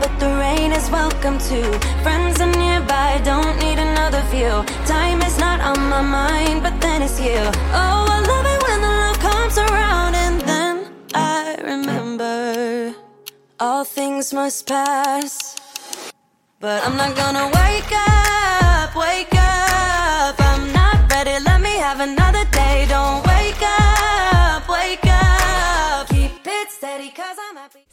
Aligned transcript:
but 0.00 0.12
the 0.18 0.28
rain 0.44 0.72
is 0.72 0.90
welcome 0.90 1.38
too. 1.38 1.70
Friends 2.02 2.40
are 2.40 2.52
nearby, 2.52 3.20
don't 3.24 3.56
need 3.58 3.78
another 3.78 4.22
view. 4.32 4.64
Time 4.86 5.20
is 5.22 5.38
not 5.38 5.60
on 5.60 5.78
my 5.88 6.02
mind, 6.02 6.62
but 6.62 6.80
then 6.80 7.02
it's 7.02 7.20
you. 7.20 7.40
Oh, 7.80 8.06
I 8.16 8.18
love 8.32 8.46
it 8.54 8.60
when 8.66 8.80
the 8.86 8.92
love 9.02 9.18
comes 9.18 9.56
around, 9.58 10.14
and 10.14 10.40
then 10.42 10.74
I 11.14 11.56
remember 11.62 12.94
all 13.60 13.84
things 13.84 14.32
must 14.32 14.66
pass. 14.66 15.56
But 16.60 16.84
I'm 16.86 16.96
not 16.96 17.14
gonna 17.16 17.46
wake 17.60 17.92
up, 17.92 18.94
wake 18.94 19.34
up. 19.34 20.34
I'm 20.50 20.72
not 20.72 21.10
ready, 21.12 21.42
let 21.44 21.60
me 21.60 21.74
have 21.78 22.00
another 22.00 22.17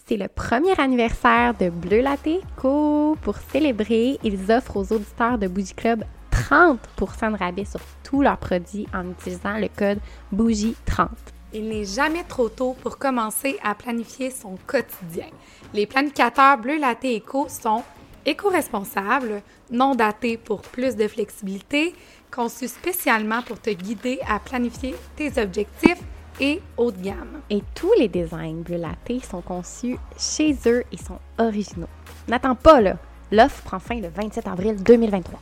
C'est 0.08 0.18
le 0.18 0.28
premier 0.28 0.80
anniversaire 0.80 1.56
de 1.56 1.72
Bleu 1.72 2.02
Latte 2.02 2.44
Co. 2.58 3.18
Pour 3.24 3.38
célébrer, 3.38 4.20
ils 4.24 4.52
offrent 4.52 4.78
aux 4.78 4.94
auditeurs 4.94 5.40
de 5.40 5.48
Bougie 5.48 5.74
Club 5.74 6.04
30% 6.32 7.32
de 7.32 7.38
rabais 7.40 7.66
sur 7.66 7.80
tous 8.04 8.22
leurs 8.22 8.38
produits 8.38 8.86
en 8.94 9.10
utilisant 9.10 9.58
le 9.58 9.68
code 9.68 9.98
BOUGIE30. 10.32 11.08
Il 11.54 11.70
n'est 11.70 11.86
jamais 11.86 12.24
trop 12.24 12.50
tôt 12.50 12.76
pour 12.84 13.00
commencer 13.00 13.58
à 13.64 13.74
planifier 13.74 14.30
son 14.30 14.60
quotidien. 14.68 15.32
Les 15.74 15.88
planificateurs 15.88 16.60
Bleu 16.60 16.78
Latte 16.78 17.06
Eco 17.06 17.48
sont 17.50 17.82
éco-responsables, 18.28 19.42
non 19.72 19.96
datés 19.96 20.38
pour 20.38 20.62
plus 20.62 20.96
de 20.96 21.08
flexibilité, 21.08 21.96
conçus 22.30 22.68
spécialement 22.68 23.42
pour 23.42 23.60
te 23.60 23.72
guider 23.72 24.20
à 24.30 24.38
planifier 24.38 24.94
tes 25.16 25.42
objectifs 25.42 26.04
et 26.40 26.62
haut 26.78 26.92
de 26.92 27.02
gamme. 27.02 27.42
Et 27.50 27.62
tous 27.74 27.92
les 27.98 28.08
designs 28.08 28.62
Bleu 28.62 28.78
Latte 28.78 29.24
sont 29.24 29.42
conçus 29.42 29.98
chez 30.18 30.56
eux 30.66 30.84
et 30.92 30.98
sont 30.98 31.20
originaux. 31.38 31.88
N'attends 32.28 32.56
pas, 32.56 32.82
là! 32.82 32.98
L'offre 33.32 33.64
prend 33.64 33.80
fin 33.80 34.00
le 34.00 34.08
27 34.10 34.48
avril 34.48 34.76
2023. 34.84 35.40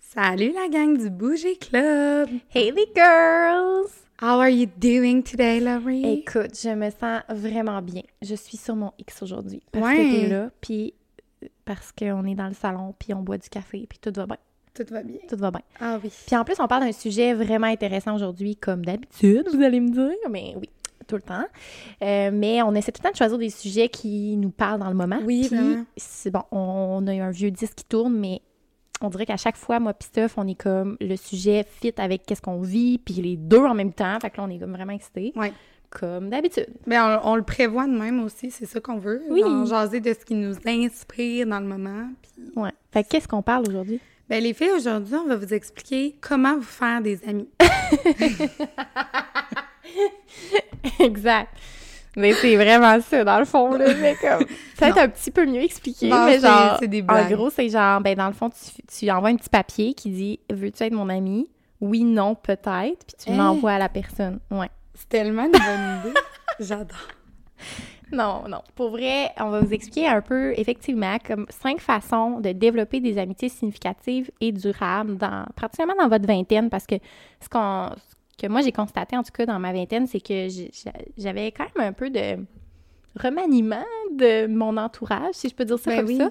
Salut 0.00 0.52
la 0.52 0.68
gang 0.68 0.96
du 0.96 1.10
Bougie 1.10 1.58
Club! 1.58 2.28
Hey 2.54 2.70
les 2.72 2.86
girls! 2.94 3.88
How 4.22 4.38
are 4.40 4.48
you 4.48 4.66
doing 4.76 5.22
today, 5.22 5.58
Laurie? 5.60 6.20
Écoute, 6.20 6.52
je 6.62 6.70
me 6.70 6.88
sens 6.90 7.22
vraiment 7.28 7.82
bien. 7.82 8.02
Je 8.22 8.34
suis 8.36 8.56
sur 8.56 8.76
mon 8.76 8.92
X 8.98 9.22
aujourd'hui. 9.22 9.60
Parce 9.72 9.84
Ouais. 9.84 9.96
que 9.96 10.20
t'es 10.20 10.28
là, 10.28 10.50
puis 10.60 10.94
parce 11.64 11.90
qu'on 11.92 12.24
est 12.24 12.36
dans 12.36 12.46
le 12.46 12.54
salon, 12.54 12.94
puis 12.98 13.12
on 13.12 13.22
boit 13.22 13.38
du 13.38 13.48
café, 13.48 13.86
puis 13.88 13.98
tout 13.98 14.12
va 14.14 14.26
bien. 14.26 14.36
Tout 14.74 14.84
va 14.90 15.02
bien. 15.02 15.18
Tout 15.28 15.36
va 15.36 15.50
bien. 15.50 15.60
Ah 15.80 15.98
oui. 16.02 16.10
Puis 16.26 16.36
en 16.36 16.44
plus, 16.44 16.56
on 16.58 16.66
parle 16.66 16.84
d'un 16.84 16.92
sujet 16.92 17.32
vraiment 17.34 17.66
intéressant 17.68 18.14
aujourd'hui, 18.14 18.56
comme 18.56 18.84
d'habitude, 18.84 19.48
vous 19.54 19.62
allez 19.62 19.80
me 19.80 19.90
dire. 19.90 20.10
Mais 20.30 20.54
oui, 20.56 20.68
tout 21.06 21.16
le 21.16 21.22
temps. 21.22 21.44
Euh, 22.02 22.30
mais 22.32 22.60
on 22.62 22.74
essaie 22.74 22.90
tout 22.92 23.00
le 23.02 23.04
temps 23.08 23.12
de 23.12 23.16
choisir 23.16 23.38
des 23.38 23.50
sujets 23.50 23.88
qui 23.88 24.36
nous 24.36 24.50
parlent 24.50 24.80
dans 24.80 24.88
le 24.88 24.94
moment. 24.96 25.18
Oui, 25.24 25.48
c'est 25.96 26.30
bon, 26.30 26.42
on 26.50 27.06
a 27.06 27.12
un 27.12 27.30
vieux 27.30 27.50
disque 27.50 27.74
qui 27.76 27.84
tourne, 27.84 28.14
mais 28.18 28.40
on 29.00 29.10
dirait 29.10 29.26
qu'à 29.26 29.36
chaque 29.36 29.56
fois, 29.56 29.78
moi 29.80 29.92
pis 29.94 30.06
Steph, 30.06 30.30
on 30.38 30.46
est 30.48 30.54
comme 30.60 30.96
le 31.00 31.16
sujet 31.16 31.64
fit 31.68 31.92
avec 31.98 32.24
qu'est-ce 32.26 32.42
qu'on 32.42 32.60
vit, 32.60 32.98
puis 32.98 33.14
les 33.14 33.36
deux 33.36 33.58
en 33.64 33.74
même 33.74 33.92
temps. 33.92 34.18
Fait 34.20 34.30
que 34.30 34.38
là, 34.38 34.44
on 34.44 34.50
est 34.50 34.58
comme 34.58 34.72
vraiment 34.72 34.92
excités. 34.92 35.32
Ouais. 35.36 35.52
Comme 35.90 36.30
d'habitude. 36.30 36.66
Ben, 36.88 37.20
on, 37.22 37.32
on 37.32 37.36
le 37.36 37.42
prévoit 37.42 37.86
de 37.86 37.92
même 37.96 38.24
aussi, 38.24 38.50
c'est 38.50 38.66
ça 38.66 38.80
qu'on 38.80 38.98
veut. 38.98 39.22
Oui. 39.30 39.42
genre 39.42 39.66
jaser 39.66 40.00
de 40.00 40.12
ce 40.12 40.24
qui 40.24 40.34
nous 40.34 40.54
inspire 40.66 41.46
dans 41.46 41.60
le 41.60 41.66
moment. 41.66 42.08
Puis, 42.22 42.32
Ouais. 42.56 42.70
Fait 42.92 43.04
que 43.04 43.10
qu'est-ce 43.10 43.28
qu'on 43.28 43.42
parle 43.42 43.64
aujourd'hui? 43.68 44.00
Ben, 44.28 44.42
les 44.42 44.54
filles, 44.54 44.70
aujourd'hui, 44.76 45.14
on 45.16 45.26
va 45.28 45.36
vous 45.36 45.52
expliquer 45.54 46.16
comment 46.20 46.56
vous 46.56 46.62
faire 46.62 47.00
des 47.00 47.20
amis. 47.28 47.48
exact. 51.00 51.52
Mais 52.16 52.32
c'est 52.34 52.54
vraiment 52.54 53.00
ça, 53.00 53.24
dans 53.24 53.40
le 53.40 53.44
fond, 53.44 53.72
là. 53.74 53.86
Mais 54.00 54.14
comme, 54.20 54.46
ça 54.78 54.86
va 54.86 54.88
être 54.90 54.98
un 54.98 55.08
petit 55.08 55.32
peu 55.32 55.44
mieux 55.46 55.62
expliqué. 55.62 56.08
Non, 56.08 56.26
mais 56.26 56.38
genre, 56.38 56.76
c'est 56.78 56.86
des 56.86 57.02
en 57.02 57.06
blagues. 57.06 57.32
gros, 57.34 57.50
c'est 57.50 57.68
genre, 57.68 58.00
ben, 58.00 58.14
dans 58.14 58.28
le 58.28 58.34
fond, 58.34 58.50
tu, 58.50 58.82
tu 58.86 59.10
envoies 59.10 59.30
un 59.30 59.36
petit 59.36 59.48
papier 59.48 59.94
qui 59.94 60.10
dit 60.10 60.40
Veux-tu 60.52 60.84
être 60.84 60.92
mon 60.92 61.08
ami? 61.08 61.50
Oui, 61.80 62.04
non, 62.04 62.36
peut-être. 62.36 63.04
Puis 63.04 63.16
tu 63.26 63.30
Hein? 63.32 63.36
l'envoies 63.36 63.72
à 63.72 63.78
la 63.78 63.88
personne. 63.88 64.38
Ouais. 64.50 64.70
C'est 64.94 65.08
tellement 65.08 65.44
une 65.46 65.52
bonne 65.52 66.00
idée. 66.10 66.18
J'adore. 66.60 67.08
Non, 68.14 68.44
non. 68.48 68.62
Pour 68.74 68.90
vrai, 68.90 69.30
on 69.38 69.50
va 69.50 69.60
vous 69.60 69.72
expliquer 69.72 70.06
un 70.06 70.20
peu, 70.20 70.52
effectivement, 70.56 71.16
comme 71.26 71.46
cinq 71.48 71.80
façons 71.80 72.40
de 72.40 72.52
développer 72.52 73.00
des 73.00 73.18
amitiés 73.18 73.48
significatives 73.48 74.30
et 74.40 74.52
durables, 74.52 75.16
dans, 75.16 75.44
particulièrement 75.56 76.02
dans 76.02 76.08
votre 76.08 76.26
vingtaine, 76.26 76.70
parce 76.70 76.86
que 76.86 76.96
ce, 77.40 77.48
qu'on, 77.48 77.90
que 78.40 78.46
moi 78.46 78.62
j'ai 78.62 78.72
constaté, 78.72 79.16
en 79.16 79.22
tout 79.22 79.32
cas 79.32 79.46
dans 79.46 79.58
ma 79.58 79.72
vingtaine, 79.72 80.06
c'est 80.06 80.20
que 80.20 80.48
j'avais 81.18 81.50
quand 81.52 81.66
même 81.76 81.88
un 81.88 81.92
peu 81.92 82.10
de 82.10 82.36
remaniement 83.16 83.84
de 84.12 84.46
mon 84.46 84.76
entourage, 84.76 85.34
si 85.34 85.48
je 85.48 85.54
peux 85.54 85.64
dire 85.64 85.78
ça 85.78 85.90
Ben 85.90 85.96
comme 85.98 86.06
oui. 86.06 86.18
ça. 86.18 86.30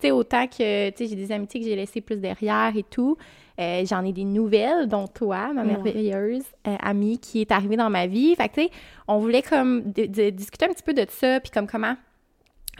Tu 0.00 0.08
sais, 0.08 0.10
autant 0.10 0.46
que, 0.46 0.90
tu 0.90 0.96
sais, 0.96 1.06
j'ai 1.06 1.16
des 1.16 1.30
amitiés 1.30 1.60
que 1.60 1.66
j'ai 1.66 1.76
laissées 1.76 2.00
plus 2.00 2.16
derrière 2.16 2.72
et 2.76 2.82
tout. 2.82 3.16
Euh, 3.60 3.84
j'en 3.86 4.04
ai 4.04 4.12
des 4.12 4.24
nouvelles, 4.24 4.88
dont 4.88 5.06
toi, 5.06 5.52
ma 5.52 5.62
merveilleuse 5.62 6.42
euh, 6.66 6.76
amie 6.80 7.18
qui 7.18 7.40
est 7.40 7.52
arrivée 7.52 7.76
dans 7.76 7.88
ma 7.90 8.06
vie. 8.08 8.34
Fait 8.34 8.48
que, 8.48 8.54
tu 8.54 8.62
sais, 8.62 8.70
on 9.06 9.18
voulait 9.18 9.42
comme 9.42 9.92
de- 9.92 10.06
de 10.06 10.30
discuter 10.30 10.64
un 10.66 10.70
petit 10.70 10.82
peu 10.82 10.92
de 10.92 11.06
ça, 11.08 11.38
puis 11.38 11.50
comme 11.52 11.68
comment 11.68 11.94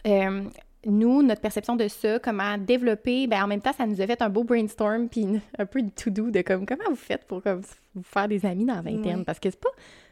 euh, 0.06 0.42
nous, 0.86 1.22
notre 1.22 1.40
perception 1.40 1.76
de 1.76 1.86
ça, 1.88 2.18
comment 2.18 2.58
développer, 2.58 3.26
ben 3.26 3.44
en 3.44 3.46
même 3.46 3.60
temps, 3.60 3.72
ça 3.72 3.86
nous 3.86 4.00
a 4.02 4.06
fait 4.06 4.20
un 4.20 4.28
beau 4.28 4.42
brainstorm, 4.44 5.08
puis 5.08 5.26
un 5.58 5.64
peu 5.66 5.80
de 5.80 5.90
to-do 5.90 6.30
de 6.30 6.42
comme 6.42 6.66
comment 6.66 6.84
vous 6.90 6.96
faites 6.96 7.24
pour 7.24 7.42
comme, 7.42 7.62
vous 7.94 8.02
faire 8.02 8.26
des 8.28 8.44
amis 8.44 8.64
dans 8.66 8.74
la 8.74 8.82
vingtaine, 8.82 9.24
parce 9.24 9.38
que 9.38 9.50
c'est 9.50 9.60
pas, 9.60 9.70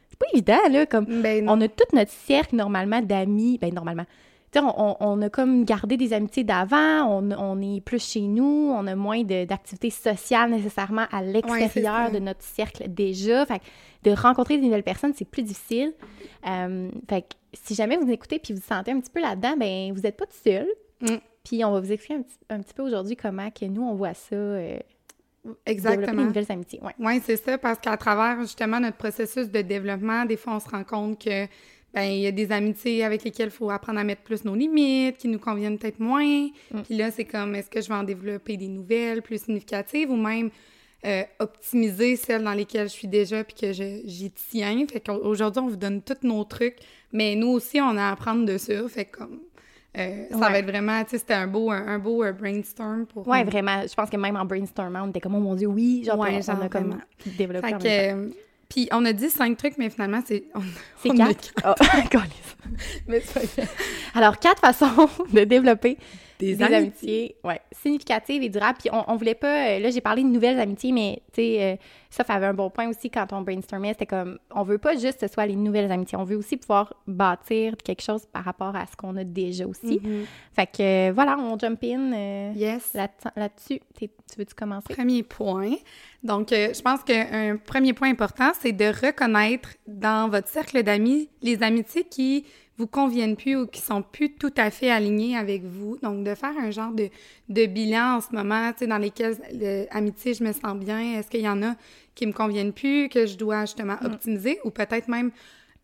c'est 0.09 0.19
pas 0.19 0.27
évident, 0.33 0.59
là, 0.71 0.87
comme 0.87 1.07
Ben, 1.23 1.49
on 1.49 1.61
a 1.61 1.69
tout 1.69 1.85
notre 1.93 2.11
cercle 2.13 2.55
normalement 2.57 3.01
d'amis, 3.03 3.59
ben 3.61 3.75
normalement. 3.75 4.07
On, 4.55 5.23
a 5.23 5.31
comme 5.31 5.65
gardé 5.65 5.97
des 5.97 6.13
amitiés 6.13 6.45
d'avant, 6.45 7.07
on, 7.07 7.31
on 7.33 7.61
est 7.63 7.81
plus 7.81 8.05
chez 8.05 8.21
nous, 8.21 8.71
on 8.75 8.87
a 8.87 8.95
moins 8.95 9.23
d'activités 9.23 9.91
sociales 9.91 10.51
nécessairement 10.51 11.07
à 11.11 11.23
l'extérieur 11.23 12.11
de 12.11 12.19
notre 12.19 12.43
cercle 12.43 12.85
déjà. 12.89 13.47
Fait 13.47 13.61
que 13.61 13.65
de 14.03 14.11
rencontrer 14.11 14.59
des 14.59 14.65
nouvelles 14.65 14.83
personnes, 14.83 15.13
c'est 15.17 15.25
plus 15.25 15.43
difficile. 15.43 15.95
Euh, 16.47 16.91
fait 17.09 17.23
que 17.23 17.29
si 17.55 17.75
jamais 17.75 17.97
vous 17.97 18.11
écoutez 18.11 18.39
puis 18.39 18.53
vous 18.53 18.61
vous 18.61 18.67
sentez 18.67 18.91
un 18.91 19.01
petit 19.01 19.11
peu 19.11 19.21
là-dedans, 19.21 19.57
ben 19.57 19.93
vous 19.93 20.01
n'êtes 20.01 20.17
pas 20.17 20.27
tout 20.27 20.37
seul. 20.45 20.67
Mm. 21.01 21.17
Puis 21.45 21.65
on 21.65 21.73
va 21.73 21.81
vous 21.81 21.93
expliquer 21.93 22.21
un 22.21 22.23
petit, 22.23 22.39
un 22.51 22.61
petit 22.61 22.75
peu 22.75 22.83
aujourd'hui 22.83 23.17
comment 23.17 23.51
que 23.51 23.65
nous, 23.65 23.83
on 23.83 23.95
voit 23.95 24.15
ça, 24.15 24.35
euh, 24.35 24.79
développer 25.45 25.61
des 25.67 25.73
Exactement. 25.73 26.25
nouvelles 26.25 26.51
amitiés. 26.51 26.81
Ouais. 26.83 26.95
Oui, 26.99 27.21
c'est 27.25 27.37
ça, 27.37 27.59
parce 27.59 27.79
qu'à 27.79 27.97
travers 27.97 28.41
justement 28.43 28.81
notre 28.81 28.97
processus 28.97 29.49
de 29.51 29.63
développement, 29.63 30.25
des 30.25 30.37
fois, 30.37 30.57
on 30.57 30.61
se 30.61 30.69
rend 30.69 30.85
compte 30.85 31.23
que 31.23 31.47
ben 31.95 32.03
il 32.05 32.21
y 32.21 32.27
a 32.27 32.31
des 32.33 32.51
amitiés 32.53 33.05
avec 33.05 33.23
lesquelles 33.25 33.49
il 33.49 33.53
faut 33.57 33.71
apprendre 33.71 33.99
à 34.01 34.05
mettre 34.05 34.23
plus 34.23 34.45
nos 34.45 34.55
limites, 34.55 35.19
qui 35.19 35.29
nous 35.29 35.39
conviennent 35.39 35.79
peut-être 35.79 36.01
moins. 36.01 36.49
Puis 36.85 36.97
là, 36.97 37.11
c'est 37.11 37.25
comme, 37.27 37.55
est-ce 37.55 37.69
que 37.71 37.81
je 37.81 37.89
vais 37.89 37.95
en 37.95 38.03
développer 38.05 38.57
des 38.57 38.69
nouvelles 38.69 39.21
plus 39.23 39.43
significatives 39.43 40.11
ou 40.11 40.17
même 40.17 40.51
euh, 41.05 41.23
optimiser 41.41 42.17
celles 42.17 42.45
dans 42.45 42.53
lesquelles 42.55 42.89
je 42.89 42.93
suis 42.95 43.09
déjà 43.09 43.45
puis 43.45 43.55
que 43.61 43.73
j'y 43.73 44.31
tiens? 44.51 44.87
Fait 44.91 45.01
qu'aujourd'hui, 45.01 45.61
on 45.63 45.69
vous 45.69 45.77
donne 45.77 46.01
tous 46.01 46.27
nos 46.27 46.45
trucs, 46.45 46.77
mais 47.13 47.35
nous 47.35 47.49
aussi, 47.49 47.81
on 47.81 47.97
a 47.97 48.05
à 48.05 48.13
apprendre 48.13 48.47
de 48.47 48.57
ça. 48.57 48.89
Fait 48.89 49.05
comme, 49.05 49.41
euh, 49.99 50.25
ça 50.31 50.37
Ouais. 50.39 50.41
va 50.53 50.59
être 50.61 50.67
vraiment, 50.67 51.03
tu 51.05 51.11
sais, 51.11 51.19
c'était 51.19 51.35
un 51.35 51.47
beau, 51.47 51.71
un, 51.71 51.87
un 51.87 51.99
beau 51.99 52.25
euh, 52.25 52.33
brainstorm 52.33 53.05
pour 53.05 53.29
Ouais, 53.29 53.45
nous. 53.45 53.51
vraiment. 53.51 53.83
Je 53.87 53.93
pense 53.95 54.09
que 54.09 54.17
même 54.17 54.37
en 54.37 54.47
brainstormant, 54.47 55.03
on 55.05 55.11
était 55.11 55.21
comme, 55.21 55.35
oh 55.35 55.41
mon 55.41 55.55
Dieu, 55.55 55.67
oui, 55.67 56.05
genre, 56.07 56.19
Ouais, 56.19 56.31
on, 56.39 56.41
genre, 56.41 56.63
a 56.63 56.69
comme 56.71 56.97
développé 57.37 57.67
Fait 57.69 57.75
que, 57.79 58.31
puis 58.73 58.89
on 58.91 59.05
a 59.05 59.13
dit 59.13 59.29
cinq 59.29 59.59
trucs, 59.59 59.77
mais 59.77 59.91
finalement, 59.91 60.23
c'est... 60.27 60.45
C'est 61.03 61.11
a 61.11 61.15
quatre? 61.15 61.53
Ah, 61.63 61.75
câlisse. 62.11 62.57
Mais 63.09 63.21
c'est 63.21 63.35
pas 63.35 63.63
grave. 63.63 63.77
Alors, 64.15 64.39
quatre 64.39 64.61
façons 64.61 65.09
de 65.33 65.45
développer 65.45 65.99
Des 66.43 66.57
des, 66.57 66.65
amitiés, 66.65 67.37
ouais, 67.45 67.61
significatives 67.71 68.43
et 68.43 68.49
durables. 68.49 68.79
Puis 68.81 68.91
on, 68.93 69.05
on 69.11 69.17
voulait 69.17 69.35
pas... 69.35 69.69
euh, 69.69 69.79
là, 69.79 69.91
j'ai 69.91 70.01
parlé 70.01 70.23
de 70.23 70.29
nouvelles 70.29 70.59
amitiés, 70.59 70.93
mais 70.93 71.23
tu 71.33 71.43
sais, 71.43 71.63
euh, 71.63 71.77
ça, 72.11 72.25
ça 72.25 72.35
avait 72.35 72.47
un 72.47 72.55
bon 72.55 72.69
point 72.71 72.89
aussi 72.89 73.11
quand 73.11 73.33
on 73.33 73.43
brainstormait. 73.43 73.91
C'était 73.93 74.07
comme, 74.07 74.39
on 74.55 74.63
veut 74.65 74.79
pas 74.79 74.95
juste 74.97 75.21
que 75.21 75.27
ce 75.29 75.33
soit 75.33 75.47
les 75.47 75.57
nouvelles 75.57 75.91
amitiés. 75.93 76.19
On 76.19 76.25
veut 76.25 76.37
aussi 76.37 76.57
pouvoir 76.57 76.93
bâtir 77.07 77.75
quelque 77.85 78.03
chose 78.03 78.27
par 78.33 78.45
rapport 78.45 78.75
à 78.75 78.87
ce 78.87 78.97
qu'on 78.97 79.17
a 79.17 79.25
déjà 79.25 79.67
aussi. 79.67 80.01
Mhm. 80.03 80.25
Fait 80.55 80.67
que, 80.67 81.11
euh, 81.11 81.13
voilà, 81.13 81.37
on 81.39 81.59
jump 81.59 81.83
in 81.85 82.13
euh, 82.13 82.53
Yes. 82.55 82.93
là- 82.95 83.09
là-dessus. 83.37 83.81
Tu 83.99 84.09
veux-tu 84.37 84.55
commencer? 84.55 84.93
Premier 84.93 85.23
point. 85.23 85.75
Donc, 86.23 86.53
euh, 86.53 86.73
je 86.75 86.81
pense 86.83 87.03
qu'un 87.05 87.57
premier 87.57 87.93
point 87.93 88.11
important, 88.11 88.51
c'est 88.61 88.73
de 88.73 88.87
reconnaître 88.87 89.71
dans 89.87 90.29
votre 90.29 90.49
cercle 90.49 90.83
d'amis 90.83 91.29
les 91.43 91.63
amitiés 91.63 92.05
qui 92.05 92.45
vous 92.83 92.89
conviennent 92.89 93.37
plus 93.37 93.55
ou 93.55 93.67
qui 93.69 93.81
sont 93.81 94.03
plus 94.03 94.35
tout 94.35 94.53
à 94.57 94.71
fait 94.71 94.91
alignées 94.91 95.37
avec 95.37 95.63
vous. 95.63 95.97
Donc, 96.03 96.25
de 96.25 96.35
faire 96.35 96.57
un 96.59 96.73
genre 96.73 96.91
de, 96.91 97.09
de 97.49 97.67
bilan 97.67 98.17
en 98.17 98.21
ce 98.21 98.35
moment, 98.35 98.73
tu 98.73 98.81
sais, 98.81 98.87
dans 98.89 98.99
lesquels 98.99 99.37
euh, 99.63 99.85
amitiés 99.91 100.35
je 100.35 100.43
me 100.43 100.53
sens 100.53 100.77
bien. 100.77 101.19
Est-ce 101.19 101.31
qu'il 101.31 101.43
y 101.43 101.49
en 101.49 101.63
a 101.63 101.77
qui 102.17 102.27
me 102.27 102.33
conviennent 102.33 102.73
plus, 102.73 103.09
que 103.09 103.25
je 103.25 103.37
dois 103.37 103.61
justement 103.63 103.97
optimiser 104.05 104.59
ou 104.65 104.71
peut-être 104.71 105.07
même 105.07 105.31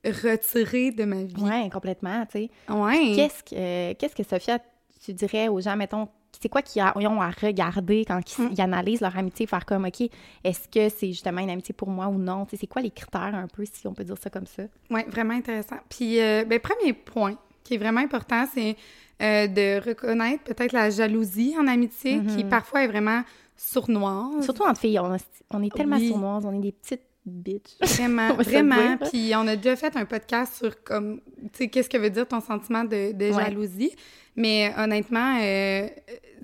retirer 0.05 0.91
de 0.91 1.05
ma 1.05 1.23
vie? 1.23 1.41
Ouais, 1.41 1.71
complètement, 1.73 2.27
tu 2.27 2.39
sais. 2.39 2.51
Ouais. 2.69 3.13
Qu'est-ce 3.15 3.45
que, 3.45 3.55
euh, 3.55 3.95
qu'est-ce 3.97 4.17
que 4.17 4.25
Sophia, 4.25 4.59
tu 5.05 5.13
dirais 5.13 5.47
aux 5.47 5.61
gens, 5.61 5.77
mettons, 5.77 6.09
c'est 6.41 6.49
quoi 6.49 6.63
qu'ils 6.63 6.83
ont 6.83 7.21
à 7.21 7.31
regarder 7.31 8.05
quand 8.05 8.21
ils, 8.39 8.43
Mm. 8.45 8.49
ils 8.53 8.61
analysent 8.61 9.01
leur 9.01 9.17
amitié, 9.17 9.47
faire 9.47 9.67
comme, 9.67 9.85
OK, 9.87 10.01
est-ce 10.45 10.69
que 10.69 10.89
c'est 10.89 11.09
justement 11.09 11.41
une 11.41 11.51
amitié 11.51 11.73
pour 11.75 11.89
moi 11.91 12.07
ou 12.09 12.19
non? 12.19 12.47
C'est 12.53 12.67
quoi 12.67 12.83
les 12.83 12.91
critères 12.91 13.35
un 13.35 13.49
peu, 13.49 13.65
si 13.65 13.87
on 13.87 13.95
peut 13.95 14.05
dire 14.05 14.17
ça 14.23 14.31
comme 14.31 14.47
ça? 14.47 14.63
Oui, 14.91 15.01
vraiment 15.09 15.35
intéressant. 15.35 15.77
Puis, 15.89 16.21
euh, 16.21 16.45
ben, 16.45 16.59
premier 16.61 16.93
point, 16.93 17.35
qui 17.65 17.75
est 17.75 17.79
vraiment 17.79 18.01
important, 18.01 18.47
c'est 18.55 18.77
euh, 19.21 19.49
de 19.49 19.85
reconnaître 19.85 20.45
peut-être 20.45 20.73
la 20.73 20.91
jalousie 20.91 21.55
en 21.59 21.67
amitié, 21.67 22.23
qui 22.25 22.45
Mhm. 22.45 22.49
parfois 22.51 22.85
est 22.85 22.87
vraiment 22.89 23.23
sournoise. 23.57 24.45
Surtout 24.45 24.63
entre 24.63 24.81
filles, 24.81 24.99
on, 25.01 25.17
on 25.53 25.63
est 25.63 25.75
tellement 25.75 25.97
Oui. 25.97 26.09
sournoises, 26.09 26.45
on 26.47 26.53
est 26.57 26.61
des 26.63 26.73
petites 26.73 27.03
bitches. 27.27 27.77
Vraiment, 27.83 28.35
vraiment. 28.35 28.97
Puis 29.11 29.33
on 29.35 29.47
a 29.47 29.57
déjà 29.57 29.77
fait 29.77 29.97
un 29.97 30.05
podcast 30.05 30.55
sur 30.57 30.83
comme, 30.83 31.21
tu 31.53 31.59
sais, 31.59 31.69
qu'est-ce 31.69 31.89
que 31.89 31.99
veut 31.99 32.11
dire 32.11 32.27
ton 32.27 32.41
sentiment 32.41 32.85
de, 32.85 33.13
de 33.13 33.27
Ouais. 33.33 33.45
jalousie. 33.45 33.95
Mais 34.37 34.73
honnêtement, 34.79 35.37
euh, 35.43 35.89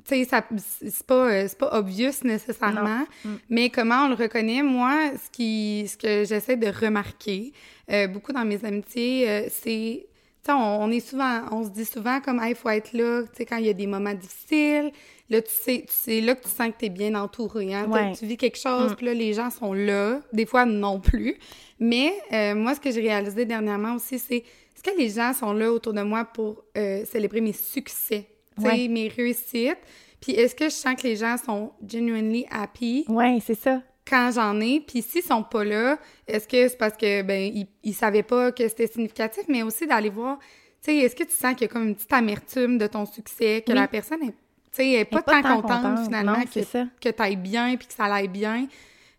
tu 0.06 0.24
sais, 0.24 0.28
c'est 0.68 1.06
pas, 1.06 1.14
euh, 1.30 1.46
c'est 1.48 1.56
pas 1.58 1.78
obvious 1.78 2.12
nécessairement. 2.24 3.04
Mm. 3.24 3.34
Mais 3.48 3.70
comment 3.70 4.06
on 4.06 4.08
le 4.08 4.14
reconnaît, 4.16 4.62
moi, 4.62 5.12
ce 5.14 5.30
qui, 5.30 5.86
ce 5.88 5.96
que 5.96 6.24
j'essaie 6.24 6.56
de 6.56 6.66
remarquer 6.66 7.52
euh, 7.90 8.08
beaucoup 8.08 8.32
dans 8.32 8.44
mes 8.44 8.64
amitiés, 8.64 9.30
euh, 9.30 9.48
c'est, 9.48 10.06
on, 10.52 10.84
on 10.84 10.90
est 10.90 11.00
souvent, 11.00 11.40
on 11.50 11.64
se 11.64 11.70
dit 11.70 11.84
souvent 11.84 12.20
comme, 12.20 12.40
il 12.46 12.54
faut 12.54 12.68
être 12.70 12.92
là, 12.92 13.22
tu 13.22 13.28
sais, 13.36 13.46
quand 13.46 13.56
il 13.56 13.66
y 13.66 13.70
a 13.70 13.72
des 13.72 13.86
moments 13.86 14.12
difficiles. 14.14 14.90
Là, 15.30 15.40
tu 15.40 15.50
sais, 15.54 15.86
c'est 15.88 16.20
là 16.20 16.34
que 16.34 16.42
tu 16.42 16.50
sens 16.50 16.68
que 16.68 16.78
tu 16.80 16.84
es 16.84 16.88
bien 16.90 17.14
entouré. 17.14 17.72
Hein? 17.74 17.86
Ouais. 17.88 18.12
Tu 18.12 18.26
vis 18.26 18.36
quelque 18.36 18.58
chose, 18.58 18.92
Mm. 18.92 18.94
puis 18.96 19.06
là, 19.06 19.14
les 19.14 19.32
gens 19.32 19.48
sont 19.50 19.72
là. 19.72 20.20
Des 20.34 20.44
fois, 20.44 20.66
non 20.66 21.00
plus. 21.00 21.36
Mais 21.80 22.12
euh, 22.32 22.54
moi, 22.54 22.74
ce 22.74 22.80
que 22.80 22.90
j'ai 22.90 23.00
réalisé 23.00 23.46
dernièrement 23.46 23.94
aussi, 23.94 24.18
c'est 24.18 24.36
est-ce 24.36 24.82
que 24.82 24.96
les 24.98 25.08
gens 25.08 25.32
sont 25.32 25.54
là 25.54 25.72
autour 25.72 25.94
de 25.94 26.02
moi 26.02 26.24
pour 26.26 26.62
euh, 26.76 27.04
célébrer 27.06 27.40
mes 27.40 27.54
succès, 27.54 28.26
tu 28.58 28.62
sais, 28.64 28.68
Ouais. 28.68 28.88
mes 28.88 29.08
réussites? 29.08 29.78
Puis 30.20 30.32
est-ce 30.32 30.54
que 30.54 30.64
je 30.66 30.70
sens 30.74 30.94
que 30.94 31.06
les 31.06 31.16
gens 31.16 31.36
sont 31.38 31.72
genuinely 31.86 32.46
happy? 32.50 33.06
Ouais, 33.08 33.38
c'est 33.44 33.58
ça. 33.58 33.80
Quand 34.08 34.30
j'en 34.34 34.60
ai? 34.60 34.80
Puis 34.80 35.02
s'ils 35.02 35.22
sont 35.22 35.42
pas 35.42 35.64
là, 35.64 35.98
est-ce 36.26 36.46
que 36.46 36.68
c'est 36.68 36.76
parce 36.78 36.96
que, 36.96 37.22
ben, 37.22 37.50
ils, 37.54 37.66
ils 37.82 37.94
savaient 37.94 38.22
pas 38.22 38.52
que 38.52 38.68
c'était 38.68 38.86
significatif, 38.86 39.44
mais 39.48 39.62
aussi 39.62 39.86
d'aller 39.86 40.10
voir, 40.10 40.38
tu 40.38 40.90
sais, 40.90 40.96
est-ce 40.98 41.16
que 41.16 41.24
tu 41.24 41.32
sens 41.34 41.52
qu'il 41.54 41.62
y 41.62 41.64
a 41.64 41.68
comme 41.68 41.88
une 41.88 41.94
petite 41.94 42.12
amertume 42.12 42.78
de 42.78 42.86
ton 42.86 43.06
succès, 43.06 43.62
que 43.66 43.72
Oui. 43.72 43.78
la 43.78 43.88
personne 43.88 44.22
est, 44.22 44.32
tu 44.32 44.34
sais, 44.72 44.90
est 44.92 45.04
pas, 45.04 45.20
est 45.20 45.42
tant 45.42 45.60
contente, 45.62 46.04
finalement 46.04 46.38
Non, 46.38 46.44
que, 46.44 46.62
ça. 46.62 46.84
que 47.00 47.08
t'ailles 47.08 47.36
bien 47.36 47.76
puis 47.76 47.86
que 47.86 47.94
ça 47.94 48.04
aille 48.04 48.28
bien? 48.28 48.66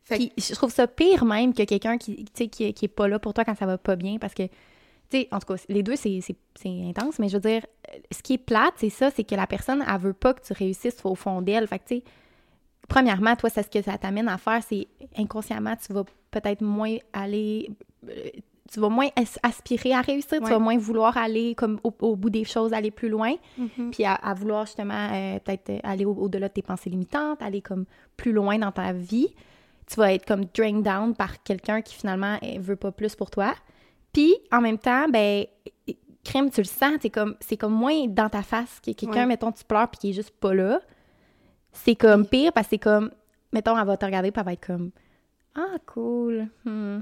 Fait 0.03 0.17
Puis 0.17 0.31
je 0.37 0.53
trouve 0.53 0.71
ça 0.71 0.85
pire 0.87 1.25
même 1.25 1.53
que 1.53 1.63
quelqu'un 1.63 1.97
qui, 1.97 2.25
tu 2.25 2.31
sais, 2.35 2.47
qui, 2.47 2.71
qui 2.73 2.85
est 2.85 2.89
pas 2.89 3.07
là 3.07 3.17
pour 3.17 3.33
toi 3.33 3.43
quand 3.43 3.55
ça 3.57 3.65
va 3.65 3.79
pas 3.79 3.95
bien 3.95 4.17
parce 4.19 4.35
que, 4.35 4.43
tu 4.43 4.51
sais, 5.21 5.27
en 5.31 5.39
tout 5.39 5.53
cas, 5.53 5.59
les 5.67 5.81
deux, 5.81 5.95
c'est 5.95 6.19
intense, 6.67 7.17
mais 7.17 7.27
je 7.27 7.37
veux 7.37 7.49
dire, 7.49 7.65
ce 8.11 8.21
qui 8.21 8.33
est 8.33 8.37
plate, 8.37 8.73
c'est 8.77 8.91
ça, 8.91 9.09
c'est 9.09 9.23
que 9.23 9.33
la 9.33 9.47
personne, 9.47 9.83
elle 9.91 9.99
veut 9.99 10.13
pas 10.13 10.35
que 10.35 10.45
tu 10.45 10.53
réussisses 10.53 10.97
au 11.03 11.15
fond 11.15 11.41
d'elle. 11.41 11.67
Fait 11.67 11.79
que, 11.79 11.85
tu 11.87 11.95
sais, 11.95 12.03
premièrement, 12.87 13.35
toi, 13.35 13.49
c'est 13.49 13.63
ce 13.63 13.69
que 13.69 13.81
ça 13.81 13.97
t'amène 13.97 14.27
à 14.27 14.37
faire, 14.37 14.61
c'est 14.67 14.87
inconsciemment, 15.17 15.75
tu 15.75 15.93
vas 15.93 16.03
peut-être 16.31 16.61
moins 16.61 16.97
aller. 17.13 17.69
euh, 18.09 18.13
tu 18.71 18.79
vas 18.79 18.89
moins 18.89 19.09
as- 19.15 19.37
aspirer 19.43 19.93
à 19.93 20.01
réussir, 20.01 20.39
tu 20.41 20.49
vas 20.49 20.57
moins 20.57 20.77
vouloir 20.77 21.15
aller 21.17 21.53
comme 21.53 21.79
au, 21.83 21.93
au 22.01 22.15
bout 22.15 22.31
des 22.31 22.43
choses, 22.45 22.73
aller 22.73 22.89
plus 22.89 23.09
loin, 23.09 23.35
Mhm. 23.59 23.91
puis 23.91 24.03
à, 24.05 24.15
à 24.15 24.33
vouloir 24.33 24.65
justement 24.65 25.09
euh, 25.13 25.37
peut-être 25.39 25.69
euh, 25.69 25.79
aller 25.83 26.03
au- 26.03 26.15
au-delà 26.15 26.47
de 26.47 26.53
tes 26.53 26.63
pensées 26.63 26.89
limitantes, 26.89 27.41
aller 27.43 27.61
comme 27.61 27.85
plus 28.17 28.31
loin 28.33 28.57
dans 28.57 28.71
ta 28.71 28.91
vie. 28.91 29.27
Tu 29.85 29.95
vas 29.97 30.11
être 30.13 30.25
comme 30.25 30.45
drained 30.45 30.81
down 30.83 31.13
par 31.15 31.43
quelqu'un 31.43 31.81
qui 31.83 31.93
finalement 31.93 32.39
veut 32.59 32.75
pas 32.75 32.91
plus 32.91 33.15
pour 33.15 33.29
toi. 33.29 33.53
Puis 34.11 34.33
en 34.51 34.61
même 34.61 34.79
temps, 34.79 35.07
ben 35.09 35.45
crème, 36.23 36.49
tu 36.49 36.61
le 36.61 36.65
sens, 36.65 36.93
c'est 37.03 37.11
comme 37.11 37.35
c'est 37.39 37.57
comme 37.57 37.73
moins 37.73 38.07
dans 38.07 38.29
ta 38.29 38.41
face 38.41 38.79
que 38.79 38.91
quelqu'un, 38.91 39.21
Ouais. 39.21 39.25
mettons, 39.27 39.51
tu 39.51 39.63
pleures 39.63 39.89
puis 39.89 39.99
qui 39.99 40.09
est 40.09 40.13
juste 40.13 40.31
pas 40.31 40.55
là. 40.55 40.79
C'est 41.75 41.95
comme 41.95 42.25
pire 42.27 42.51
parce 42.53 42.67
que 42.67 42.71
c'est 42.71 42.79
comme, 42.79 43.11
mettons, 43.53 43.77
elle 43.77 43.85
va 43.85 43.97
te 43.97 44.05
regarder 44.05 44.31
puis 44.31 44.39
elle 44.39 44.45
va 44.45 44.53
être 44.53 44.65
comme, 44.65 44.91
ah 45.55 45.75
cool. 45.85 46.47
hmm. 46.65 46.99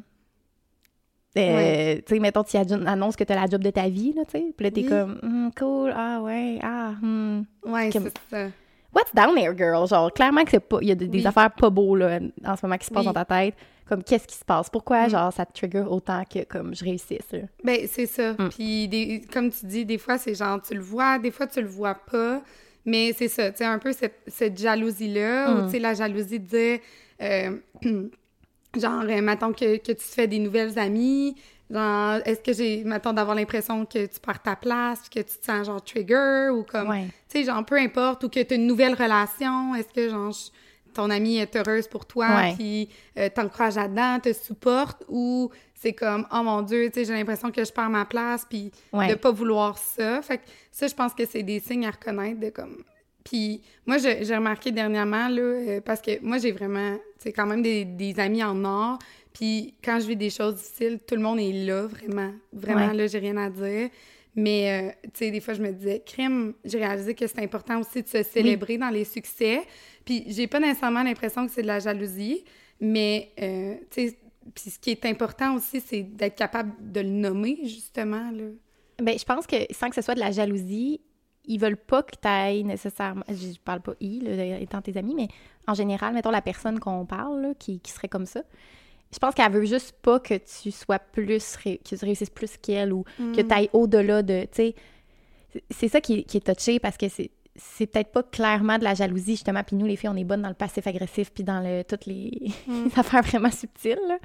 Euh, 1.36 1.56
Ouais. 1.56 2.04
Tu 2.06 2.14
sais, 2.14 2.20
mettons, 2.20 2.44
tu 2.44 2.58
annonces 2.58 3.16
que 3.16 3.24
tu 3.24 3.34
as 3.34 3.36
la 3.42 3.48
job 3.48 3.64
de 3.64 3.72
ta 3.72 3.90
vie, 3.90 4.14
là, 4.14 4.24
tu 4.26 4.32
sais. 4.38 4.54
Puis 4.56 4.64
là, 4.66 4.72
t'es 4.72 4.82
Oui. 4.84 4.88
comme, 4.90 5.20
Hmm, 5.24 5.50
cool, 5.58 5.92
ah 5.96 6.22
ouais, 6.22 6.60
ah, 6.62 6.92
hmm. 7.02 7.42
Ouais, 7.66 7.90
c'est 7.92 8.14
ça. 8.30 8.48
What's 8.94 9.16
down 9.16 9.34
there, 9.36 9.56
girl? 9.58 9.88
Genre, 9.88 10.14
clairement 10.14 10.44
que 10.44 10.52
c'est 10.52 10.60
pas. 10.60 10.78
Il 10.82 10.90
y 10.90 10.92
a 10.92 10.96
des, 10.96 11.08
Oui. 11.08 11.26
affaires 11.26 11.50
pas 11.52 11.72
beaux, 11.72 11.96
là, 11.96 12.20
en 12.46 12.56
ce 12.56 12.64
moment 12.64 12.78
qui 12.78 12.86
se 12.86 12.94
passent 12.94 13.06
dans 13.06 13.14
ta 13.14 13.26
tête. 13.26 13.56
Comme, 13.90 14.04
qu'est-ce 14.04 14.28
qui 14.28 14.36
se 14.38 14.46
passe? 14.46 14.70
Pourquoi, 14.70 15.08
Mm. 15.08 15.10
genre, 15.10 15.34
ça 15.34 15.46
te 15.48 15.54
trigger 15.54 15.84
autant 15.90 16.24
que, 16.32 16.44
comme, 16.46 16.76
je 16.76 16.86
réussisse, 16.86 17.32
là? 17.32 17.40
Ben, 17.64 17.80
c'est 17.88 18.06
ça. 18.06 18.34
Mm. 18.34 18.50
Puis, 18.50 18.88
des- 18.88 19.22
comme 19.34 19.50
tu 19.52 19.66
dis, 19.66 19.86
des 19.86 19.98
fois, 19.98 20.18
c'est 20.20 20.36
genre, 20.36 20.62
tu 20.62 20.76
le 20.76 20.80
vois, 20.82 21.18
des 21.18 21.32
fois, 21.32 21.48
tu 21.48 21.60
le 21.62 21.68
vois 21.68 21.96
pas. 21.96 22.42
Mais 22.86 23.14
c'est 23.18 23.28
ça, 23.30 23.52
tu 23.52 23.60
sais, 23.60 23.66
un 23.66 23.80
peu 23.80 23.94
cette, 23.94 24.20
cette 24.28 24.58
jalousie-là, 24.58 25.50
Mm. 25.50 25.58
ou 25.60 25.66
tu 25.66 25.72
sais, 25.72 25.80
la 25.80 25.94
jalousie 25.94 26.40
de 26.40 26.46
dire, 26.46 26.80
euh, 27.22 27.58
genre, 28.78 29.04
euh, 29.04 29.22
mettons 29.22 29.54
que, 29.54 29.78
que 29.78 29.92
tu 29.92 29.96
te 29.96 30.02
fais 30.02 30.28
des 30.28 30.40
nouvelles 30.40 30.78
amies, 30.78 31.36
genre, 31.70 32.20
est-ce 32.26 32.42
que 32.42 32.54
j'ai, 32.54 32.84
mettons, 32.84 33.14
d'avoir 33.14 33.36
l'impression 33.36 33.86
que 33.86 34.06
tu 34.06 34.20
perds 34.20 34.42
ta 34.42 34.56
place, 34.56 35.08
que 35.10 35.20
tu 35.20 35.38
te 35.38 35.46
sens, 35.46 35.66
genre, 35.68 35.84
trigger, 35.84 36.50
ou 36.52 36.64
comme, 36.64 36.90
Ouais. 36.90 37.06
tu 37.30 37.40
sais, 37.40 37.44
genre, 37.46 37.64
peu 37.66 37.78
importe, 37.78 38.24
ou 38.24 38.30
que 38.30 38.42
tu 38.42 38.54
as 38.54 38.58
une 38.58 38.68
nouvelle 38.68 38.96
relation, 38.96 39.76
est-ce 39.76 39.90
que, 39.94 40.10
genre, 40.10 40.32
je- 40.32 40.50
ton 40.94 41.10
amie 41.10 41.38
est 41.38 41.56
heureuse 41.56 41.88
pour 41.88 42.06
toi, 42.06 42.28
Ouais. 42.36 42.54
puis 42.56 42.90
euh, 43.18 43.30
t'encourage 43.30 43.76
là-dedans, 43.76 44.20
te 44.20 44.32
supporte, 44.34 45.04
ou 45.10 45.50
c'est 45.76 45.94
comme, 45.94 46.26
oh 46.32 46.44
mon 46.44 46.62
Dieu, 46.62 46.88
tu 46.90 47.00
sais, 47.00 47.06
j'ai 47.06 47.14
l'impression 47.14 47.52
que 47.52 47.64
je 47.66 47.72
perds 47.72 47.90
ma 47.90 48.06
place, 48.06 48.46
puis 48.50 48.72
Ouais. 48.94 49.08
de 49.10 49.16
pas 49.16 49.32
vouloir 49.32 49.78
ça. 49.78 50.22
Fait 50.22 50.38
que 50.38 50.44
ça, 50.72 50.88
je 50.88 50.94
pense 50.94 51.14
que 51.14 51.26
c'est 51.26 51.44
des 51.44 51.60
signes 51.60 51.86
à 51.86 51.92
reconnaître 51.92 52.40
de 52.40 52.50
comme... 52.50 52.84
Puis 53.24 53.62
moi, 53.86 53.98
j'ai 54.00 54.36
remarqué 54.36 54.72
dernièrement, 54.72 55.30
là, 55.30 55.42
euh, 55.42 55.82
parce 55.82 56.02
que 56.02 56.20
moi, 56.22 56.38
j'ai 56.40 56.52
vraiment, 56.52 56.96
tu 57.18 57.24
sais, 57.24 57.32
quand 57.32 57.46
même 57.46 57.62
des, 57.62 57.86
des 57.86 58.20
amis 58.20 58.44
en 58.44 58.66
or, 58.66 59.00
puis 59.34 59.74
quand 59.84 60.00
je 60.02 60.08
vis 60.08 60.16
des 60.18 60.30
choses 60.30 60.56
difficiles, 60.56 61.00
tout 61.08 61.16
le 61.16 61.22
monde 61.22 61.40
est 61.40 61.54
là, 61.66 61.88
vraiment. 61.88 62.32
Vraiment, 62.52 62.88
Ouais. 62.90 62.94
là, 62.94 63.08
j'ai 63.08 63.20
rien 63.20 63.38
à 63.38 63.50
dire. 63.50 63.90
Mais, 64.36 64.92
euh, 64.92 64.92
tu 65.04 65.10
sais, 65.14 65.32
des 65.32 65.40
fois, 65.40 65.54
je 65.54 65.62
me 65.62 65.72
disais, 65.72 66.02
crime, 66.06 66.54
j'ai 66.66 66.80
réalisé 66.80 67.14
que 67.14 67.26
c'est 67.28 67.40
important 67.40 67.80
aussi 67.80 68.02
de 68.04 68.08
se 68.08 68.24
célébrer 68.24 68.78
dans 68.78 68.90
les 68.90 69.06
succès. 69.06 69.62
Puis, 70.06 70.24
j'ai 70.28 70.48
pas 70.48 70.60
nécessairement 70.60 71.04
l'impression 71.04 71.46
que 71.46 71.52
c'est 71.52 71.62
de 71.62 71.68
la 71.68 71.80
jalousie, 71.80 72.44
mais, 72.80 73.32
euh, 73.42 73.76
tu 73.90 74.10
sais, 74.10 74.18
puis 74.54 74.70
ce 74.72 74.80
qui 74.80 74.90
est 74.92 75.06
important 75.06 75.56
aussi, 75.56 75.80
c'est 75.80 76.04
d'être 76.04 76.36
capable 76.36 76.74
de 76.92 77.00
le 77.02 77.10
nommer, 77.10 77.60
justement, 77.64 78.30
là. 78.32 78.44
Ben, 79.02 79.18
je 79.18 79.24
pense 79.24 79.48
que 79.48 79.56
sans 79.74 79.90
que 79.90 79.96
ce 79.96 80.02
soit 80.02 80.16
de 80.16 80.20
la 80.20 80.32
jalousie, 80.32 81.02
ils 81.46 81.58
veulent 81.60 81.78
pas 81.78 82.04
que 82.04 82.12
tu 82.22 82.28
ailles 82.28 82.64
nécessairement. 82.64 83.24
Je 83.30 83.58
parle 83.64 83.82
pas 83.82 83.94
ils, 84.00 84.28
étant 84.62 84.82
tes 84.82 84.96
amis, 84.98 85.16
mais 85.16 85.28
en 85.68 85.74
général, 85.74 86.14
mettons 86.14 86.30
la 86.32 86.42
personne 86.42 86.80
qu'on 86.80 87.06
parle, 87.06 87.42
là, 87.42 87.54
qui, 87.58 87.80
qui 87.80 87.92
serait 87.92 88.08
comme 88.08 88.26
ça. 88.26 88.44
Je 89.12 89.20
pense 89.20 89.34
qu'elle 89.36 89.52
veut 89.52 89.66
juste 89.66 89.94
pas 90.02 90.20
que 90.20 90.36
tu 90.36 90.72
sois 90.72 91.00
plus, 91.00 91.56
ré- 91.58 91.80
que 91.84 91.96
tu 91.96 92.04
réussisses 92.06 92.30
plus 92.30 92.58
qu'elle 92.58 92.92
ou 92.94 93.04
que 93.36 93.42
tu 93.42 93.54
ailles 93.54 93.70
au-delà 93.74 94.24
de. 94.24 94.42
Tu 94.44 94.48
sais, 94.54 94.76
c'est- 95.70 95.88
ça 95.88 96.02
qui, 96.02 96.24
qui 96.24 96.38
est 96.38 96.54
touché 96.54 96.80
parce 96.80 96.98
que 96.98 97.08
c'est. 97.10 97.30
C'est 97.56 97.86
peut-être 97.86 98.12
pas 98.12 98.24
clairement 98.24 98.80
de 98.80 98.84
la 98.84 98.96
jalousie, 98.96 99.34
justement. 99.34 99.64
Puis 99.64 99.76
nous, 99.76 99.86
les 99.86 99.96
filles, 99.96 100.10
on 100.10 100.16
est 100.16 100.24
bonnes 100.24 100.42
dans 100.42 100.50
le 100.50 100.56
passif 100.56 100.88
agressif 100.88 101.32
puis 101.32 101.44
dans 101.44 101.60
le, 101.60 101.84
toutes 101.84 102.08
les, 102.08 102.32
les 102.68 103.00
affaires 103.00 103.22
vraiment 103.22 103.52
subtiles. 103.52 104.00
là. 104.08 104.18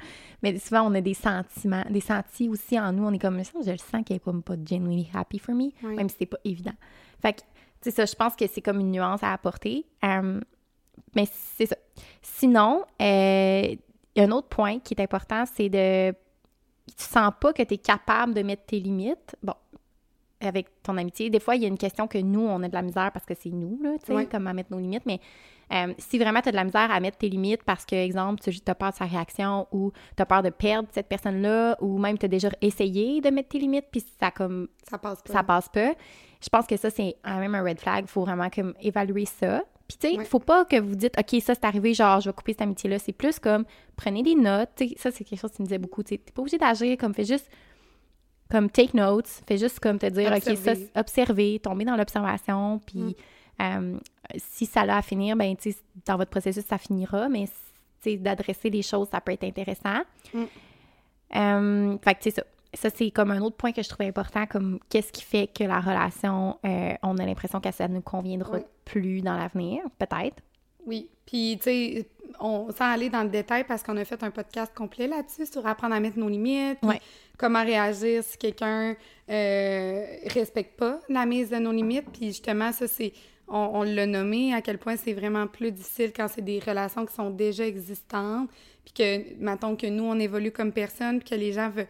Mais 0.42 0.58
souvent, 0.58 0.82
on 0.90 0.94
a 0.94 1.00
des 1.02 1.12
sentiments, 1.14 1.84
des 1.90 2.00
sentis 2.00 2.48
aussi 2.48 2.80
en 2.80 2.90
nous. 2.92 3.04
On 3.04 3.12
est 3.12 3.18
comme 3.18 3.42
ça, 3.44 3.52
je 3.64 3.70
le 3.70 3.76
sens 3.78 4.02
qu'elle 4.06 4.16
est 4.16 4.20
comme 4.20 4.42
pas 4.42 4.54
genuinely 4.64 5.10
happy 5.12 5.38
for 5.38 5.54
me, 5.54 5.70
Oui. 5.82 5.94
même 5.96 6.08
si 6.08 6.16
c'est 6.20 6.26
pas 6.26 6.38
évident. 6.44 6.72
Fait 7.20 7.34
que, 7.34 7.40
c'est 7.82 7.90
ça, 7.90 8.06
je 8.06 8.14
pense 8.14 8.34
que 8.34 8.46
c'est 8.46 8.62
comme 8.62 8.80
une 8.80 8.90
nuance 8.92 9.22
à 9.22 9.32
apporter. 9.34 9.84
Euh, 10.04 10.40
mais 11.14 11.28
c'est 11.56 11.66
ça. 11.66 11.76
Sinon, 12.22 12.84
euh, 13.02 13.74
un 14.16 14.30
autre 14.30 14.48
point 14.48 14.78
qui 14.80 14.94
est 14.94 15.02
important, 15.02 15.44
c'est 15.54 15.68
de. 15.68 16.12
Tu 16.96 17.04
sens 17.04 17.32
pas 17.38 17.52
que 17.52 17.62
tu 17.62 17.74
es 17.74 17.78
capable 17.78 18.32
de 18.32 18.40
mettre 18.42 18.64
tes 18.64 18.80
limites. 18.80 19.36
Bon, 19.42 19.52
avec 20.40 20.66
ton 20.82 20.96
amitié. 20.96 21.30
Des 21.30 21.40
fois, 21.40 21.56
il 21.56 21.62
y 21.62 21.64
a 21.64 21.68
une 21.68 21.78
question 21.78 22.06
que 22.06 22.18
nous, 22.18 22.40
on 22.46 22.62
a 22.62 22.68
de 22.68 22.74
la 22.74 22.82
misère 22.82 23.10
parce 23.12 23.26
que 23.26 23.34
c'est 23.34 23.50
nous, 23.50 23.78
là, 23.82 23.92
tu 23.98 24.06
sais, 24.06 24.14
Ouais. 24.14 24.26
comme 24.26 24.46
à 24.46 24.52
mettre 24.52 24.70
nos 24.72 24.78
limites. 24.78 25.04
Mais 25.06 25.20
euh, 25.72 25.92
si 25.98 26.18
vraiment 26.18 26.40
tu 26.40 26.48
as 26.48 26.52
de 26.52 26.56
la 26.56 26.64
misère 26.64 26.90
à 26.90 27.00
mettre 27.00 27.18
tes 27.18 27.28
limites 27.28 27.62
parce 27.64 27.84
que, 27.84 27.94
exemple, 27.96 28.40
tu 28.40 28.50
as 28.66 28.74
peur 28.74 28.90
de 28.90 28.96
sa 28.96 29.04
réaction 29.04 29.66
ou 29.72 29.92
tu 30.16 30.22
as 30.22 30.26
peur 30.26 30.42
de 30.42 30.50
perdre 30.50 30.88
cette 30.92 31.08
personne-là 31.08 31.76
ou 31.80 31.98
même 31.98 32.16
tu 32.18 32.26
as 32.26 32.28
déjà 32.28 32.48
essayé 32.60 33.20
de 33.20 33.30
mettre 33.30 33.48
tes 33.50 33.58
limites 33.58 33.86
puis 33.90 34.04
ça 34.20 34.30
comme 34.30 34.68
Ça 34.88 34.96
passe 34.98 35.22
pas. 35.22 35.32
ça 35.32 35.42
passe 35.42 35.68
pas. 35.68 35.92
Je 36.40 36.48
pense 36.48 36.66
que 36.66 36.76
ça, 36.76 36.88
c'est 36.90 37.16
quand 37.24 37.38
même 37.40 37.54
un 37.56 37.62
red 37.64 37.80
flag. 37.80 38.04
Il 38.04 38.08
faut 38.08 38.20
vraiment 38.22 38.48
comme 38.48 38.74
évaluer 38.80 39.24
ça. 39.24 39.62
Puis, 39.88 39.96
tu 39.98 40.06
sais, 40.08 40.12
il 40.14 40.18
Ouais. 40.18 40.24
faut 40.26 40.38
pas 40.38 40.66
que 40.66 40.78
vous 40.78 40.94
dites, 40.94 41.14
OK, 41.18 41.40
ça, 41.40 41.54
c'est 41.54 41.64
arrivé, 41.64 41.94
genre, 41.94 42.20
je 42.20 42.28
vais 42.28 42.34
couper 42.34 42.52
cette 42.52 42.60
amitié-là. 42.60 42.98
C'est 42.98 43.12
plus 43.14 43.38
comme, 43.38 43.64
prenez 43.96 44.22
des 44.22 44.34
notes. 44.34 44.82
Ça, 44.98 45.10
c'est 45.10 45.24
quelque 45.24 45.40
chose 45.40 45.50
qui 45.50 45.62
me 45.62 45.66
disait 45.66 45.78
beaucoup. 45.78 46.02
Tu 46.02 46.18
t'es 46.18 46.30
pas 46.30 46.42
obligé 46.42 46.58
d'agir 46.58 46.96
comme, 46.98 47.14
fais 47.14 47.24
juste, 47.24 47.50
comme, 48.50 48.70
take 48.70 48.96
notes. 48.96 49.42
Fais 49.46 49.58
juste 49.58 49.80
comme 49.80 49.98
te 49.98 50.06
dire, 50.06 50.32
OK, 50.32 50.56
ça, 50.56 50.72
Observer. 50.96 51.58
tomber 51.60 51.84
dans 51.84 51.96
l'observation. 51.96 52.80
Puis, 52.86 53.16
euh, 53.60 53.98
si 54.36 54.66
ça 54.66 54.82
a 54.82 54.98
à 54.98 55.02
finir, 55.02 55.36
ben, 55.36 55.56
tu 55.56 55.72
sais, 55.72 55.78
dans 56.06 56.16
votre 56.16 56.30
processus, 56.30 56.64
ça 56.64 56.78
finira. 56.78 57.28
Mais, 57.28 57.46
tu 57.46 57.52
sais, 58.10 58.16
d'adresser 58.16 58.70
les 58.70 58.82
choses, 58.82 59.08
ça 59.10 59.20
peut 59.20 59.32
être 59.32 59.44
intéressant. 59.44 60.00
Mm. 60.32 60.44
Euh, 61.36 61.98
fait 62.02 62.14
que, 62.14 62.20
tu 62.22 62.30
sais, 62.30 62.36
ça. 62.36 62.42
Ça, 62.74 62.90
c'est 62.94 63.10
comme 63.10 63.30
un 63.30 63.40
autre 63.40 63.56
point 63.56 63.72
que 63.72 63.82
je 63.82 63.88
trouvais 63.88 64.08
important, 64.08 64.44
comme 64.44 64.78
qu'est-ce 64.90 65.10
qui 65.10 65.22
fait 65.24 65.46
que 65.46 65.64
la 65.64 65.80
relation, 65.80 66.58
euh, 66.66 66.92
on 67.02 67.16
a 67.16 67.24
l'impression 67.24 67.62
que 67.62 67.72
ça 67.72 67.88
ne 67.88 68.00
conviendra 68.00 68.52
Ouais. 68.58 68.66
plus 68.84 69.22
dans 69.22 69.38
l'avenir, 69.38 69.80
peut-être. 69.98 70.36
Oui. 70.88 71.08
Puis, 71.26 71.58
tu 71.58 71.64
sais, 71.64 72.06
on, 72.40 72.70
sans 72.72 72.90
aller 72.90 73.10
dans 73.10 73.22
le 73.22 73.28
détail, 73.28 73.64
parce 73.64 73.82
qu'on 73.82 73.96
a 73.98 74.04
fait 74.04 74.22
un 74.22 74.30
podcast 74.30 74.72
complet 74.74 75.06
là-dessus 75.06 75.46
sur 75.46 75.66
apprendre 75.66 75.94
à 75.94 76.00
mettre 76.00 76.18
nos 76.18 76.28
limites, 76.28 76.78
Ouais. 76.82 77.00
comment 77.36 77.62
réagir 77.62 78.24
si 78.24 78.38
quelqu'un 78.38 78.96
euh, 79.28 80.06
respecte 80.28 80.78
pas 80.78 81.00
la 81.08 81.26
mise 81.26 81.50
de 81.50 81.56
nos 81.56 81.72
limites. 81.72 82.06
Puis 82.12 82.28
justement, 82.28 82.72
ça, 82.72 82.88
c'est, 82.88 83.12
on, 83.48 83.70
on 83.74 83.82
l'a 83.82 84.06
nommé, 84.06 84.54
à 84.54 84.62
quel 84.62 84.78
point 84.78 84.96
c'est 84.96 85.12
vraiment 85.12 85.46
plus 85.46 85.70
difficile 85.72 86.12
quand 86.16 86.28
c'est 86.28 86.44
des 86.44 86.60
relations 86.60 87.04
qui 87.04 87.14
sont 87.14 87.30
déjà 87.30 87.66
existantes, 87.66 88.48
puis 88.84 88.94
que, 88.94 89.34
mettons 89.38 89.76
que 89.76 89.86
nous, 89.86 90.04
on 90.04 90.18
évolue 90.18 90.50
comme 90.52 90.72
personne, 90.72 91.18
puis 91.20 91.28
que 91.30 91.34
les 91.34 91.52
gens 91.52 91.68
veulent 91.70 91.86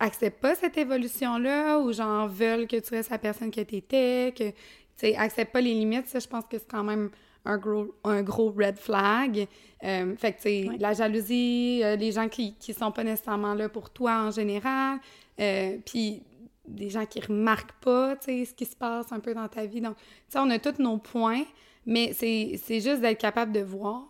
acceptent 0.00 0.40
pas 0.40 0.56
cette 0.56 0.76
évolution-là, 0.76 1.78
ou 1.78 1.92
genre 1.92 2.26
veulent 2.26 2.66
que 2.66 2.76
tu 2.80 2.92
restes 2.92 3.10
la 3.10 3.18
personne 3.18 3.52
que 3.52 3.60
tu 3.60 3.76
étais, 3.76 4.34
que, 4.36 4.48
tu 4.50 4.54
sais, 4.96 5.14
acceptent 5.16 5.52
pas 5.52 5.60
les 5.60 5.74
limites, 5.74 6.08
ça, 6.08 6.18
je 6.18 6.26
pense 6.26 6.44
que 6.50 6.58
c'est 6.58 6.68
quand 6.68 6.82
même 6.82 7.10
un 7.44 7.58
gros, 7.58 7.94
un 8.04 8.22
gros 8.22 8.50
red 8.56 8.76
flag. 8.78 9.46
Euh, 9.84 10.14
fait 10.16 10.32
que, 10.32 10.36
tu 10.36 10.42
sais, 10.42 10.70
la 10.78 10.92
jalousie, 10.92 11.80
euh, 11.82 11.96
les 11.96 12.12
gens 12.12 12.28
qui, 12.28 12.54
qui 12.54 12.72
sont 12.72 12.92
pas 12.92 13.02
nécessairement 13.04 13.54
là 13.54 13.68
pour 13.68 13.90
toi 13.90 14.22
en 14.26 14.30
général, 14.30 14.98
euh, 15.40 15.76
puis 15.84 16.22
des 16.68 16.88
gens 16.88 17.04
qui 17.04 17.20
remarquent 17.20 17.72
pas, 17.80 18.14
tu 18.16 18.26
sais, 18.26 18.44
ce 18.44 18.54
qui 18.54 18.64
se 18.64 18.76
passe 18.76 19.10
un 19.10 19.18
peu 19.18 19.34
dans 19.34 19.48
ta 19.48 19.66
vie. 19.66 19.80
Donc, 19.80 19.96
tu 19.96 20.02
sais, 20.28 20.38
on 20.38 20.48
a 20.50 20.58
tous 20.60 20.80
nos 20.80 20.98
points, 20.98 21.42
mais 21.84 22.12
c'est 22.12 22.56
juste 22.80 23.00
d'être 23.00 23.18
capable 23.20 23.50
de 23.52 23.60
voir 23.60 24.02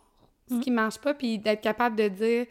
ce 0.50 0.56
qui 0.60 0.70
marche 0.70 0.98
pas, 0.98 1.14
puis 1.14 1.38
d'être 1.38 1.62
capable 1.62 1.96
de 1.96 2.08
dire, 2.08 2.46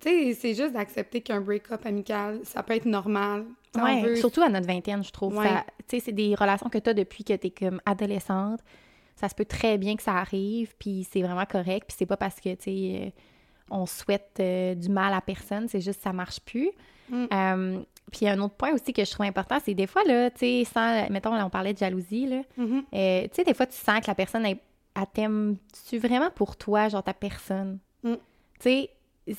tu 0.00 0.08
sais, 0.08 0.32
c'est 0.32 0.54
juste 0.54 0.72
d'accepter 0.72 1.20
qu'un 1.20 1.42
break-up 1.42 1.84
amical, 1.84 2.40
ça 2.44 2.62
peut 2.62 2.72
être 2.74 2.86
normal. 2.86 3.44
Ouais, 3.76 4.02
veut- 4.02 4.16
surtout 4.16 4.40
à 4.40 4.48
notre 4.48 4.66
vingtaine, 4.66 5.04
je 5.04 5.10
trouve. 5.12 5.36
Ouais. 5.36 5.46
Tu 5.86 5.98
sais, 5.98 6.00
c'est 6.06 6.12
des 6.12 6.34
relations 6.34 6.70
que 6.70 6.78
tu 6.78 6.88
as 6.88 6.94
depuis 6.94 7.22
que 7.22 7.34
tu 7.34 7.48
es 7.48 7.50
comme 7.50 7.82
adolescente. 7.84 8.60
Ça 9.20 9.28
se 9.28 9.34
peut 9.34 9.44
très 9.44 9.76
bien 9.76 9.96
que 9.96 10.02
ça 10.02 10.14
arrive, 10.14 10.74
puis 10.78 11.06
c'est 11.10 11.20
vraiment 11.20 11.44
correct. 11.44 11.88
Puis 11.88 11.96
c'est 11.98 12.06
pas 12.06 12.16
parce 12.16 12.36
que, 12.40 12.54
tu 12.54 12.62
sais, 12.62 13.02
euh, 13.06 13.10
on 13.70 13.84
souhaite 13.84 14.30
euh, 14.40 14.74
du 14.74 14.88
mal 14.88 15.12
à 15.12 15.20
personne, 15.20 15.68
c'est 15.68 15.80
juste 15.82 15.98
que 15.98 16.04
ça 16.04 16.12
marche 16.14 16.40
plus. 16.40 16.70
Mm. 17.10 17.24
Euh, 17.32 17.80
puis 18.10 18.26
un 18.28 18.40
autre 18.40 18.54
point 18.54 18.72
aussi 18.72 18.92
que 18.94 19.04
je 19.04 19.10
trouve 19.10 19.26
important, 19.26 19.58
c'est 19.62 19.74
des 19.74 19.86
fois, 19.86 20.02
là, 20.04 20.30
tu 20.30 20.38
sais, 20.38 20.64
sans, 20.64 21.08
mettons, 21.10 21.34
là, 21.34 21.44
on 21.44 21.50
parlait 21.50 21.74
de 21.74 21.78
jalousie, 21.78 22.26
là, 22.26 22.42
Mhm. 22.56 22.84
euh, 22.94 23.22
tu 23.24 23.28
sais, 23.34 23.44
des 23.44 23.52
fois, 23.54 23.66
tu 23.66 23.76
sens 23.76 24.00
que 24.00 24.06
la 24.08 24.14
personne, 24.14 24.46
elle, 24.46 24.56
elle 24.96 25.06
t'aime-tu 25.12 25.98
vraiment 25.98 26.30
pour 26.30 26.56
toi, 26.56 26.88
genre 26.88 27.02
ta 27.02 27.12
personne? 27.14 27.78
Mm. 28.02 28.14
Tu 28.14 28.18
sais, 28.60 28.90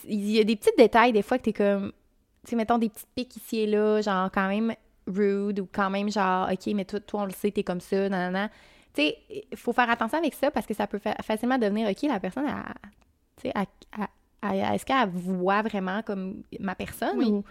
il 0.07 0.29
y 0.31 0.39
a 0.39 0.43
des 0.43 0.55
petits 0.55 0.69
détails, 0.77 1.11
des 1.11 1.21
fois, 1.23 1.37
que 1.39 1.43
t'es 1.43 1.53
comme, 1.53 1.91
tu 2.45 2.51
sais, 2.51 2.55
mettons 2.55 2.77
des 2.77 2.89
petites 2.89 3.09
piques 3.15 3.35
ici 3.35 3.59
et 3.61 3.67
là, 3.67 3.99
genre 4.01 4.29
quand 4.31 4.47
même 4.47 4.73
rude 5.07 5.59
ou 5.59 5.67
quand 5.71 5.89
même 5.89 6.09
genre, 6.11 6.49
OK, 6.51 6.67
mais 6.75 6.85
toi, 6.85 6.99
toi 6.99 7.21
on 7.21 7.25
le 7.25 7.31
sait, 7.31 7.49
t'es 7.51 7.63
comme 7.63 7.81
ça, 7.81 8.07
nanana. 8.07 8.49
Tu 8.93 9.01
sais, 9.03 9.17
il 9.51 9.57
faut 9.57 9.73
faire 9.73 9.89
attention 9.89 10.17
avec 10.17 10.33
ça 10.33 10.51
parce 10.51 10.65
que 10.65 10.73
ça 10.73 10.85
peut 10.87 10.99
fa- 10.99 11.15
facilement 11.23 11.57
devenir, 11.57 11.89
OK, 11.89 12.01
la 12.03 12.19
personne, 12.19 12.45
tu 13.41 13.49
sais, 13.49 13.53
est-ce 14.73 14.85
qu'elle 14.85 15.09
voit 15.09 15.61
vraiment 15.61 16.01
comme 16.01 16.43
ma 16.59 16.75
personne 16.75 17.17
Oui. 17.17 17.25
ou 17.27 17.43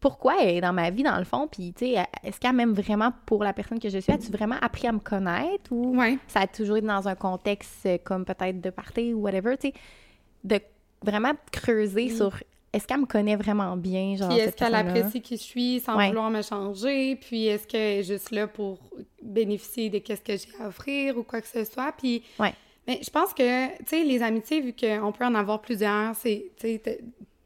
pourquoi 0.00 0.42
elle 0.42 0.56
est 0.56 0.60
dans 0.60 0.72
ma 0.72 0.90
vie, 0.90 1.02
dans 1.02 1.18
le 1.18 1.24
fond? 1.24 1.48
Puis, 1.48 1.72
tu 1.72 1.86
sais, 1.86 2.06
est-ce 2.22 2.38
qu'elle 2.38 2.52
m'aime 2.54 2.72
vraiment 2.72 3.12
pour 3.26 3.42
la 3.44 3.52
personne 3.52 3.78
que 3.80 3.88
je 3.88 3.98
suis? 3.98 4.12
As-tu 4.12 4.30
vraiment 4.30 4.56
appris 4.60 4.86
à 4.86 4.92
me 4.92 4.98
connaître 5.00 5.70
ou 5.72 5.96
Ouais. 5.98 6.18
ça 6.28 6.40
a 6.40 6.46
toujours 6.46 6.76
été 6.76 6.86
dans 6.86 7.08
un 7.08 7.14
contexte 7.14 7.88
comme 8.04 8.24
peut-être 8.24 8.60
de 8.60 8.70
party 8.70 9.12
ou 9.14 9.20
whatever, 9.20 9.56
tu 9.58 9.68
sais, 9.68 9.74
de 10.44 10.60
vraiment 11.02 11.32
creuser 11.52 12.08
sur 12.10 12.42
est-ce 12.76 12.86
qu'elle 12.86 13.00
me 13.00 13.06
connaît 13.06 13.36
vraiment 13.36 13.76
bien, 13.76 14.16
genre 14.16 14.28
Puis 14.28 14.38
est-ce 14.38 14.54
qu'elle 14.56 14.74
apprécie 14.74 15.20
qui 15.20 15.36
je 15.36 15.42
suis 15.42 15.80
sans 15.80 15.96
Ouais. 15.96 16.08
vouloir 16.08 16.30
me 16.30 16.42
changer? 16.42 17.16
Puis 17.16 17.46
est-ce 17.46 17.66
qu'elle 17.66 18.00
est 18.00 18.02
juste 18.02 18.30
là 18.30 18.46
pour 18.46 18.78
bénéficier 19.22 19.90
de 19.90 19.98
qu'est-ce 19.98 20.22
que 20.22 20.36
j'ai 20.36 20.62
à 20.62 20.68
offrir 20.68 21.16
ou 21.18 21.22
quoi 21.22 21.40
que 21.40 21.48
ce 21.48 21.64
soit? 21.64 21.92
Puis 21.96 22.22
Ouais. 22.38 22.52
mais 22.86 23.00
je 23.02 23.10
pense 23.10 23.32
que, 23.34 23.68
tu 23.78 23.84
sais, 23.86 24.04
les 24.04 24.22
amitiés, 24.22 24.60
vu 24.60 24.72
qu'on 24.72 25.12
peut 25.12 25.24
en 25.24 25.34
avoir 25.34 25.60
plusieurs, 25.60 26.14
c'est, 26.14 26.50
tu 26.58 26.66
sais, 26.78 27.00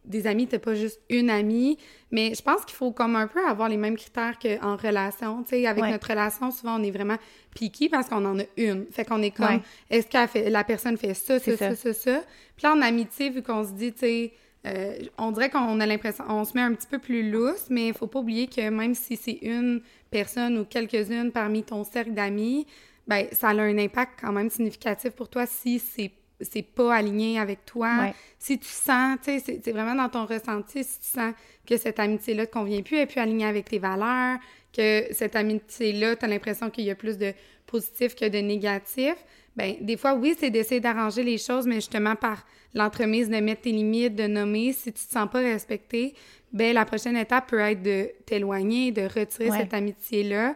des 0.04 0.26
amis, 0.26 0.48
t'as 0.48 0.58
pas 0.58 0.74
juste 0.74 1.00
une 1.08 1.30
amie, 1.30 1.78
mais 2.10 2.34
je 2.34 2.42
pense 2.42 2.64
qu'il 2.64 2.74
faut 2.74 2.90
comme 2.90 3.14
un 3.14 3.28
peu 3.28 3.46
avoir 3.46 3.68
les 3.68 3.76
mêmes 3.76 3.96
critères 3.96 4.38
qu'en 4.40 4.74
relation. 4.76 5.44
Tu 5.44 5.50
sais, 5.50 5.66
avec 5.66 5.84
Ouais. 5.84 5.90
notre 5.92 6.08
relation, 6.08 6.50
souvent, 6.50 6.80
on 6.80 6.82
est 6.82 6.90
vraiment 6.90 7.16
piqué 7.54 7.88
parce 7.88 8.08
qu'on 8.08 8.24
en 8.24 8.40
a 8.40 8.42
une. 8.56 8.86
Fait 8.90 9.04
qu'on 9.04 9.22
est 9.22 9.30
comme, 9.30 9.46
Ouais. 9.46 9.60
est-ce 9.88 10.08
que 10.08 10.48
la 10.50 10.64
personne 10.64 10.96
fait 10.96 11.14
ça, 11.14 11.38
ça, 11.38 11.56
ça, 11.56 11.76
ça. 11.76 11.92
ça? 11.92 12.22
Puis 12.56 12.64
là, 12.66 12.72
en 12.74 12.82
amitié, 12.82 13.30
vu 13.30 13.42
qu'on 13.42 13.62
se 13.62 13.70
dit, 13.72 13.92
tu 13.92 13.98
sais, 14.00 14.32
euh, 14.66 14.98
on 15.16 15.32
dirait 15.32 15.48
qu'on 15.48 15.80
a 15.80 15.86
l'impression, 15.86 16.24
on 16.28 16.44
se 16.44 16.52
met 16.54 16.60
un 16.60 16.74
petit 16.74 16.86
peu 16.86 16.98
plus 16.98 17.30
lousse, 17.30 17.66
mais 17.70 17.88
il 17.88 17.94
faut 17.94 18.06
pas 18.06 18.18
oublier 18.18 18.46
que 18.46 18.68
même 18.68 18.94
si 18.94 19.16
c'est 19.16 19.38
une 19.42 19.80
personne 20.10 20.58
ou 20.58 20.64
quelques-unes 20.64 21.32
parmi 21.32 21.62
ton 21.62 21.82
cercle 21.84 22.12
d'amis, 22.12 22.66
ben 23.06 23.26
ça 23.32 23.48
a 23.48 23.54
un 23.54 23.78
impact 23.78 24.20
quand 24.20 24.32
même 24.32 24.50
significatif 24.50 25.10
pour 25.12 25.28
toi 25.28 25.46
si 25.46 25.78
c'est 25.78 26.12
c'est 26.42 26.62
pas 26.62 26.94
aligné 26.94 27.38
avec 27.38 27.66
toi. 27.66 27.98
Ouais. 28.00 28.14
Si 28.38 28.58
tu 28.58 28.68
sens, 28.68 29.18
tu 29.22 29.32
sais, 29.32 29.42
c'est 29.44 29.60
c'est 29.62 29.72
vraiment 29.72 29.94
dans 29.94 30.08
ton 30.08 30.24
ressenti, 30.24 30.84
si 30.84 30.98
tu 31.00 31.06
sens 31.06 31.34
que 31.66 31.76
cette 31.76 31.98
amitié-là 31.98 32.46
te 32.46 32.52
convient 32.52 32.82
plus, 32.82 32.96
elle 32.96 33.02
est 33.02 33.06
plus 33.06 33.20
alignée 33.20 33.46
avec 33.46 33.68
tes 33.68 33.78
valeurs, 33.78 34.38
que 34.72 35.04
cette 35.12 35.36
amitié-là, 35.36 36.16
tu 36.16 36.24
as 36.24 36.28
l'impression 36.28 36.70
qu'il 36.70 36.84
y 36.84 36.90
a 36.90 36.94
plus 36.94 37.18
de 37.18 37.32
positif 37.66 38.14
que 38.14 38.28
de 38.28 38.38
négatif, 38.38 39.14
ben 39.60 39.76
des 39.80 39.96
fois, 39.96 40.14
oui, 40.14 40.34
c'est 40.38 40.50
d'essayer 40.50 40.80
d'arranger 40.80 41.22
les 41.22 41.38
choses, 41.38 41.66
mais 41.66 41.76
justement 41.76 42.16
par 42.16 42.44
l'entremise 42.74 43.28
de 43.28 43.36
mettre 43.36 43.62
tes 43.62 43.72
limites, 43.72 44.14
de 44.14 44.26
nommer, 44.26 44.72
si 44.72 44.92
tu 44.92 45.04
te 45.06 45.12
sens 45.12 45.28
pas 45.30 45.40
respecté, 45.40 46.14
ben 46.52 46.72
la 46.74 46.84
prochaine 46.84 47.16
étape 47.16 47.48
peut 47.48 47.58
être 47.60 47.82
de 47.82 48.10
t'éloigner, 48.26 48.92
de 48.92 49.02
retirer 49.02 49.50
Ouais. 49.50 49.58
cette 49.58 49.74
amitié-là. 49.74 50.54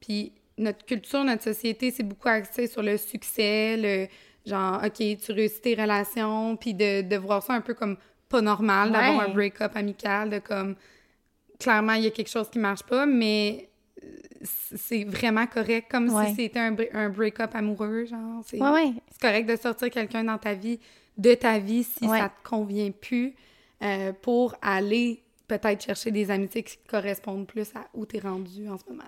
Puis 0.00 0.32
notre 0.58 0.84
culture, 0.84 1.24
notre 1.24 1.42
société, 1.44 1.90
c'est 1.90 2.02
beaucoup 2.02 2.28
axé 2.28 2.66
sur 2.66 2.82
le 2.82 2.96
succès, 2.96 3.76
le 3.76 4.06
genre, 4.44 4.82
OK, 4.84 4.94
tu 5.24 5.32
réussis 5.32 5.60
tes 5.60 5.74
relations, 5.74 6.56
puis 6.56 6.74
de, 6.74 7.02
de 7.02 7.16
voir 7.16 7.42
ça 7.42 7.54
un 7.54 7.60
peu 7.60 7.74
comme 7.74 7.96
pas 8.28 8.40
normal, 8.40 8.92
d'avoir 8.92 9.18
Ouais. 9.18 9.24
un 9.30 9.34
break-up 9.34 9.72
amical, 9.74 10.30
de 10.30 10.38
comme, 10.40 10.74
clairement, 11.58 11.92
il 11.94 12.04
y 12.04 12.06
a 12.06 12.10
quelque 12.10 12.30
chose 12.30 12.48
qui 12.50 12.58
marche 12.58 12.82
pas, 12.82 13.06
mais 13.06 13.68
c'est 14.42 15.04
vraiment 15.04 15.46
correct, 15.46 15.90
comme 15.90 16.08
Ouais. 16.12 16.28
si 16.28 16.34
c'était 16.36 16.58
un, 16.60 16.74
un 16.94 17.08
break-up 17.08 17.50
amoureux, 17.54 18.04
genre. 18.06 18.42
C'est 18.46 18.60
Ouais, 18.60 18.70
ouais. 18.70 18.92
c'est 19.10 19.20
correct 19.20 19.48
de 19.48 19.56
sortir 19.56 19.90
quelqu'un 19.90 20.24
dans 20.24 20.38
ta 20.38 20.54
vie, 20.54 20.80
de 21.16 21.34
ta 21.34 21.58
vie, 21.58 21.84
si 21.84 22.06
ça 22.08 22.28
te 22.30 22.48
convient 22.48 22.90
plus, 22.90 23.34
euh, 23.82 24.12
pour 24.20 24.54
aller 24.62 25.22
peut-être 25.48 25.84
chercher 25.84 26.10
des 26.10 26.30
amitiés 26.30 26.62
qui 26.62 26.78
correspondent 26.88 27.46
plus 27.46 27.68
à 27.74 27.86
où 27.94 28.06
t'es 28.06 28.20
rendu 28.20 28.68
en 28.68 28.78
ce 28.78 28.84
moment. 28.88 29.02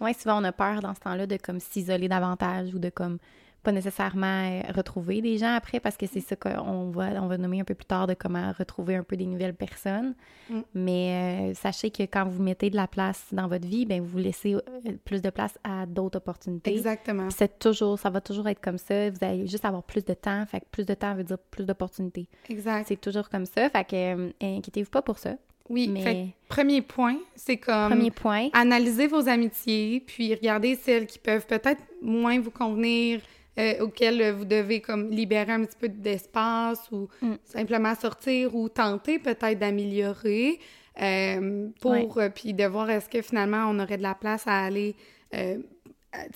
Ouais, 0.00 0.12
souvent 0.12 0.40
on 0.40 0.44
a 0.44 0.52
peur 0.52 0.80
dans 0.82 0.94
ce 0.94 1.00
temps-là 1.00 1.26
de 1.26 1.36
comme 1.38 1.58
s'isoler 1.58 2.06
davantage 2.08 2.74
ou 2.74 2.78
de 2.78 2.90
comme 2.90 3.18
pas 3.66 3.72
nécessairement 3.72 4.48
euh, 4.48 4.60
retrouver 4.72 5.20
des 5.20 5.38
gens 5.38 5.52
après 5.52 5.80
parce 5.80 5.96
que 5.96 6.06
c'est 6.06 6.20
ça 6.20 6.36
qu'on 6.36 6.90
va 6.90 7.20
on 7.20 7.26
va 7.26 7.36
nommer 7.36 7.60
un 7.60 7.64
peu 7.64 7.74
plus 7.74 7.84
tard 7.84 8.06
de 8.06 8.14
comment 8.14 8.52
retrouver 8.56 8.94
un 8.94 9.02
peu 9.02 9.16
des 9.16 9.26
nouvelles 9.26 9.56
personnes. 9.56 10.14
Mm. 10.48 10.60
Mais 10.74 11.50
euh, 11.50 11.54
sachez 11.54 11.90
que 11.90 12.04
quand 12.04 12.24
vous 12.28 12.40
mettez 12.44 12.70
de 12.70 12.76
la 12.76 12.86
place 12.86 13.24
dans 13.32 13.48
votre 13.48 13.66
vie, 13.66 13.84
ben 13.84 14.00
vous 14.00 14.18
laissez 14.18 14.54
euh, 14.54 14.60
plus 15.04 15.20
de 15.20 15.30
place 15.30 15.58
à 15.64 15.84
d'autres 15.84 16.18
opportunités. 16.18 16.70
Exactement. 16.70 17.28
C'est 17.30 17.58
toujours, 17.58 17.98
ça 17.98 18.08
va 18.08 18.20
toujours 18.20 18.46
être 18.46 18.60
comme 18.60 18.78
ça. 18.78 19.10
Vous 19.10 19.18
allez 19.20 19.48
juste 19.48 19.64
avoir 19.64 19.82
plus 19.82 20.04
de 20.04 20.14
temps. 20.14 20.46
Fait 20.46 20.60
que 20.60 20.66
plus 20.70 20.86
de 20.86 20.94
temps 20.94 21.16
veut 21.16 21.24
dire 21.24 21.38
plus 21.50 21.66
d'opportunités. 21.66 22.28
Exact. 22.48 22.86
C'est 22.86 23.00
toujours 23.00 23.28
comme 23.28 23.46
ça. 23.46 23.68
Fait 23.68 23.84
que 23.84 23.96
euh, 23.96 24.30
inquiétez-vous 24.40 24.90
pas 24.90 25.02
pour 25.02 25.18
ça. 25.18 25.34
Oui, 25.68 25.88
mais- 25.88 26.02
fait 26.02 26.26
premier 26.48 26.80
point, 26.80 27.16
c'est 27.34 27.56
comme 27.56 27.88
Premier 27.90 28.12
point. 28.12 28.48
analyser 28.52 29.08
vos 29.08 29.28
amitiés, 29.28 29.98
puis 30.06 30.32
regarder 30.32 30.76
celles 30.76 31.06
qui 31.06 31.18
peuvent 31.18 31.46
peut-être 31.46 31.82
moins 32.00 32.38
vous 32.38 32.52
convenir, 32.52 33.20
euh, 33.58 33.80
auxquelles 33.84 34.20
euh, 34.22 34.32
vous 34.32 34.44
devez 34.44 34.80
comme 34.80 35.10
libérer 35.10 35.52
un 35.52 35.64
petit 35.64 35.76
peu 35.78 35.88
d'espace 35.88 36.80
ou 36.92 37.08
Mm. 37.22 37.34
simplement 37.44 37.94
sortir 37.94 38.54
ou 38.54 38.68
tenter 38.68 39.18
peut-être 39.18 39.58
d'améliorer 39.58 40.58
euh, 41.00 41.68
pour 41.80 41.90
Ouais. 41.92 42.08
euh, 42.16 42.28
puis 42.30 42.54
de 42.54 42.64
voir 42.64 42.88
est-ce 42.90 43.08
que 43.08 43.20
finalement 43.22 43.66
on 43.70 43.78
aurait 43.78 43.98
de 43.98 44.02
la 44.02 44.14
place 44.14 44.44
à 44.46 44.64
aller 44.64 44.94
euh, 45.34 45.56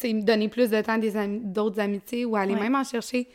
donner 0.04 0.48
plus 0.48 0.70
de 0.70 0.80
temps 0.82 0.92
à 1.00 1.22
ami- 1.22 1.40
d'autres 1.44 1.80
amitiés 1.80 2.24
ou 2.24 2.36
aller 2.36 2.54
Ouais. 2.54 2.60
même 2.60 2.74
en 2.74 2.84
chercher 2.84 3.26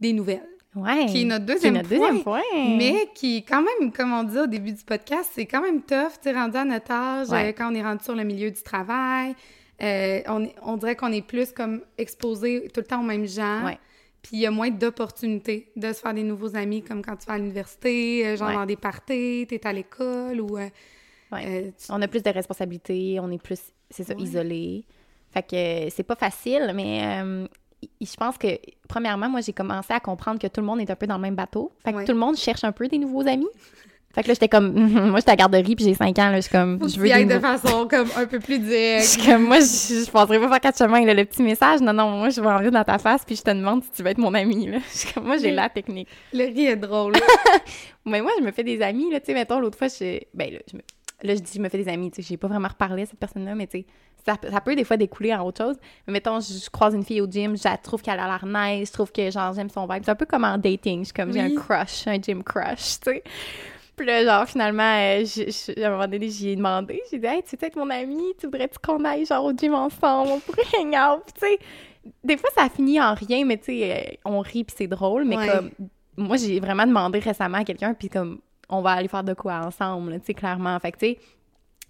des 0.00 0.12
nouvelles. 0.12 0.46
Ouais. 0.76 1.06
Qui 1.06 1.22
est 1.22 1.24
notre 1.24 1.44
est 1.44 1.46
deuxième 1.46 2.22
point. 2.22 2.42
Mais 2.76 3.08
qui, 3.14 3.42
quand 3.42 3.62
même, 3.62 3.90
comme 3.90 4.12
on 4.12 4.22
dit 4.22 4.38
au 4.38 4.46
début 4.46 4.72
du 4.72 4.84
podcast, 4.84 5.30
c'est 5.34 5.46
quand 5.46 5.62
même 5.62 5.80
tough, 5.82 6.12
tu 6.22 6.28
sais, 6.30 6.32
rendu 6.32 6.56
à 6.56 6.64
notre 6.64 6.92
âge, 6.92 7.28
Ouais. 7.30 7.48
euh, 7.48 7.52
quand 7.56 7.72
on 7.72 7.74
est 7.74 7.82
rendu 7.82 8.04
sur 8.04 8.14
le 8.14 8.22
milieu 8.22 8.50
du 8.50 8.62
travail. 8.62 9.34
Euh, 9.82 10.20
on, 10.26 10.48
on 10.62 10.76
dirait 10.76 10.96
qu'on 10.96 11.12
est 11.12 11.22
plus 11.26 11.52
comme 11.52 11.82
exposé 11.96 12.68
tout 12.72 12.80
le 12.80 12.86
temps 12.86 13.00
aux 13.00 13.06
mêmes 13.06 13.26
gens. 13.26 13.64
Ouais. 13.66 13.78
Puis 14.22 14.38
il 14.38 14.40
y 14.40 14.46
a 14.46 14.50
moins 14.50 14.70
d'opportunités 14.70 15.70
de 15.76 15.92
se 15.92 16.00
faire 16.00 16.12
des 16.12 16.24
nouveaux 16.24 16.56
amis, 16.56 16.82
comme 16.82 17.02
quand 17.02 17.16
tu 17.16 17.26
vas 17.26 17.34
à 17.34 17.38
l'université, 17.38 18.26
euh, 18.26 18.36
genre 18.36 18.48
Ouais. 18.48 18.54
dans 18.54 18.66
des 18.66 18.76
parties, 18.76 19.46
t'es 19.48 19.64
à 19.66 19.72
l'école 19.72 20.40
ou... 20.40 20.58
euh, 20.58 20.68
Ouais. 21.30 21.72
tu- 21.78 21.86
On 21.92 22.00
a 22.02 22.08
plus 22.08 22.22
de 22.22 22.30
responsabilités, 22.30 23.18
on 23.20 23.30
est 23.30 23.40
plus, 23.42 23.60
c'est 23.90 24.02
ça, 24.04 24.14
isolé. 24.18 24.84
Fait 25.30 25.42
que 25.42 25.90
c'est 25.94 26.02
pas 26.02 26.16
facile, 26.16 26.72
mais 26.74 27.04
euh, 27.22 27.46
je 28.00 28.14
pense 28.16 28.38
que, 28.38 28.48
premièrement, 28.88 29.28
moi, 29.28 29.40
j'ai 29.42 29.52
commencé 29.52 29.92
à 29.92 30.00
comprendre 30.00 30.40
que 30.40 30.46
tout 30.46 30.60
le 30.62 30.66
monde 30.66 30.80
est 30.80 30.90
un 30.90 30.96
peu 30.96 31.06
dans 31.06 31.16
le 31.16 31.22
même 31.22 31.34
bateau. 31.36 31.70
Fait 31.84 31.92
que 31.92 32.04
tout 32.06 32.12
le 32.12 32.18
monde 32.18 32.36
cherche 32.36 32.64
un 32.64 32.72
peu 32.72 32.88
des 32.88 32.96
nouveaux 32.98 33.26
amis. 33.28 33.46
Fait 34.18 34.24
que 34.24 34.28
là, 34.30 34.34
j'étais 34.34 34.48
comme, 34.48 34.72
moi, 35.10 35.20
j'étais 35.20 35.30
à 35.30 35.32
la 35.34 35.36
garderie, 35.36 35.76
puis 35.76 35.84
j'ai 35.84 35.94
5 35.94 36.18
ans, 36.18 36.30
là, 36.30 36.36
je 36.38 36.40
suis 36.40 36.50
comme, 36.50 36.76
Faut 36.80 36.88
je 36.88 36.98
veux 36.98 37.08
des 37.08 37.24
de 37.24 37.38
façon 37.38 37.86
comme 37.86 38.08
un 38.16 38.26
peu 38.26 38.40
plus 38.40 38.56
Je 38.56 38.60
directe. 38.62 39.04
suis 39.06 39.24
comme, 39.24 39.44
moi, 39.44 39.60
je, 39.60 40.04
je 40.04 40.10
penserais 40.10 40.40
pas 40.40 40.48
faire 40.48 40.60
quatre 40.60 40.78
chemins, 40.78 41.04
là, 41.04 41.14
le 41.14 41.24
petit 41.24 41.40
message. 41.44 41.80
Non, 41.82 41.92
non, 41.92 42.10
moi, 42.10 42.28
je 42.30 42.40
vais 42.40 42.48
en 42.48 42.56
rire 42.58 42.72
dans 42.72 42.82
ta 42.82 42.98
face, 42.98 43.22
puis 43.24 43.36
je 43.36 43.42
te 43.42 43.50
demande 43.50 43.84
si 43.84 43.92
tu 43.92 44.02
veux 44.02 44.08
être 44.08 44.18
mon 44.18 44.34
ami, 44.34 44.66
là. 44.66 44.78
Je 44.92 44.98
suis 44.98 45.12
comme, 45.14 45.24
moi, 45.26 45.36
j'ai 45.36 45.52
la 45.52 45.68
technique. 45.68 46.08
Le 46.32 46.46
riz 46.46 46.66
est 46.66 46.76
drôle. 46.76 47.12
Mais 48.04 48.20
moi, 48.20 48.32
je 48.40 48.44
me 48.44 48.50
fais 48.50 48.64
des 48.64 48.82
amis, 48.82 49.08
là, 49.12 49.20
tu 49.20 49.26
sais, 49.26 49.34
mettons, 49.34 49.60
l'autre 49.60 49.78
fois, 49.78 49.86
je, 49.86 50.18
ben, 50.34 50.52
là, 50.52 50.58
je 50.68 50.76
me, 50.76 50.82
là, 51.22 51.34
je 51.36 51.40
dis, 51.40 51.52
je 51.54 51.60
me 51.60 51.68
fais 51.68 51.78
des 51.78 51.88
amis, 51.88 52.10
tu 52.10 52.20
sais, 52.20 52.28
j'ai 52.28 52.36
pas 52.36 52.48
vraiment 52.48 52.68
reparlé 52.68 53.02
à 53.02 53.06
cette 53.06 53.20
personne-là, 53.20 53.54
mais 53.54 53.68
tu 53.68 53.78
sais, 53.78 53.86
ça, 54.26 54.36
peut- 54.36 54.50
ça 54.50 54.60
peut 54.60 54.74
des 54.74 54.84
fois 54.84 54.96
découler 54.96 55.32
en 55.32 55.44
autre 55.46 55.62
chose. 55.64 55.76
Mais 56.06 56.14
mettons, 56.14 56.40
je, 56.40 56.52
je 56.64 56.68
croise 56.70 56.92
une 56.94 57.04
fille 57.04 57.20
au 57.20 57.26
gym, 57.30 57.56
je 57.56 57.82
trouve 57.82 58.02
qu'elle 58.02 58.18
a 58.18 58.26
l'air 58.26 58.44
nice, 58.44 58.88
je 58.88 58.92
trouve 58.92 59.12
que, 59.12 59.30
genre, 59.30 59.52
j'aime 59.54 59.70
son 59.70 59.86
vibe. 59.86 60.02
C'est 60.04 60.10
un 60.10 60.14
peu 60.16 60.26
comme 60.26 60.44
en 60.44 60.58
dating, 60.58 61.00
je 61.00 61.04
suis 61.06 61.12
comme, 61.14 61.32
j'ai 61.32 61.40
un 61.40 61.54
crush, 61.54 62.06
un 62.08 62.20
gym 62.20 62.42
crush, 62.42 62.98
tu 63.00 63.10
sais. 63.12 63.22
Puis 63.98 64.06
là, 64.06 64.24
genre, 64.24 64.46
finalement, 64.48 64.82
euh, 64.96 65.24
je, 65.24 65.50
je- 65.50 65.82
à 65.82 65.88
un 65.88 65.90
moment 65.90 66.06
donné, 66.08 66.30
j'y 66.30 66.50
ai 66.50 66.56
demandé. 66.56 67.02
J'ai 67.10 67.18
dit, 67.18 67.26
hey, 67.26 67.42
tu 67.42 67.56
veux 67.56 67.66
être 67.66 67.76
mon 67.76 67.90
ami? 67.90 68.22
Tu 68.38 68.46
voudrais-tu 68.46 68.78
qu'on 68.78 69.04
aille, 69.04 69.26
genre, 69.26 69.44
au 69.44 69.52
gym 69.52 69.74
ensemble? 69.74 70.30
On 70.32 70.40
pourrait 70.40 70.62
hang 70.78 70.94
out. 70.94 71.24
Tu 71.34 71.40
sais, 71.40 71.58
des 72.24 72.36
fois, 72.38 72.48
ça 72.56 72.68
finit 72.70 73.00
en 73.00 73.12
rien, 73.14 73.44
mais 73.44 73.58
tu 73.58 73.64
sais, 73.64 73.92
euh, 73.92 74.16
on 74.24 74.40
rit 74.40 74.64
puis 74.64 74.74
c'est 74.78 74.86
drôle. 74.86 75.24
Mais 75.26 75.36
Ouais. 75.36 75.48
comme, 75.48 75.70
moi, 76.16 76.36
j'ai 76.36 76.60
vraiment 76.60 76.86
demandé 76.86 77.18
récemment 77.18 77.58
à 77.58 77.64
quelqu'un, 77.64 77.92
puis 77.92 78.08
comme, 78.08 78.38
on 78.70 78.80
va 78.82 78.92
aller 78.92 79.08
faire 79.08 79.24
de 79.24 79.34
quoi 79.34 79.60
ensemble, 79.66 80.18
tu 80.20 80.26
sais, 80.26 80.34
clairement. 80.34 80.78
Fait 80.78 80.92
que, 80.92 80.98
tu 80.98 81.06
sais, 81.06 81.18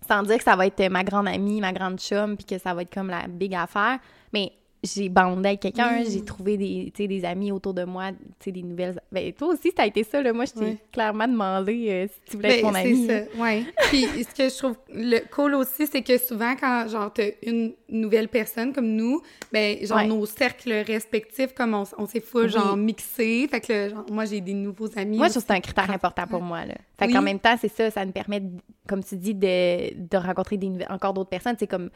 sans 0.08 0.22
dire 0.22 0.38
que 0.38 0.44
ça 0.44 0.56
va 0.56 0.66
être 0.66 0.88
ma 0.90 1.02
grande 1.04 1.28
amie, 1.28 1.60
ma 1.60 1.72
grande 1.72 1.98
chum, 2.00 2.36
puis 2.36 2.44
que 2.46 2.58
ça 2.58 2.72
va 2.72 2.82
être 2.82 2.92
comme 2.94 3.08
la 3.10 3.26
big 3.28 3.54
affaire, 3.54 3.98
mais 4.32 4.52
j'ai 4.82 5.08
bandé 5.08 5.49
avec 5.49 5.61
quelqu'un, 5.61 5.99
Oui. 5.99 6.08
j'ai 6.11 6.25
trouvé 6.25 6.56
des, 6.56 6.92
des 7.08 7.25
amis 7.25 7.50
autour 7.50 7.75
de 7.75 7.82
moi, 7.85 8.11
des 8.47 8.62
nouvelles... 8.62 9.00
Ben, 9.11 9.32
toi 9.32 9.49
aussi, 9.49 9.73
ça 9.76 9.82
a 9.82 9.87
été 9.87 10.04
ça, 10.04 10.23
là. 10.23 10.32
Moi, 10.32 10.44
je 10.44 10.52
t'ai 10.52 10.78
clairement 10.92 11.26
demandé 11.26 11.87
euh, 11.90 12.06
si 12.06 12.30
tu 12.30 12.37
voulais 12.37 12.58
être 12.61 12.62
Ben, 12.62 12.68
mon 12.70 12.75
ami. 12.76 13.06
C'est 13.06 13.25
ça, 13.35 13.42
ouais. 13.42 13.64
Puis 13.88 14.04
ce 14.25 14.35
que 14.35 14.49
je 14.49 14.56
trouve 14.56 14.76
le 14.94 15.18
cool 15.35 15.54
aussi, 15.54 15.87
c'est 15.88 16.02
que 16.02 16.16
souvent 16.16 16.54
quand 16.54 16.87
genre 16.88 17.12
t'as 17.12 17.30
une 17.42 17.73
nouvelle 17.88 18.28
personne 18.28 18.73
comme 18.73 18.88
nous, 18.94 19.20
ben 19.52 19.85
genre 19.85 19.99
Ouais. 19.99 20.06
nos 20.06 20.25
cercles 20.26 20.73
respectifs 20.87 21.54
comme 21.54 21.75
on, 21.75 21.85
on 21.99 22.06
s'est 22.06 22.20
full 22.20 22.44
Oui. 22.44 22.50
genre 22.50 22.76
mixés, 22.76 23.49
fait 23.50 23.61
que 23.61 23.88
genre, 23.88 24.04
moi 24.12 24.26
j'ai 24.26 24.40
des 24.40 24.54
nouveaux 24.54 24.88
amis. 24.97 25.16
Moi, 25.16 25.26
je 25.26 25.32
trouve 25.32 25.42
que 25.42 25.49
c'est 25.49 25.56
un 25.56 25.61
critère 25.61 25.90
important 25.90 26.26
pour 26.28 26.40
moi. 26.42 26.64
Là. 26.64 26.75
Fait 26.99 27.06
Oui. 27.06 27.12
qu'en 27.12 27.23
même 27.23 27.40
temps, 27.40 27.56
c'est 27.61 27.68
ça, 27.73 27.90
ça 27.90 28.04
me 28.06 28.12
permet, 28.12 28.42
comme 28.87 29.02
tu 29.02 29.16
dis, 29.16 29.35
de, 29.35 29.92
de 29.94 30.16
rencontrer 30.16 30.56
des, 30.56 30.70
encore 30.88 31.14
d'autres 31.14 31.30
personnes. 31.30 31.56
C'est 31.58 31.66
comme 31.66 31.90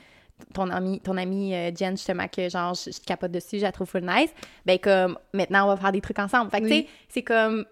ton 0.54 0.70
ami, 0.70 1.00
ton 1.00 1.16
ami 1.16 1.54
euh, 1.54 1.70
Jen, 1.74 1.96
justement, 1.96 2.26
que 2.28 2.48
genre, 2.48 2.74
je, 2.74 2.90
je 2.90 3.00
capote 3.00 3.30
dessus, 3.32 3.58
je 3.58 3.62
la 3.62 3.72
trouve 3.72 3.88
full 3.88 4.02
nice. 4.04 4.30
Ben, 4.66 4.78
comme, 4.78 5.18
maintenant, 5.32 5.64
on 5.64 5.68
va 5.68 5.76
faire 5.76 5.92
des 5.92 6.00
trucs 6.00 6.18
ensemble. 6.18 6.50
Fait 6.50 6.60
que, 6.60 6.66
tu 6.66 6.72
Oui. 6.72 6.80
sais, 6.82 6.88
c'est 7.08 7.22
comme, 7.22 7.64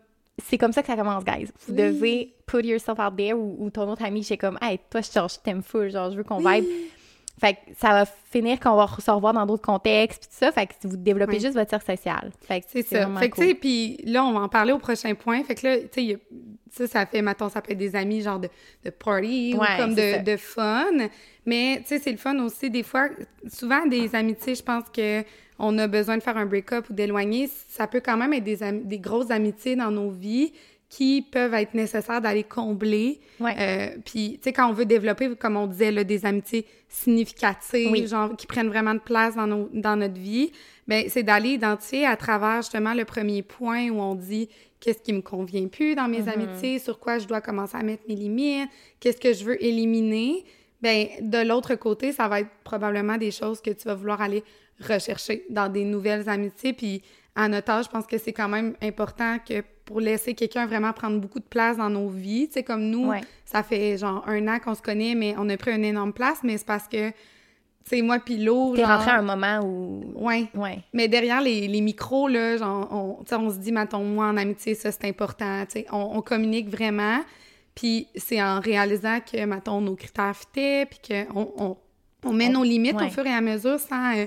c'est 0.42 0.58
comme 0.58 0.72
ça 0.72 0.80
que 0.82 0.86
ça 0.88 0.96
commence, 0.96 1.24
guys. 1.24 1.46
Vous 1.66 1.74
Oui. 1.74 1.76
devez 1.82 2.34
put 2.46 2.64
yourself 2.66 2.98
out 2.98 3.16
there 3.16 3.34
ou, 3.34 3.56
ou 3.58 3.70
ton 3.70 3.88
autre 3.90 4.04
ami, 4.04 4.22
j'ai 4.22 4.36
comme, 4.36 4.58
hey, 4.62 4.78
toi, 4.90 5.00
je, 5.00 5.10
genre, 5.12 5.28
je 5.28 5.38
t'aime 5.38 5.62
full, 5.62 5.90
genre, 5.90 6.10
je 6.10 6.16
veux 6.16 6.24
qu'on 6.24 6.38
vibe. 6.38 6.64
Fait 7.40 7.54
que 7.54 7.58
ça 7.78 7.88
va 7.90 8.04
finir 8.04 8.60
qu'on 8.60 8.76
va 8.76 8.86
se 8.98 9.10
revoir 9.10 9.32
dans 9.32 9.46
d'autres 9.46 9.62
contextes, 9.64 10.20
puis 10.20 10.28
tout 10.28 10.44
ça. 10.44 10.52
Fait 10.52 10.66
que 10.66 10.72
vous 10.86 10.96
développez 10.96 11.36
Oui. 11.36 11.40
juste 11.40 11.54
votre 11.54 11.70
cercle 11.70 11.96
social. 11.96 12.30
Fait 12.42 12.60
que 12.60 12.66
C'est 12.68 12.82
ça. 12.82 13.08
Fait 13.18 13.30
que, 13.30 13.34
cool. 13.36 13.44
tu 13.44 13.50
sais, 13.50 13.54
puis 13.54 13.96
là, 14.04 14.24
on 14.24 14.32
va 14.32 14.40
en 14.40 14.48
parler 14.48 14.72
au 14.72 14.78
prochain 14.78 15.14
point. 15.14 15.42
Fait 15.44 15.54
que 15.54 15.66
là, 15.66 15.76
tu 15.90 16.06
sais, 16.10 16.18
ça, 16.70 16.86
ça 16.86 17.06
fait, 17.06 17.22
mettons, 17.22 17.48
ça 17.48 17.62
peut 17.62 17.72
être 17.72 17.78
des 17.78 17.96
amis, 17.96 18.20
genre 18.20 18.38
de, 18.38 18.48
de 18.84 18.90
party 18.90 19.54
Ouais, 19.58 19.66
ou 19.66 19.76
comme 19.78 19.94
de, 19.94 20.22
de 20.22 20.36
fun. 20.36 20.86
Mais, 21.46 21.78
tu 21.80 21.86
sais, 21.88 21.98
c'est 21.98 22.12
le 22.12 22.18
fun 22.18 22.38
aussi. 22.44 22.68
Des 22.70 22.82
fois, 22.82 23.08
souvent, 23.48 23.86
des 23.86 24.14
amitiés, 24.14 24.54
je 24.54 24.62
pense 24.62 24.84
que 24.94 25.24
on 25.58 25.76
a 25.78 25.86
besoin 25.86 26.16
de 26.16 26.22
faire 26.22 26.36
un 26.36 26.46
break-up 26.46 26.88
ou 26.90 26.92
d'éloigner. 26.92 27.50
Ça 27.68 27.86
peut 27.86 28.00
quand 28.00 28.16
même 28.16 28.32
être 28.32 28.44
des, 28.44 28.58
des 28.84 28.98
grosses 28.98 29.30
amitiés 29.30 29.76
dans 29.76 29.90
nos 29.90 30.10
vies 30.10 30.52
qui 30.90 31.22
peuvent 31.22 31.54
être 31.54 31.72
nécessaires 31.72 32.20
d'aller 32.20 32.42
combler. 32.42 33.20
Ouais. 33.38 33.54
Euh, 33.58 33.96
puis, 34.04 34.32
tu 34.34 34.40
sais, 34.42 34.52
quand 34.52 34.68
on 34.68 34.72
veut 34.72 34.84
développer, 34.84 35.34
comme 35.36 35.56
on 35.56 35.68
disait, 35.68 35.92
là, 35.92 36.02
des 36.02 36.26
amitiés 36.26 36.66
significatives, 36.88 37.90
Oui. 37.92 38.06
genre 38.08 38.36
qui 38.36 38.46
prennent 38.48 38.68
vraiment 38.68 38.94
de 38.94 38.98
place 39.00 39.36
dans, 39.36 39.46
nos, 39.46 39.70
dans 39.72 39.96
notre 39.96 40.18
vie, 40.20 40.50
ben 40.88 41.04
c'est 41.08 41.22
d'aller 41.22 41.50
identifier 41.50 42.04
à 42.04 42.16
travers 42.16 42.62
justement 42.62 42.92
le 42.94 43.04
premier 43.04 43.42
point 43.42 43.88
où 43.90 44.00
on 44.00 44.16
dit 44.16 44.48
qu'est-ce 44.80 45.00
qui 45.00 45.12
me 45.12 45.20
convient 45.20 45.68
plus 45.68 45.94
dans 45.94 46.08
mes 46.08 46.28
amitiés, 46.28 46.80
sur 46.80 46.98
quoi 46.98 47.18
je 47.18 47.28
dois 47.28 47.40
commencer 47.40 47.76
à 47.76 47.82
mettre 47.84 48.02
mes 48.08 48.16
limites, 48.16 48.68
qu'est-ce 48.98 49.20
que 49.20 49.32
je 49.32 49.44
veux 49.44 49.64
éliminer. 49.64 50.44
Ben 50.82 51.06
de 51.20 51.46
l'autre 51.46 51.76
côté, 51.76 52.10
ça 52.10 52.26
va 52.26 52.40
être 52.40 52.50
probablement 52.64 53.16
des 53.16 53.30
choses 53.30 53.60
que 53.60 53.70
tu 53.70 53.86
vas 53.86 53.94
vouloir 53.94 54.20
aller 54.20 54.42
rechercher 54.80 55.44
dans 55.50 55.68
des 55.68 55.84
nouvelles 55.84 56.28
amitiés. 56.28 56.72
Puis 56.72 57.02
à 57.34 57.48
notre 57.48 57.70
âge, 57.70 57.84
je 57.86 57.90
pense 57.90 58.06
que 58.06 58.18
c'est 58.18 58.32
quand 58.32 58.48
même 58.48 58.74
important 58.82 59.36
que 59.46 59.62
pour 59.84 60.00
laisser 60.00 60.34
quelqu'un 60.34 60.66
vraiment 60.66 60.92
prendre 60.92 61.18
beaucoup 61.20 61.38
de 61.40 61.44
place 61.44 61.76
dans 61.76 61.90
nos 61.90 62.08
vies, 62.08 62.46
tu 62.48 62.54
sais, 62.54 62.62
comme 62.62 62.82
nous, 62.90 63.08
Ouais. 63.08 63.20
ça 63.44 63.62
fait 63.62 63.96
genre 63.98 64.22
un 64.28 64.46
an 64.48 64.58
qu'on 64.58 64.74
se 64.74 64.82
connaît, 64.82 65.14
mais 65.14 65.34
on 65.38 65.48
a 65.48 65.56
pris 65.56 65.72
une 65.74 65.84
énorme 65.84 66.12
place, 66.12 66.40
mais 66.44 66.58
c'est 66.58 66.66
parce 66.66 66.86
que, 66.86 67.10
tu 67.10 67.16
sais, 67.84 68.02
moi 68.02 68.18
puis 68.18 68.36
l'eau, 68.36 68.74
T'es 68.76 68.82
genre... 68.82 68.90
rentré 68.98 69.10
à 69.10 69.18
un 69.18 69.22
moment 69.22 69.60
où. 69.64 70.12
Ouais. 70.16 70.46
Ouais. 70.54 70.78
Mais 70.92 71.08
derrière 71.08 71.40
les, 71.40 71.66
les 71.66 71.80
micros, 71.80 72.28
là, 72.28 72.56
genre, 72.56 72.88
on, 72.92 73.24
on 73.36 73.50
se 73.50 73.56
dit, 73.58 73.72
mettons, 73.72 74.04
moi, 74.04 74.26
en 74.26 74.36
amitié, 74.36 74.74
ça, 74.74 74.92
c'est 74.92 75.06
important, 75.08 75.64
tu 75.66 75.72
sais, 75.80 75.86
on, 75.90 76.18
on 76.18 76.22
communique 76.22 76.68
vraiment, 76.68 77.18
puis 77.74 78.06
c'est 78.16 78.40
en 78.42 78.60
réalisant 78.60 79.18
que, 79.20 79.44
mettons, 79.44 79.80
nos 79.80 79.96
critères 79.96 80.36
fitaient, 80.36 80.86
puis 80.86 81.00
qu'on 81.08 81.52
on, 81.56 81.76
on 82.24 82.32
met 82.32 82.48
On- 82.48 82.52
nos 82.52 82.64
limites 82.64 82.96
ouais. 82.96 83.06
au 83.06 83.10
fur 83.10 83.26
et 83.26 83.32
à 83.32 83.40
mesure 83.40 83.78
sans, 83.80 84.16
euh, 84.16 84.26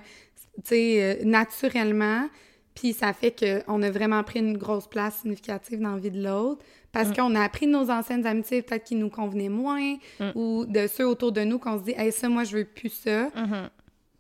tu 0.58 0.62
sais, 0.66 0.98
euh, 1.22 1.24
naturellement, 1.26 2.28
puis 2.76 2.94
ça 2.94 3.14
fait 3.14 3.32
qu'on 3.66 3.82
a 3.84 3.92
vraiment 3.92 4.24
pris 4.24 4.40
une 4.40 4.58
grosse 4.58 4.88
place 4.88 5.16
significative 5.22 5.80
dans 5.80 5.92
la 5.94 6.00
vie 6.00 6.12
de 6.12 6.24
l'autre, 6.24 6.64
parce 6.92 7.10
Mm. 7.10 7.14
qu'on 7.16 7.36
a 7.36 7.42
appris 7.42 7.66
de 7.68 7.72
nos 7.72 7.90
anciennes 7.90 8.26
amitiés, 8.26 8.62
peut-être 8.62 8.84
qui 8.84 8.96
nous 8.96 9.10
convenaient 9.10 9.50
moins, 9.50 9.96
Mm. 10.20 10.32
ou 10.36 10.66
de 10.66 10.88
ceux 10.88 11.08
autour 11.08 11.32
de 11.32 11.42
nous 11.42 11.60
qu'on 11.60 11.78
se 11.80 11.84
dit, 11.84 11.94
hey, 11.98 12.12
ça, 12.12 12.30
moi, 12.30 12.44
je 12.44 12.58
veux 12.58 12.66
plus 12.66 12.90
ça. 12.90 13.26
Mhm. 13.36 13.70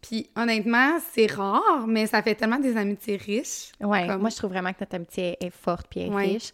Puis 0.01 0.29
honnêtement, 0.35 0.97
c'est 1.13 1.31
rare, 1.31 1.85
mais 1.87 2.07
ça 2.07 2.21
fait 2.21 2.35
tellement 2.35 2.59
des 2.59 2.75
amitiés 2.75 3.15
riches. 3.15 3.71
Ouais, 3.79 4.05
Comme- 4.07 4.19
moi 4.21 4.29
je 4.29 4.35
trouve 4.35 4.49
vraiment 4.51 4.71
que 4.73 4.77
notre 4.81 4.95
amitié 4.95 5.37
est 5.39 5.49
forte 5.49 5.87
puis 5.89 6.01
est 6.01 6.09
Ouais. 6.09 6.25
riche. 6.25 6.51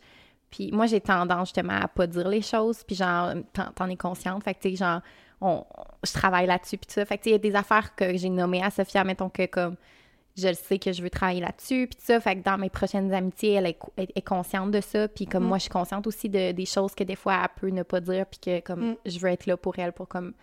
Puis 0.52 0.72
moi 0.72 0.86
j'ai 0.86 1.02
tendance 1.02 1.48
justement 1.50 1.80
à 1.82 1.88
pas 1.88 2.06
dire 2.06 2.28
les 2.30 2.44
choses, 2.44 2.84
puis 2.84 2.96
genre 2.96 3.34
t'en, 3.54 3.72
t'en 3.74 3.90
es 3.90 3.96
consciente, 3.96 4.44
fait 4.44 4.54
que 4.54 4.60
tu 4.62 4.70
sais 4.70 4.76
genre 4.76 5.02
on, 5.42 5.64
je 6.06 6.12
travaille 6.14 6.46
là-dessus 6.46 6.78
puis 6.78 6.86
tout 6.88 6.94
ça. 6.94 7.06
Fait 7.06 7.18
que 7.18 7.24
tu 7.24 7.30
sais 7.30 7.30
il 7.32 7.34
y 7.34 7.48
a 7.48 7.52
des 7.52 7.56
affaires 7.56 7.96
que 7.96 8.16
j'ai 8.18 8.30
nommées 8.30 8.62
à 8.64 8.70
Sophia 8.70 9.04
mettons 9.04 9.30
que 9.30 9.48
comme 9.48 9.76
je 10.38 10.54
sais 10.54 10.80
que 10.80 10.92
je 10.94 11.02
veux 11.02 11.10
travailler 11.10 11.42
là-dessus 11.42 11.88
puis 11.88 11.96
tout 11.98 12.06
ça, 12.06 12.20
fait 12.20 12.36
que 12.38 12.44
dans 12.44 12.58
mes 12.58 12.70
prochaines 12.70 13.14
amitiés, 13.14 13.54
elle 13.54 13.66
est, 13.68 13.74
co- 13.74 13.92
est- 13.98 14.12
est 14.16 14.22
consciente 14.26 14.72
de 14.72 14.80
ça, 14.82 15.08
puis 15.08 15.26
comme 15.26 15.44
Mm. 15.44 15.48
moi 15.48 15.58
je 15.58 15.64
suis 15.64 15.70
consciente 15.72 16.08
aussi 16.08 16.30
de 16.30 16.52
des 16.52 16.66
choses 16.66 16.96
que 16.96 17.04
des 17.04 17.16
fois 17.16 17.38
elle 17.42 17.50
peut 17.60 17.70
ne 17.70 17.84
pas 17.84 18.00
dire 18.00 18.26
puis 18.26 18.40
que 18.40 18.60
comme 18.62 18.92
Mm. 18.92 18.96
je 19.06 19.20
veux 19.20 19.30
être 19.30 19.46
là 19.48 19.58
pour 19.58 19.78
elle 19.80 19.92
pour 19.94 20.08
comme 20.08 20.34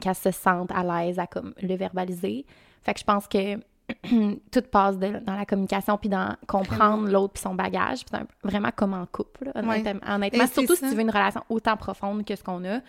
qu'elle 0.00 0.14
se 0.14 0.30
sente 0.32 0.70
à 0.72 0.82
l'aise 0.82 1.18
à 1.18 1.26
comme 1.26 1.54
le 1.62 1.74
verbaliser. 1.76 2.44
Fait 2.82 2.94
que 2.94 3.00
je 3.00 3.04
pense 3.04 3.26
que 3.28 3.56
tout 4.52 4.62
passe 4.70 4.98
de- 4.98 5.18
dans 5.24 5.34
la 5.34 5.46
communication 5.46 5.96
puis 5.96 6.10
dans 6.10 6.36
comprendre 6.46 7.08
l'autre 7.10 7.32
puis 7.34 7.42
son 7.42 7.54
bagage 7.54 8.04
puis 8.04 8.20
vraiment 8.44 8.70
comme 8.74 8.92
en 8.92 9.06
couple 9.06 9.46
là, 9.54 9.62
Ouais. 9.62 9.82
honnêtement, 10.06 10.46
surtout 10.46 10.74
si 10.74 10.82
tu 10.88 10.94
veux 10.94 11.00
une 11.00 11.10
relation 11.10 11.42
autant 11.48 11.76
profonde 11.76 12.24
que 12.24 12.36
ce 12.36 12.42
qu'on 12.44 12.64
a 12.66 12.80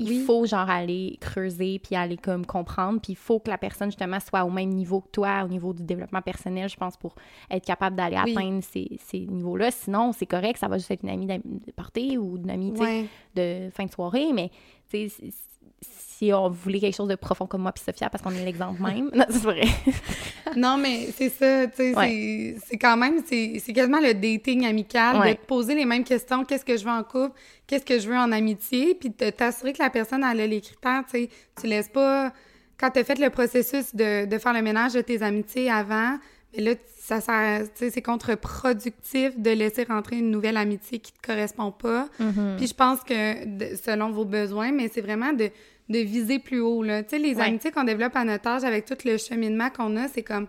il 0.00 0.08
Oui. 0.10 0.24
faut 0.24 0.46
genre 0.46 0.70
aller 0.70 1.16
creuser 1.20 1.80
puis 1.80 1.96
aller 1.96 2.16
comme 2.16 2.46
comprendre 2.46 3.00
puis 3.00 3.14
il 3.14 3.16
faut 3.16 3.40
que 3.40 3.50
la 3.50 3.58
personne 3.58 3.88
justement 3.90 4.20
soit 4.20 4.44
au 4.44 4.50
même 4.50 4.68
niveau 4.70 5.00
que 5.00 5.08
toi 5.10 5.42
au 5.44 5.48
niveau 5.48 5.72
du 5.72 5.82
développement 5.82 6.22
personnel 6.22 6.68
je 6.68 6.76
pense 6.76 6.96
pour 6.96 7.14
être 7.50 7.64
capable 7.64 7.96
d'aller 7.96 8.16
Oui. 8.24 8.32
atteindre 8.32 8.62
ces, 8.62 8.98
ces 9.04 9.20
niveaux 9.26 9.56
là 9.56 9.70
sinon 9.72 10.12
c'est 10.12 10.26
correct 10.26 10.58
ça 10.58 10.68
va 10.68 10.78
juste 10.78 10.90
être 10.92 11.02
une 11.02 11.10
amie 11.10 11.26
de 11.26 11.72
party 11.72 12.16
ou 12.16 12.36
une 12.36 12.50
amie 12.50 12.70
Ouais. 12.78 13.06
de 13.34 13.70
fin 13.70 13.86
de 13.86 13.90
soirée, 13.90 14.32
mais 14.32 14.50
tu 14.90 15.08
sais, 15.08 15.30
si- 15.80 16.32
on 16.32 16.48
voulait 16.50 16.80
quelque 16.80 16.96
chose 16.96 17.08
de 17.08 17.14
profond 17.14 17.46
comme 17.46 17.62
moi 17.62 17.70
puis 17.72 17.82
Sophia, 17.84 18.10
parce 18.10 18.22
qu'on 18.24 18.30
est 18.32 18.44
l'exemple 18.44 18.82
même. 18.82 19.10
Non, 19.14 19.24
c'est 19.30 19.38
vrai. 19.42 19.62
Non, 20.56 20.76
mais 20.78 21.08
c'est 21.16 21.28
ça, 21.28 21.66
tu 21.66 21.76
sais, 21.76 21.94
Ouais. 21.96 22.08
c'est- 22.08 22.56
c'est 22.70 22.78
quand 22.78 22.96
même, 22.96 23.22
c'est 23.26 23.60
c'est 23.64 23.72
quasiment 23.72 24.00
le 24.00 24.14
dating 24.14 24.66
amical, 24.66 25.18
Ouais. 25.20 25.34
de 25.34 25.38
te 25.40 25.46
poser 25.46 25.74
les 25.74 25.84
mêmes 25.84 26.04
questions, 26.04 26.44
qu'est-ce 26.44 26.64
que 26.64 26.76
je 26.76 26.84
veux 26.84 26.90
en 26.90 27.04
couple, 27.04 27.36
qu'est-ce 27.66 27.84
que 27.84 27.98
je 27.98 28.08
veux 28.08 28.16
en 28.16 28.32
amitié, 28.32 28.94
puis 28.94 29.10
de 29.10 29.30
t'assurer 29.30 29.72
que 29.74 29.82
la 29.82 29.90
personne, 29.90 30.24
elle 30.24 30.40
a 30.40 30.46
les 30.46 30.60
critères, 30.60 31.04
tu 31.04 31.18
sais, 31.24 31.28
tu 31.60 31.66
laisses 31.66 31.88
pas, 31.90 32.32
quand 32.80 32.90
tu 32.90 33.00
as 33.00 33.04
fait 33.04 33.18
le 33.18 33.28
processus 33.30 33.94
de, 33.94 34.24
de 34.26 34.38
faire 34.38 34.52
le 34.54 34.62
ménage 34.62 34.94
de 34.94 35.00
tes 35.02 35.22
amitiés 35.22 35.70
avant, 35.70 36.16
mais 36.56 36.62
là, 36.62 36.74
ça 36.98 37.20
sais, 37.20 37.90
c'est 37.90 38.02
contre-productif 38.02 39.38
de 39.38 39.50
laisser 39.50 39.84
rentrer 39.84 40.18
une 40.18 40.30
nouvelle 40.30 40.56
amitié 40.56 40.98
qui 40.98 41.12
te 41.12 41.26
correspond 41.26 41.70
pas. 41.72 42.08
Mm-hmm. 42.20 42.56
Puis 42.56 42.66
je 42.68 42.74
pense 42.74 43.00
que 43.00 43.44
de- 43.44 43.76
selon 43.76 44.10
vos 44.10 44.24
besoins, 44.24 44.72
mais 44.72 44.88
c'est 44.92 45.00
vraiment 45.00 45.32
de, 45.32 45.50
de 45.88 45.98
viser 45.98 46.38
plus 46.38 46.60
haut, 46.60 46.82
là. 46.82 47.02
Tu 47.02 47.10
sais, 47.10 47.18
les 47.18 47.36
Ouais. 47.36 47.44
amitiés 47.44 47.70
qu'on 47.70 47.84
développe 47.84 48.16
à 48.16 48.24
notre 48.24 48.46
âge 48.48 48.64
avec 48.64 48.84
tout 48.84 48.96
le 49.04 49.16
cheminement 49.16 49.70
qu'on 49.70 49.96
a, 49.96 50.08
c'est 50.08 50.22
comme, 50.22 50.46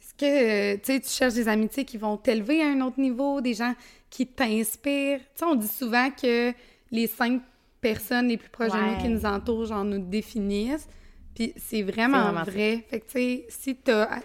est-ce 0.00 0.14
que, 0.14 1.00
tu 1.00 1.08
cherches 1.08 1.34
des 1.34 1.48
amitiés 1.48 1.84
qui 1.84 1.98
vont 1.98 2.16
t'élever 2.16 2.62
à 2.62 2.66
un 2.68 2.80
autre 2.80 3.00
niveau, 3.00 3.40
des 3.40 3.54
gens 3.54 3.74
qui 4.10 4.26
t'inspirent? 4.26 5.18
Tu 5.20 5.26
sais, 5.36 5.44
on 5.44 5.54
dit 5.54 5.68
souvent 5.68 6.10
que 6.10 6.52
les 6.90 7.06
cinq 7.06 7.42
personnes 7.80 8.28
les 8.28 8.36
plus 8.36 8.48
proches 8.50 8.72
de 8.72 8.78
nous 8.78 8.96
qui 9.00 9.08
nous 9.08 9.24
entourent, 9.24 9.66
genre, 9.66 9.84
nous 9.84 9.98
définissent. 10.00 10.88
Puis 11.34 11.52
c'est 11.56 11.82
vraiment, 11.82 12.22
vraiment 12.22 12.44
ça. 12.44 12.50
vrai. 12.50 12.84
Fait 12.88 13.00
que, 13.00 13.06
tu 13.06 13.12
sais, 13.12 13.46
si 13.48 13.76
t'as 13.76 14.20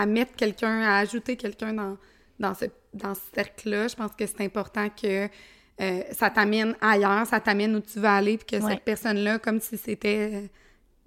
à, 0.00 0.06
mettre 0.06 0.34
quelqu'un, 0.36 0.82
à 0.82 0.98
ajouter 0.98 1.36
quelqu'un 1.36 1.72
dans, 1.72 1.96
dans 2.38 2.54
ce, 2.54 2.66
dans 2.94 3.14
ce 3.14 3.20
cercle-là, 3.34 3.88
je 3.88 3.96
pense 3.96 4.12
que 4.12 4.26
c'est 4.26 4.40
important 4.42 4.88
que 4.90 5.28
euh, 5.80 6.00
ça 6.12 6.30
t'amène 6.30 6.74
ailleurs, 6.80 7.26
ça 7.26 7.40
t'amène 7.40 7.74
où 7.76 7.80
tu 7.80 7.98
veux 7.98 8.06
aller, 8.06 8.38
puis 8.38 8.46
que 8.58 8.64
Ouais. 8.64 8.72
cette 8.72 8.84
personne-là, 8.84 9.38
comme 9.38 9.60
si 9.60 9.76
c'était 9.76 10.30
euh, 10.32 10.46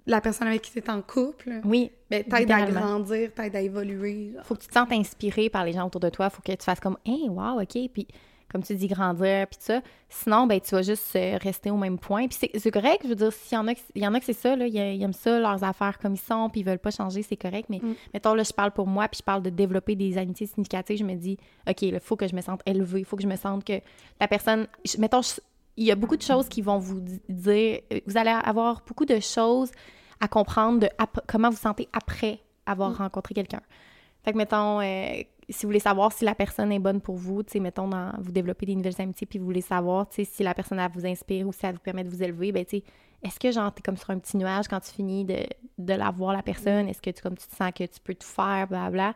la 0.06 0.20
personne 0.20 0.48
avec 0.48 0.62
qui 0.62 0.80
tu 0.80 0.90
en 0.90 1.02
couple, 1.02 1.60
Oui. 1.64 1.90
ben, 2.10 2.24
t'aide 2.24 2.50
à 2.50 2.62
grandir, 2.62 3.32
t'aide 3.34 3.56
à 3.56 3.60
évoluer. 3.60 4.32
genre. 4.34 4.44
Faut 4.46 4.54
que 4.54 4.60
tu 4.62 4.68
te 4.68 4.74
sentes 4.74 4.92
inspiré 4.92 5.50
par 5.50 5.64
les 5.64 5.72
gens 5.72 5.86
autour 5.86 6.00
de 6.00 6.08
toi. 6.08 6.30
Faut 6.30 6.42
que 6.42 6.52
tu 6.52 6.64
fasses 6.64 6.80
comme, 6.80 6.96
hey, 7.04 7.28
wow, 7.28 7.60
OK. 7.60 7.76
Puis, 7.92 8.06
comme 8.50 8.62
tu 8.62 8.74
dis, 8.74 8.88
grandir, 8.88 9.46
puis 9.46 9.58
ça. 9.60 9.80
Sinon, 10.08 10.46
ben, 10.46 10.60
tu 10.60 10.74
vas 10.74 10.82
juste 10.82 11.14
euh, 11.16 11.38
rester 11.40 11.70
au 11.70 11.76
même 11.76 11.98
point. 11.98 12.26
Puis, 12.28 12.38
c'est- 12.58 12.70
correct. 12.70 13.00
Je 13.04 13.08
veux 13.08 13.14
dire, 13.14 13.32
s'il 13.32 13.56
y 13.56 13.58
en 13.58 13.66
a, 13.68 13.74
qui- 13.74 13.82
il 13.94 14.02
y 14.02 14.06
en 14.06 14.12
a 14.14 14.18
que 14.18 14.26
c'est 14.26 14.32
ça, 14.32 14.56
là, 14.56 14.66
ils, 14.66 14.74
ils 14.76 15.02
aiment 15.02 15.12
ça, 15.12 15.38
leurs 15.38 15.62
affaires 15.62 15.98
comme 15.98 16.14
ils 16.14 16.18
sont, 16.20 16.48
puis 16.50 16.60
ils 16.60 16.64
veulent 16.66 16.78
pas 16.78 16.90
changer, 16.90 17.22
c'est 17.22 17.36
correct. 17.36 17.66
Mais, 17.70 17.78
Mm. 17.82 17.94
mettons, 18.14 18.34
là, 18.34 18.42
je 18.42 18.52
parle 18.52 18.72
pour 18.72 18.86
moi, 18.86 19.06
puis 19.08 19.18
je 19.18 19.22
parle 19.24 19.42
de 19.42 19.50
développer 19.50 19.94
des 19.94 20.18
amitiés 20.18 20.46
significatives. 20.46 20.98
Je 20.98 21.04
me 21.04 21.14
dis, 21.14 21.38
OK, 21.68 21.82
il 21.82 22.00
faut 22.00 22.16
que 22.16 22.26
je 22.26 22.34
me 22.34 22.40
sente 22.40 22.60
élevée. 22.66 23.00
Il 23.00 23.04
faut 23.04 23.16
que 23.16 23.22
je 23.22 23.28
me 23.28 23.36
sente 23.36 23.64
que 23.64 23.80
la 24.20 24.26
personne. 24.28 24.66
je- 24.84 24.98
mettons, 24.98 25.22
je- 25.22 25.40
il 25.76 25.84
y 25.84 25.92
a 25.92 25.94
beaucoup 25.94 26.16
de 26.16 26.22
choses 26.22 26.48
qui 26.48 26.60
vont 26.62 26.78
vous 26.78 27.00
di- 27.00 27.20
dire. 27.28 27.80
euh, 27.92 28.00
Vous 28.06 28.16
allez 28.16 28.30
avoir 28.30 28.82
beaucoup 28.86 29.04
de 29.06 29.20
choses 29.20 29.70
à 30.20 30.28
comprendre 30.28 30.80
de 30.80 30.88
comment 31.26 31.48
vous 31.50 31.56
sentez 31.56 31.88
après 31.92 32.40
avoir 32.66 32.98
rencontré 32.98 33.32
quelqu'un. 33.34 33.60
Fait 34.24 34.32
que, 34.32 34.36
mettons, 34.36 34.80
euh, 34.80 35.22
si 35.50 35.62
vous 35.64 35.68
voulez 35.68 35.80
savoir 35.80 36.12
si 36.12 36.24
la 36.24 36.34
personne 36.34 36.72
est 36.72 36.78
bonne 36.78 37.00
pour 37.00 37.16
vous, 37.16 37.42
tu 37.42 37.52
sais, 37.52 37.60
mettons, 37.60 37.88
dans, 37.88 38.12
vous 38.20 38.32
développez 38.32 38.66
des 38.66 38.74
nouvelles 38.74 39.00
amitiés, 39.00 39.26
puis 39.26 39.38
vous 39.38 39.44
voulez 39.44 39.60
savoir, 39.60 40.08
tu 40.08 40.16
sais, 40.16 40.24
si 40.24 40.42
la 40.42 40.54
personne, 40.54 40.78
elle 40.78 40.90
vous 40.94 41.06
inspire 41.06 41.46
ou 41.46 41.52
si 41.52 41.64
elle 41.66 41.74
vous 41.74 41.80
permet 41.80 42.04
de 42.04 42.08
vous 42.10 42.22
élever, 42.22 42.52
ben, 42.52 42.64
tu 42.64 42.78
sais, 42.78 42.84
est-ce 43.22 43.38
que, 43.38 43.50
genre, 43.50 43.72
t'es 43.72 43.82
comme 43.82 43.96
sur 43.96 44.10
un 44.10 44.18
petit 44.18 44.36
nuage 44.36 44.66
quand 44.68 44.80
tu 44.80 44.92
finis 44.92 45.24
de, 45.24 45.36
de 45.78 45.94
la 45.94 46.10
voir, 46.10 46.32
la 46.32 46.42
personne? 46.42 46.88
Est-ce 46.88 47.02
que 47.02 47.10
tu, 47.10 47.22
comme, 47.22 47.36
tu 47.36 47.46
te 47.46 47.54
sens 47.54 47.70
que 47.74 47.84
tu 47.84 48.00
peux 48.02 48.14
tout 48.14 48.26
faire, 48.26 48.66
blablabla? 48.68 49.14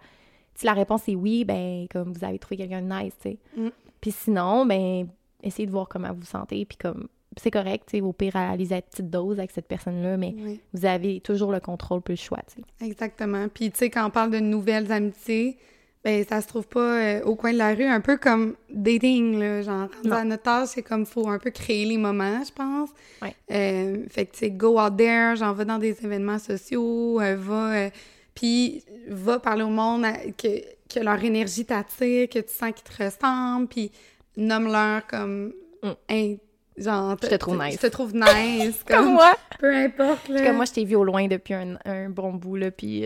Si 0.55 0.67
la 0.67 0.73
réponse 0.75 1.09
est 1.09 1.15
oui, 1.15 1.45
ben, 1.45 1.87
comme 1.91 2.13
vous 2.13 2.25
avez 2.25 2.39
trouvé 2.39 2.57
quelqu'un 2.59 2.83
de 2.83 2.87
nice, 2.89 3.15
tu 3.21 3.31
sais. 3.31 3.39
Mm. 3.57 3.69
Puis 4.01 4.11
sinon, 4.13 4.67
ben, 4.67 5.09
essayez 5.43 5.67
de 5.67 5.73
voir 5.73 5.89
comment 5.89 6.09
vous 6.13 6.21
vous 6.21 6.27
sentez, 6.27 6.65
puis 6.67 6.77
comme, 6.77 7.09
c'est 7.37 7.51
correct, 7.51 7.87
tu 7.89 7.97
sais, 7.97 8.03
au 8.03 8.13
pire, 8.13 8.37
allez 8.37 8.73
à 8.73 8.83
petite 8.83 9.11
dose 9.11 9.39
avec 9.39 9.51
cette 9.51 9.67
personne-là, 9.67 10.17
mais 10.17 10.35
Oui. 10.39 10.61
vous 10.73 10.85
avez 10.85 11.21
toujours 11.21 11.51
le 11.51 11.61
contrôle 11.61 12.03
plus 12.03 12.13
le 12.15 12.19
choix, 12.19 12.41
tu 12.47 12.61
sais. 12.61 12.87
Exactement. 12.87 13.49
Puis, 13.49 13.71
tu 13.71 13.79
sais, 13.79 13.91
quand 13.91 14.07
on 14.07 14.11
parle 14.11 14.31
de 14.31 14.39
nouvelles 14.39 14.93
amitiés, 14.93 15.57
ben 16.05 16.25
ça 16.29 16.41
se 16.43 16.47
trouve 16.49 16.67
pas 16.67 16.81
euh, 17.01 17.23
au 17.23 17.35
coin 17.35 17.53
de 17.53 17.59
la 17.59 17.75
rue, 17.75 17.85
un 17.85 18.01
peu 18.01 18.17
comme 18.19 18.55
dating, 18.71 19.39
là, 19.39 19.63
genre, 19.63 19.89
à 20.11 20.25
notre 20.25 20.49
âge, 20.49 20.69
c'est 20.69 20.83
comme, 20.83 21.07
faut 21.07 21.29
un 21.29 21.39
peu 21.39 21.51
créer 21.51 21.87
les 21.87 21.97
moments, 21.97 22.43
je 22.45 22.53
pense. 22.53 22.91
Ouais. 23.23 23.35
Euh, 23.51 24.05
fait 24.11 24.27
que, 24.27 24.33
tu 24.33 24.39
sais, 24.41 24.51
go 24.51 24.79
out 24.79 24.97
there, 24.97 25.35
genre, 25.37 25.55
va 25.55 25.65
dans 25.65 25.79
des 25.79 25.97
événements 26.05 26.39
sociaux, 26.39 27.21
euh, 27.21 27.37
va, 27.39 27.73
euh, 27.73 27.91
puis 28.35 28.85
va 29.09 29.39
parler 29.39 29.63
au 29.63 29.69
monde, 29.71 30.05
à- 30.05 30.13
que, 30.37 30.61
que 30.93 31.01
leur 31.01 31.23
énergie 31.25 31.65
t'attire, 31.65 32.29
que 32.29 32.39
tu 32.41 32.53
sens 32.55 32.73
qu'ils 32.75 32.85
te 32.97 33.03
ressemblent, 33.03 33.69
puis 33.69 33.91
nomme-leur 34.37 35.07
comme, 35.07 35.53
Mm. 35.83 35.91
Hey, 36.09 36.39
genre, 36.79 37.15
Je 37.23 37.29
te 37.29 37.35
trouve 37.35 37.63
nice. 37.63 37.75
Je 37.75 37.79
te 37.79 37.87
trouve 37.89 38.15
nice, 38.15 38.83
comme, 38.89 38.97
Comme 39.05 39.13
moi! 39.13 39.35
peu 39.59 39.75
importe, 39.75 40.29
là. 40.31 40.43
Comme 40.47 40.57
moi, 40.57 40.65
je 40.65 40.73
t'ai 40.73 40.85
vu 40.87 40.97
au 40.97 41.05
loin 41.05 41.27
depuis 41.29 41.53
un, 41.53 41.77
un 41.85 42.09
bon 42.09 42.33
bout, 42.33 42.57
là, 42.57 42.71
puis 42.71 43.05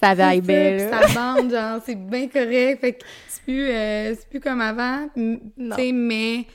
ça 0.00 0.14
C'est 0.14 0.40
vibe, 0.40 0.90
ça, 0.90 1.00
bande, 1.14 1.50
genre, 1.50 1.80
c'est 1.84 1.94
bien 1.94 2.28
correct. 2.28 2.80
Fait 2.80 2.92
que 2.94 3.04
c'est 3.28 3.42
plus, 3.42 3.68
euh, 3.68 4.14
plus 4.30 4.40
comme 4.40 4.60
avant. 4.60 5.08
Tu 5.14 5.92
mais 5.92 6.46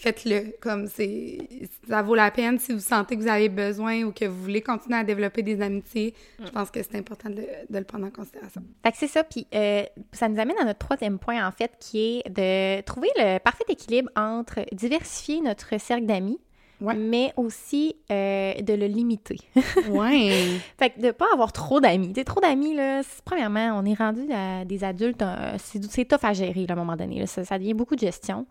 faites-le. 0.00 0.54
Comme 0.60 0.86
c'est. 0.86 1.38
Ça 1.88 2.02
vaut 2.02 2.14
la 2.14 2.30
peine 2.30 2.58
si 2.58 2.72
vous 2.72 2.80
sentez 2.80 3.16
que 3.16 3.22
vous 3.22 3.28
avez 3.28 3.48
besoin 3.48 4.02
ou 4.02 4.12
que 4.12 4.24
vous 4.24 4.42
voulez 4.42 4.62
continuer 4.62 4.98
à 4.98 5.04
développer 5.04 5.42
des 5.42 5.60
amitiés. 5.60 6.14
Mm. 6.38 6.46
Je 6.46 6.50
pense 6.50 6.70
que 6.70 6.82
c'est 6.82 6.96
important 6.96 7.28
de, 7.30 7.46
de 7.68 7.78
le 7.78 7.84
prendre 7.84 8.06
en 8.06 8.10
considération. 8.10 8.62
Fait 8.82 8.92
que 8.92 8.98
c'est 8.98 9.08
ça, 9.08 9.24
puis 9.24 9.46
euh, 9.54 9.84
ça 10.12 10.28
nous 10.28 10.40
amène 10.40 10.56
à 10.60 10.64
notre 10.64 10.78
troisième 10.78 11.18
point, 11.18 11.46
en 11.46 11.52
fait, 11.52 11.72
qui 11.78 12.22
est 12.24 12.30
de 12.30 12.80
trouver 12.82 13.08
le 13.16 13.38
parfait 13.38 13.64
équilibre 13.68 14.10
entre 14.16 14.64
diversifier 14.72 15.40
notre 15.42 15.78
cercle 15.78 16.06
d'amis, 16.06 16.40
Ouais. 16.80 16.94
mais 16.94 17.32
aussi 17.36 17.96
euh, 18.10 18.54
de 18.54 18.74
le 18.74 18.86
limiter. 18.86 19.38
Ouais. 19.90 20.58
fait 20.78 20.90
que 20.90 21.00
de 21.00 21.10
pas 21.10 21.26
avoir 21.32 21.52
trop 21.52 21.80
d'amis. 21.80 22.12
Tu 22.12 22.24
trop 22.24 22.40
d'amis, 22.40 22.74
là, 22.74 23.02
premièrement, 23.24 23.78
on 23.78 23.84
est 23.84 23.94
rendu 23.94 24.30
à 24.32 24.64
des 24.64 24.84
adultes, 24.84 25.22
euh, 25.22 25.56
c'est 25.58 26.04
tough 26.06 26.18
à 26.24 26.32
gérer, 26.32 26.66
là, 26.66 26.70
à 26.70 26.72
un 26.72 26.76
moment 26.76 26.96
donné. 26.96 27.18
là. 27.20 27.26
Ça, 27.26 27.44
ça 27.44 27.58
devient 27.58 27.74
beaucoup 27.74 27.94
de 27.94 28.00
gestion. 28.00 28.46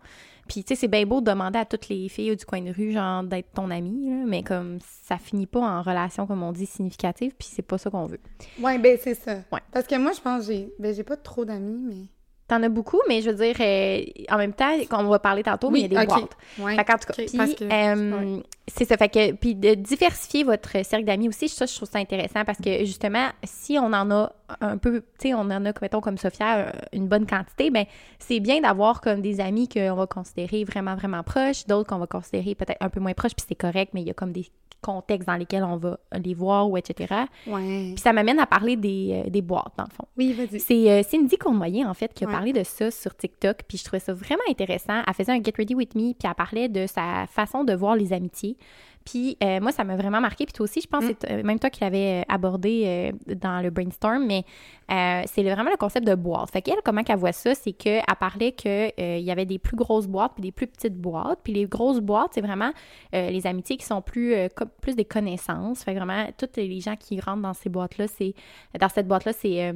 Puis, 0.48 0.64
tu 0.64 0.74
sais, 0.74 0.80
c'est 0.80 0.88
bien 0.88 1.06
beau 1.06 1.20
de 1.20 1.26
demander 1.30 1.58
à 1.60 1.64
toutes 1.64 1.88
les 1.88 2.08
filles 2.08 2.34
du 2.36 2.44
coin 2.44 2.60
de 2.60 2.72
rue, 2.72 2.90
genre, 2.92 3.22
d'être 3.22 3.52
ton 3.54 3.70
amie, 3.70 4.10
là, 4.10 4.24
mais 4.26 4.42
comme 4.42 4.78
ça 4.80 5.16
finit 5.16 5.46
pas 5.46 5.60
en 5.60 5.82
relation, 5.82 6.26
comme 6.26 6.42
on 6.42 6.50
dit, 6.52 6.66
significative, 6.66 7.34
puis 7.38 7.48
c'est 7.50 7.62
pas 7.62 7.78
ça 7.78 7.90
qu'on 7.90 8.06
veut. 8.06 8.18
ouais, 8.60 8.78
ben 8.78 8.98
c'est 9.00 9.14
ça. 9.14 9.36
Ouais. 9.52 9.60
Parce 9.70 9.86
que 9.86 9.96
moi, 9.96 10.10
je 10.16 10.20
pense 10.20 10.46
que 10.46 10.52
j'ai. 10.52 10.72
Ben, 10.78 10.94
j'ai 10.94 11.04
pas 11.04 11.16
trop 11.16 11.44
d'amis, 11.44 11.80
mais. 11.88 12.06
T'en 12.50 12.64
as 12.64 12.68
beaucoup, 12.68 12.98
mais 13.08 13.22
je 13.22 13.30
veux 13.30 13.36
dire, 13.36 13.54
euh, 13.60 14.02
en 14.28 14.36
même 14.36 14.52
temps, 14.52 14.72
on 14.90 15.04
va 15.04 15.20
parler 15.20 15.44
tantôt, 15.44 15.70
mais 15.70 15.82
il 15.82 15.92
y 15.92 15.96
a 15.96 16.04
des 16.04 16.12
ok. 16.12 16.18
boîtes. 16.18 16.36
Ouais. 16.58 16.74
Fait 16.74 16.84
qu'en 16.84 16.98
tout 16.98 17.06
cas, 17.06 17.12
puis, 17.12 17.56
euh, 17.62 18.34
ouais. 18.36 18.42
c'est 18.66 18.86
ça. 18.86 18.96
Fait 18.96 19.08
que, 19.08 19.32
puis 19.34 19.54
de 19.54 19.74
diversifier 19.74 20.42
votre 20.42 20.84
cercle 20.84 21.04
d'amis 21.04 21.28
aussi, 21.28 21.48
ça, 21.48 21.66
je 21.66 21.76
trouve 21.76 21.88
ça 21.88 22.00
intéressant 22.00 22.44
parce 22.44 22.58
que 22.58 22.84
justement, 22.84 23.28
si 23.44 23.78
on 23.78 23.92
en 23.92 24.10
a 24.10 24.32
un 24.60 24.78
peu, 24.78 25.02
tu 25.20 25.28
sais, 25.28 25.34
on 25.34 25.42
en 25.42 25.64
a, 25.64 25.72
mettons, 25.80 26.00
comme 26.00 26.18
Sophia, 26.18 26.56
euh, 26.56 26.72
une 26.92 27.06
bonne 27.06 27.24
quantité, 27.24 27.70
ben 27.70 27.84
c'est 28.18 28.40
bien 28.40 28.60
d'avoir 28.60 29.00
comme 29.00 29.20
des 29.20 29.40
amis 29.40 29.68
qu'on 29.68 29.94
va 29.94 30.08
considérer 30.08 30.64
vraiment, 30.64 30.96
vraiment 30.96 31.22
proches, 31.22 31.68
d'autres 31.68 31.88
qu'on 31.88 31.98
va 31.98 32.08
considérer 32.08 32.56
peut-être 32.56 32.78
un 32.80 32.88
peu 32.88 32.98
moins 32.98 33.14
proches, 33.14 33.36
puis 33.36 33.46
c'est 33.48 33.54
correct, 33.54 33.92
mais 33.94 34.00
il 34.00 34.08
y 34.08 34.10
a 34.10 34.14
comme 34.14 34.32
des 34.32 34.50
contextes 34.82 35.26
dans 35.28 35.36
lesquels 35.36 35.64
on 35.64 35.76
va 35.76 35.98
les 36.22 36.34
voir 36.34 36.68
ou 36.70 36.76
etc. 36.76 37.14
Ouais. 37.46 37.92
Puis 37.94 37.98
ça 38.02 38.12
m'amène 38.12 38.38
à 38.38 38.46
parler 38.46 38.76
des, 38.76 39.22
euh, 39.26 39.30
des 39.30 39.42
boîtes, 39.42 39.72
dans 39.76 39.84
le 39.84 39.90
fond. 39.90 40.04
Oui, 40.16 40.32
vas-y. 40.32 40.60
C'est 40.60 40.90
euh, 40.90 41.02
Cindy 41.02 41.36
Cournoyer, 41.36 41.84
en 41.84 41.94
fait, 41.94 42.12
qui 42.14 42.24
a 42.24 42.26
Ouais. 42.26 42.32
parlé 42.32 42.52
de 42.52 42.62
ça 42.64 42.90
sur 42.90 43.16
TikTok, 43.16 43.58
puis 43.68 43.78
je 43.78 43.84
trouvais 43.84 44.00
ça 44.00 44.12
vraiment 44.12 44.42
intéressant. 44.48 45.02
Elle 45.06 45.14
faisait 45.14 45.32
un 45.32 45.42
Get 45.42 45.52
Ready 45.56 45.74
With 45.74 45.94
Me, 45.94 46.12
puis 46.12 46.28
elle 46.28 46.34
parlait 46.34 46.68
de 46.68 46.86
sa 46.86 47.26
façon 47.28 47.64
de 47.64 47.72
voir 47.74 47.96
les 47.96 48.12
amitiés. 48.12 48.56
Puis 49.04 49.36
euh, 49.42 49.60
moi, 49.60 49.72
ça 49.72 49.82
m'a 49.82 49.96
vraiment 49.96 50.20
marqué. 50.20 50.44
Puis 50.44 50.52
toi 50.52 50.64
aussi, 50.64 50.80
je 50.80 50.86
pense 50.86 51.04
que 51.04 51.14
c'est 51.20 51.30
euh, 51.30 51.42
même 51.42 51.58
toi 51.58 51.70
qui 51.70 51.80
l'avais 51.80 52.20
euh, 52.20 52.22
abordé 52.28 52.84
euh, 52.86 53.34
dans 53.34 53.62
le 53.62 53.70
brainstorm, 53.70 54.26
mais 54.26 54.44
euh, 54.90 55.22
c'est 55.26 55.42
vraiment 55.42 55.70
le 55.70 55.76
concept 55.76 56.06
de 56.06 56.14
boîte. 56.14 56.50
Fait 56.50 56.62
qu'elle, 56.62 56.80
comment 56.84 57.02
qu'elle 57.02 57.18
voit 57.18 57.32
ça, 57.32 57.54
c'est 57.54 57.72
qu'elle 57.72 58.02
parlait 58.18 58.52
qu'il 58.52 58.92
y 58.98 59.30
avait 59.30 59.46
des 59.46 59.58
plus 59.58 59.76
grosses 59.76 60.06
boîtes 60.06 60.32
puis 60.34 60.42
des 60.42 60.52
plus 60.52 60.66
petites 60.66 60.96
boîtes. 60.96 61.40
Puis 61.42 61.52
les 61.52 61.66
grosses 61.66 62.00
boîtes, 62.00 62.32
c'est 62.32 62.40
vraiment 62.40 62.72
les 63.12 63.46
amitiés 63.46 63.76
qui 63.76 63.86
sont 63.86 64.02
plus, 64.02 64.34
plus 64.80 64.96
des 64.96 65.04
connaissances. 65.04 65.82
Fait 65.84 65.92
que 65.92 65.98
vraiment, 65.98 66.26
tous 66.36 66.48
les 66.56 66.80
gens 66.80 66.96
qui 66.96 67.20
rentrent 67.20 67.42
dans 67.42 67.54
ces 67.54 67.68
boîtes-là, 67.68 68.06
c'est 68.08 68.34
dans 68.78 68.88
cette 68.88 69.06
boîte-là, 69.06 69.32
c'est 69.32 69.72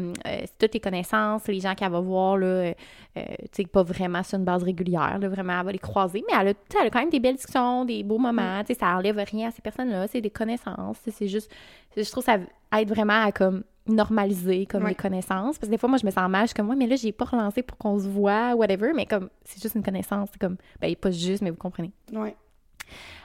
toutes 0.59 0.75
les 0.75 0.81
connaissances, 0.81 1.47
les 1.47 1.61
gens 1.61 1.75
qu'elle 1.75 1.93
va 1.93 2.01
voir, 2.01 2.37
là, 2.37 2.75
tu 3.15 3.23
sais, 3.53 3.65
pas 3.65 3.83
vraiment 3.83 4.23
sur 4.23 4.39
une 4.39 4.45
base 4.45 4.63
régulière, 4.63 5.19
là, 5.19 5.29
vraiment, 5.29 5.59
elle 5.61 5.67
va 5.67 5.73
les 5.73 5.79
croiser, 5.79 6.25
mais 6.29 6.37
elle 6.39 6.49
a, 6.49 6.83
elle 6.83 6.91
quand 6.91 7.01
même 7.01 7.11
des 7.11 7.21
belles 7.21 7.37
discussions, 7.37 7.85
des 7.85 8.03
beaux 8.03 8.19
moments, 8.19 8.61
tu 8.61 8.75
sais, 8.75 8.81
ça 8.81 8.97
enlève 8.97 9.14
rien 9.23 9.49
à 9.49 9.51
ces 9.51 9.63
personnes-là, 9.63 10.07
c'est 10.09 10.21
des 10.21 10.31
connaissances, 10.31 10.99
c'est 11.11 11.29
juste, 11.29 11.51
je 11.97 12.03
trouve 12.11 12.25
que 12.25 12.31
ça 12.33 12.39
aide 12.79 12.89
vraiment 12.89 13.25
à, 13.25 13.33
comme, 13.33 13.63
normaliser, 13.87 14.67
comme, 14.67 14.83
Ouais. 14.85 14.91
les 14.91 14.95
connaissances, 14.95 15.59
parce 15.59 15.69
que 15.69 15.73
des 15.73 15.79
fois, 15.79 15.89
moi, 15.89 15.99
je 15.99 16.07
me 16.07 16.11
sens 16.11 16.29
mal, 16.29 16.43
je 16.43 16.49
suis 16.49 16.55
comme, 16.55 16.69
ouais, 16.71 16.77
mais 16.77 16.87
là, 16.87 16.97
j'ai 16.97 17.13
pas 17.13 17.25
relancé 17.27 17.63
pour 17.63 17.77
qu'on 17.79 17.99
se 17.99 18.09
voit, 18.09 18.55
whatever, 18.55 18.93
mais 18.95 19.07
comme, 19.07 19.29
c'est 19.45 19.63
juste 19.63 19.75
une 19.75 19.83
connaissance, 19.83 20.29
c'est 20.33 20.41
comme, 20.41 20.57
ben, 20.81 20.95
pas 20.97 21.11
juste, 21.11 21.43
mais 21.43 21.51
vous 21.51 21.57
comprenez. 21.57 21.93
Ouais. 22.13 22.35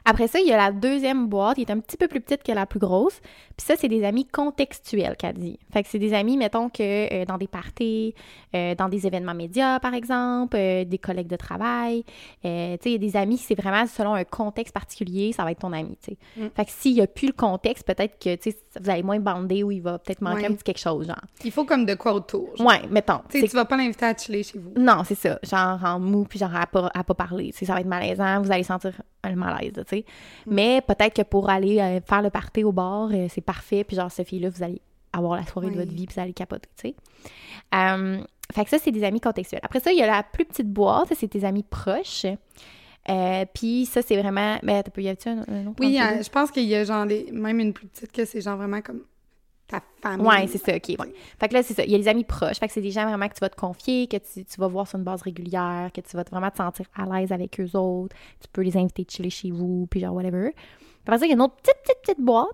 Après 0.05 0.27
ça, 0.27 0.39
il 0.39 0.47
y 0.47 0.53
a 0.53 0.57
la 0.57 0.71
deuxième 0.71 1.27
boîte 1.27 1.55
qui 1.55 1.61
est 1.61 1.71
un 1.71 1.79
petit 1.79 1.97
peu 1.97 2.07
plus 2.07 2.21
petite 2.21 2.41
que 2.41 2.51
la 2.51 2.65
plus 2.65 2.79
grosse. 2.79 3.19
Puis 3.57 3.65
ça, 3.67 3.75
c'est 3.77 3.89
des 3.89 4.03
amis 4.05 4.25
contextuels 4.25 5.15
qu'elle 5.17 5.35
dit. 5.35 5.59
Fait 5.71 5.83
que 5.83 5.89
c'est 5.89 5.99
des 5.99 6.13
amis, 6.13 6.37
mettons 6.37 6.69
que 6.69 7.13
euh, 7.13 7.25
dans 7.25 7.37
des 7.37 7.47
parties, 7.47 8.15
euh, 8.55 8.73
dans 8.75 8.87
des 8.89 9.05
événements 9.05 9.35
médias, 9.35 9.79
par 9.79 9.93
exemple, 9.93 10.55
euh, 10.57 10.83
des 10.85 10.97
collègues 10.97 11.27
de 11.27 11.35
travail. 11.35 12.03
Tu 12.05 12.47
sais, 12.49 12.79
il 12.85 12.91
y 12.93 12.95
a 12.95 12.97
des 12.97 13.17
amis, 13.17 13.37
c'est 13.37 13.55
vraiment 13.59 13.85
selon 13.87 14.13
un 14.13 14.23
contexte 14.23 14.73
particulier, 14.73 15.33
ça 15.33 15.43
va 15.43 15.51
être 15.51 15.59
ton 15.59 15.73
ami, 15.73 15.97
tu 16.01 16.11
sais. 16.11 16.17
Mm. 16.37 16.47
Fait 16.55 16.65
que 16.65 16.71
s'il 16.71 16.93
n'y 16.93 17.01
a 17.01 17.07
plus 17.07 17.27
le 17.27 17.33
contexte, 17.33 17.85
peut-être 17.85 18.17
que, 18.17 18.35
tu 18.35 18.51
sais, 18.51 18.57
vous 18.81 18.89
allez 18.89 19.03
moins 19.03 19.19
bander 19.19 19.63
ou 19.63 19.71
il 19.71 19.81
va 19.81 19.99
peut-être 19.99 20.21
manquer 20.21 20.41
Ouais. 20.43 20.47
un 20.47 20.53
petit 20.53 20.63
quelque 20.63 20.79
chose, 20.79 21.07
genre. 21.07 21.17
Il 21.43 21.51
faut 21.51 21.65
comme 21.65 21.85
de 21.85 21.95
quoi 21.95 22.13
autour. 22.13 22.55
genre. 22.55 22.65
Ouais, 22.67 22.81
mettons. 22.89 23.19
Tu 23.29 23.41
sais, 23.41 23.47
tu 23.47 23.55
vas 23.55 23.65
pas 23.65 23.75
l'inviter 23.77 24.05
à 24.05 24.15
chiller 24.15 24.43
chez 24.43 24.57
vous. 24.57 24.71
non, 24.77 25.03
c'est 25.03 25.15
ça. 25.15 25.37
Genre 25.43 25.79
en 25.83 25.99
mou, 25.99 26.23
puis 26.23 26.39
genre 26.39 26.55
à 26.55 26.65
pas, 26.65 26.89
à 26.93 27.03
pas 27.03 27.13
parler. 27.13 27.51
Tu 27.51 27.59
sais, 27.59 27.65
ça 27.65 27.73
va 27.73 27.81
être 27.81 27.87
malaisant, 27.87 28.41
vous 28.41 28.51
allez 28.51 28.63
sentir 28.63 28.93
le 29.23 29.35
malaise, 29.51 29.73
tu 29.73 29.83
sais. 29.87 30.05
Mais 30.45 30.81
peut-être 30.81 31.15
que 31.15 31.21
pour 31.21 31.49
aller 31.49 31.79
euh, 31.79 31.99
faire 32.01 32.21
le 32.21 32.29
party 32.29 32.63
au 32.63 32.71
bar, 32.71 33.09
euh, 33.11 33.27
c'est 33.29 33.41
parfait, 33.41 33.83
puis 33.83 33.95
genre, 33.95 34.11
cette 34.11 34.27
fille-là, 34.27 34.49
vous 34.49 34.63
allez 34.63 34.81
avoir 35.13 35.35
la 35.39 35.45
soirée 35.45 35.69
de 35.69 35.75
votre 35.75 35.91
vie, 35.91 36.05
puis 36.05 36.15
vous 36.15 36.21
allez 36.21 36.33
capoter, 36.33 36.69
tu 36.77 36.89
sais. 36.89 36.95
Euh, 37.75 38.21
fait 38.53 38.63
que 38.63 38.69
ça, 38.69 38.77
c'est 38.79 38.91
des 38.91 39.03
amis 39.03 39.19
contextuels. 39.21 39.61
Après 39.63 39.79
ça, 39.79 39.91
il 39.91 39.97
y 39.99 40.01
a 40.03 40.07
la 40.07 40.23
plus 40.23 40.45
petite 40.45 40.71
boîte, 40.71 41.09
ça, 41.09 41.15
c'est 41.15 41.27
tes 41.27 41.43
amis 41.45 41.63
proches. 41.63 42.25
Euh, 43.09 43.45
puis 43.53 43.85
ça, 43.85 44.01
c'est 44.01 44.17
vraiment... 44.17 44.57
Ben, 44.61 44.83
t'as 44.83 44.91
pas- 44.91 45.01
y 45.01 45.09
a-tu 45.09 45.29
un, 45.29 45.39
un 45.47 45.67
autre 45.67 45.77
Oui, 45.79 45.97
je 45.97 46.29
pense 46.29 46.51
qu'il 46.51 46.65
y 46.65 46.75
a 46.75 46.83
genre 46.83 47.05
des, 47.05 47.29
même 47.31 47.59
une 47.59 47.73
plus 47.73 47.87
petite 47.87 48.11
que 48.11 48.25
c'est 48.25 48.41
genre 48.41 48.57
vraiment 48.57 48.81
comme 48.81 49.01
ta 49.69 49.81
famille. 50.01 50.27
Ouais, 50.27 50.47
c'est 50.47 50.57
ça, 50.57 50.75
ok, 50.75 50.87
ouais. 50.99 51.13
Fait 51.39 51.47
que 51.47 51.53
là, 51.53 51.63
c'est 51.63 51.73
ça. 51.73 51.83
Il 51.83 51.91
y 51.91 51.95
a 51.95 51.97
les 51.97 52.07
amis 52.07 52.23
proches. 52.23 52.57
Fait 52.59 52.67
que 52.67 52.73
c'est 52.73 52.81
des 52.81 52.91
gens 52.91 53.05
vraiment 53.07 53.27
que 53.27 53.33
tu 53.35 53.39
vas 53.39 53.49
te 53.49 53.55
confier, 53.55 54.07
que 54.07 54.17
tu, 54.17 54.43
tu 54.43 54.59
vas 54.59 54.67
voir 54.67 54.87
sur 54.87 54.97
une 54.97 55.03
base 55.05 55.21
régulière, 55.21 55.89
que 55.93 56.01
tu 56.01 56.15
vas 56.17 56.23
te- 56.23 56.31
vraiment 56.31 56.49
te 56.51 56.57
sentir 56.57 56.85
à 56.95 57.05
l'aise 57.05 57.31
avec 57.31 57.59
eux 57.59 57.77
autres. 57.77 58.15
Tu 58.41 58.47
peux 58.51 58.61
les 58.61 58.75
inviter 58.77 59.05
à 59.07 59.11
chiller 59.11 59.29
chez 59.29 59.51
vous, 59.51 59.87
puis 59.89 59.99
genre 59.99 60.13
whatever. 60.15 60.53
Après 61.05 61.19
ça, 61.19 61.25
il 61.25 61.29
y 61.29 61.31
a 61.31 61.35
une 61.35 61.41
autre 61.41 61.55
petite, 61.55 61.75
petite, 61.83 62.01
petite 62.01 62.19
boîte. 62.21 62.47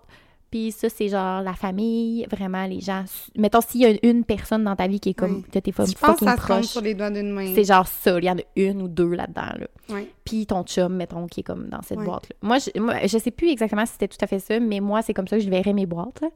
Puis 0.55 0.71
ça, 0.71 0.87
c'est 0.87 1.09
genre 1.09 1.41
la 1.41 1.51
famille, 1.51 2.25
vraiment 2.31 2.65
les 2.65 2.79
gens. 2.79 3.03
Mettons, 3.35 3.59
s'il 3.59 3.81
y 3.81 3.85
a 3.87 3.93
une, 4.03 4.23
personne 4.23 4.63
dans 4.63 4.77
ta 4.77 4.87
vie 4.87 5.01
qui 5.01 5.09
est 5.09 5.13
comme, 5.13 5.35
Oui. 5.35 5.43
que 5.51 5.59
t'es 5.59 5.69
Je 5.69 5.75
pense 5.75 5.91
que 5.91 5.97
fucking 5.99 6.27
ça 6.29 6.37
proche, 6.37 6.67
sur 6.67 6.79
les 6.79 6.93
doigts 6.93 7.09
d'une 7.09 7.29
main. 7.29 7.53
c'est 7.53 7.65
genre 7.65 7.85
ça. 7.85 8.17
Il 8.19 8.23
y 8.23 8.31
en 8.31 8.37
a 8.37 8.41
une 8.55 8.81
ou 8.81 8.87
deux 8.87 9.09
là-dedans, 9.15 9.51
là. 9.59 9.97
Puis 10.23 10.45
ton 10.45 10.63
chum, 10.63 10.95
mettons, 10.95 11.27
qui 11.27 11.41
est 11.41 11.43
comme 11.43 11.67
dans 11.67 11.81
cette 11.81 11.99
boîte-là. 11.99 12.37
Moi 12.41 12.59
je, 12.59 12.79
moi, 12.79 13.05
je 13.05 13.17
sais 13.17 13.31
plus 13.31 13.49
exactement 13.49 13.85
si 13.85 13.91
c'était 13.91 14.07
tout 14.07 14.17
à 14.21 14.27
fait 14.27 14.39
ça, 14.39 14.57
mais 14.61 14.79
moi, 14.79 15.01
c'est 15.01 15.13
comme 15.13 15.27
ça 15.27 15.35
que 15.35 15.43
je 15.43 15.49
verrais 15.49 15.73
mes 15.73 15.85
boîtes, 15.85 16.21
là. 16.21 16.29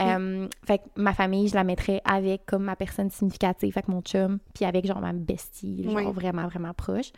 Euh, 0.00 0.48
fait 0.66 0.78
que 0.78 0.82
ma 0.96 1.12
famille, 1.12 1.46
je 1.46 1.54
la 1.54 1.62
mettrais 1.62 2.00
avec 2.04 2.44
comme 2.46 2.64
ma 2.64 2.74
personne 2.74 3.10
significative, 3.10 3.72
fait 3.72 3.82
que 3.82 3.92
mon 3.92 4.00
chum, 4.00 4.40
puis 4.56 4.64
avec 4.64 4.86
genre 4.88 5.00
ma 5.00 5.12
bestie, 5.12 5.84
genre 5.84 6.12
vraiment, 6.12 6.48
vraiment 6.48 6.74
proche. 6.74 7.12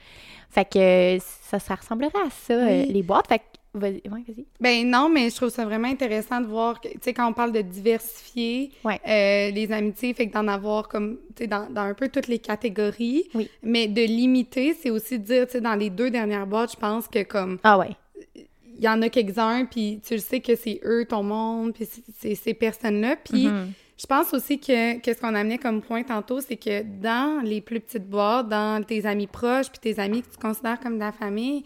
Fait 0.50 0.66
que 0.66 1.16
ça, 1.22 1.59
ça 1.59 1.74
ressemblerait 1.76 2.12
à 2.26 2.28
ça, 2.28 2.52
euh, 2.52 2.83
Oui. 2.83 2.92
les 2.92 3.02
boîtes. 3.02 3.28
Fait 3.28 3.38
que, 3.38 3.44
vas-y, 3.74 3.94
ouais, 4.04 4.22
vas-y. 4.26 4.44
Ben 4.60 4.88
non, 4.88 5.08
mais 5.08 5.30
je 5.30 5.37
trouve 5.37 5.48
ça 5.50 5.64
vraiment 5.64 5.88
intéressant 5.88 6.40
de 6.40 6.46
voir 6.46 6.80
tu 6.80 6.88
sais, 7.02 7.12
quand 7.12 7.28
on 7.28 7.32
parle 7.32 7.52
de 7.52 7.60
diversifier 7.60 8.70
Ouais. 8.84 9.00
euh, 9.06 9.50
les 9.50 9.72
amitiés, 9.72 10.14
fait 10.14 10.28
que 10.28 10.32
d'en 10.32 10.48
avoir 10.48 10.88
comme, 10.88 11.18
tu 11.34 11.42
sais, 11.42 11.46
dans, 11.46 11.68
dans 11.70 11.82
un 11.82 11.94
peu 11.94 12.08
toutes 12.08 12.28
les 12.28 12.38
catégories. 12.38 13.24
Oui. 13.34 13.48
Mais 13.62 13.88
de 13.88 14.02
limiter, 14.02 14.74
c'est 14.74 14.90
aussi 14.90 15.18
de 15.18 15.24
dire, 15.24 15.46
tu 15.46 15.52
sais, 15.52 15.60
dans 15.60 15.74
les 15.74 15.90
deux 15.90 16.10
dernières 16.10 16.46
boîtes, 16.46 16.72
je 16.72 16.76
pense 16.76 17.08
que 17.08 17.22
comme, 17.24 17.58
Ah 17.64 17.78
ouais. 17.78 17.90
il 18.37 18.82
y 18.82 18.88
en 18.88 19.00
a 19.02 19.08
quelques-uns, 19.08 19.64
puis 19.66 20.00
tu 20.06 20.14
le 20.14 20.20
sais 20.20 20.40
que 20.40 20.56
c'est 20.56 20.80
eux, 20.84 21.04
ton 21.08 21.22
monde, 21.22 21.72
puis 21.74 21.88
c'est- 22.18 22.34
ces 22.34 22.54
personnes-là. 22.54 23.16
Puis 23.16 23.46
Mhm. 23.46 23.72
je 23.96 24.06
pense 24.06 24.34
aussi 24.34 24.58
que, 24.58 24.98
que 25.00 25.12
ce 25.14 25.20
qu'on 25.20 25.34
amenait 25.34 25.58
comme 25.58 25.80
point 25.80 26.02
tantôt, 26.02 26.40
c'est 26.40 26.56
que 26.56 26.82
dans 26.82 27.40
les 27.44 27.60
plus 27.60 27.80
petites 27.80 28.08
boîtes, 28.08 28.48
dans 28.48 28.82
tes 28.84 29.06
amis 29.06 29.26
proches, 29.28 29.70
puis 29.70 29.78
tes 29.80 30.00
amis 30.00 30.22
que 30.22 30.30
tu 30.30 30.38
considères 30.38 30.80
comme 30.80 30.94
de 30.94 31.00
la 31.04 31.12
famille, 31.12 31.64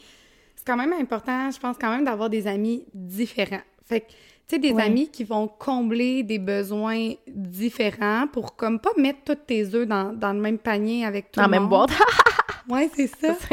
quand 0.69 0.77
même 0.77 0.93
important, 0.93 1.51
je 1.51 1.59
pense 1.59 1.77
quand 1.81 1.91
même 1.91 2.05
d'avoir 2.05 2.29
des 2.31 2.47
amis 2.47 2.85
différents. 2.93 3.63
Fait 3.87 4.01
que, 4.03 4.07
tu 4.09 4.15
sais, 4.49 4.59
des 4.59 4.79
amis 4.79 5.09
qui 5.09 5.25
vont 5.25 5.49
combler 5.49 6.23
des 6.23 6.39
besoins 6.39 7.13
différents 7.27 8.27
pour 8.33 8.55
comme 8.55 8.79
pas 8.79 8.91
mettre 8.99 9.21
tous 9.25 9.35
tes 9.47 9.75
œufs 9.75 9.87
dans, 9.89 10.13
dans 10.13 10.33
le 10.35 10.41
même 10.41 10.59
panier 10.59 11.05
avec 11.07 11.33
tout 11.33 11.41
Dans 11.41 11.47
le 11.47 11.53
la 11.53 11.61
même 11.61 11.69
monde. 11.69 11.89
boîte. 11.89 11.91
Ouais, 12.69 12.91
c'est 12.95 13.07
ça. 13.07 13.35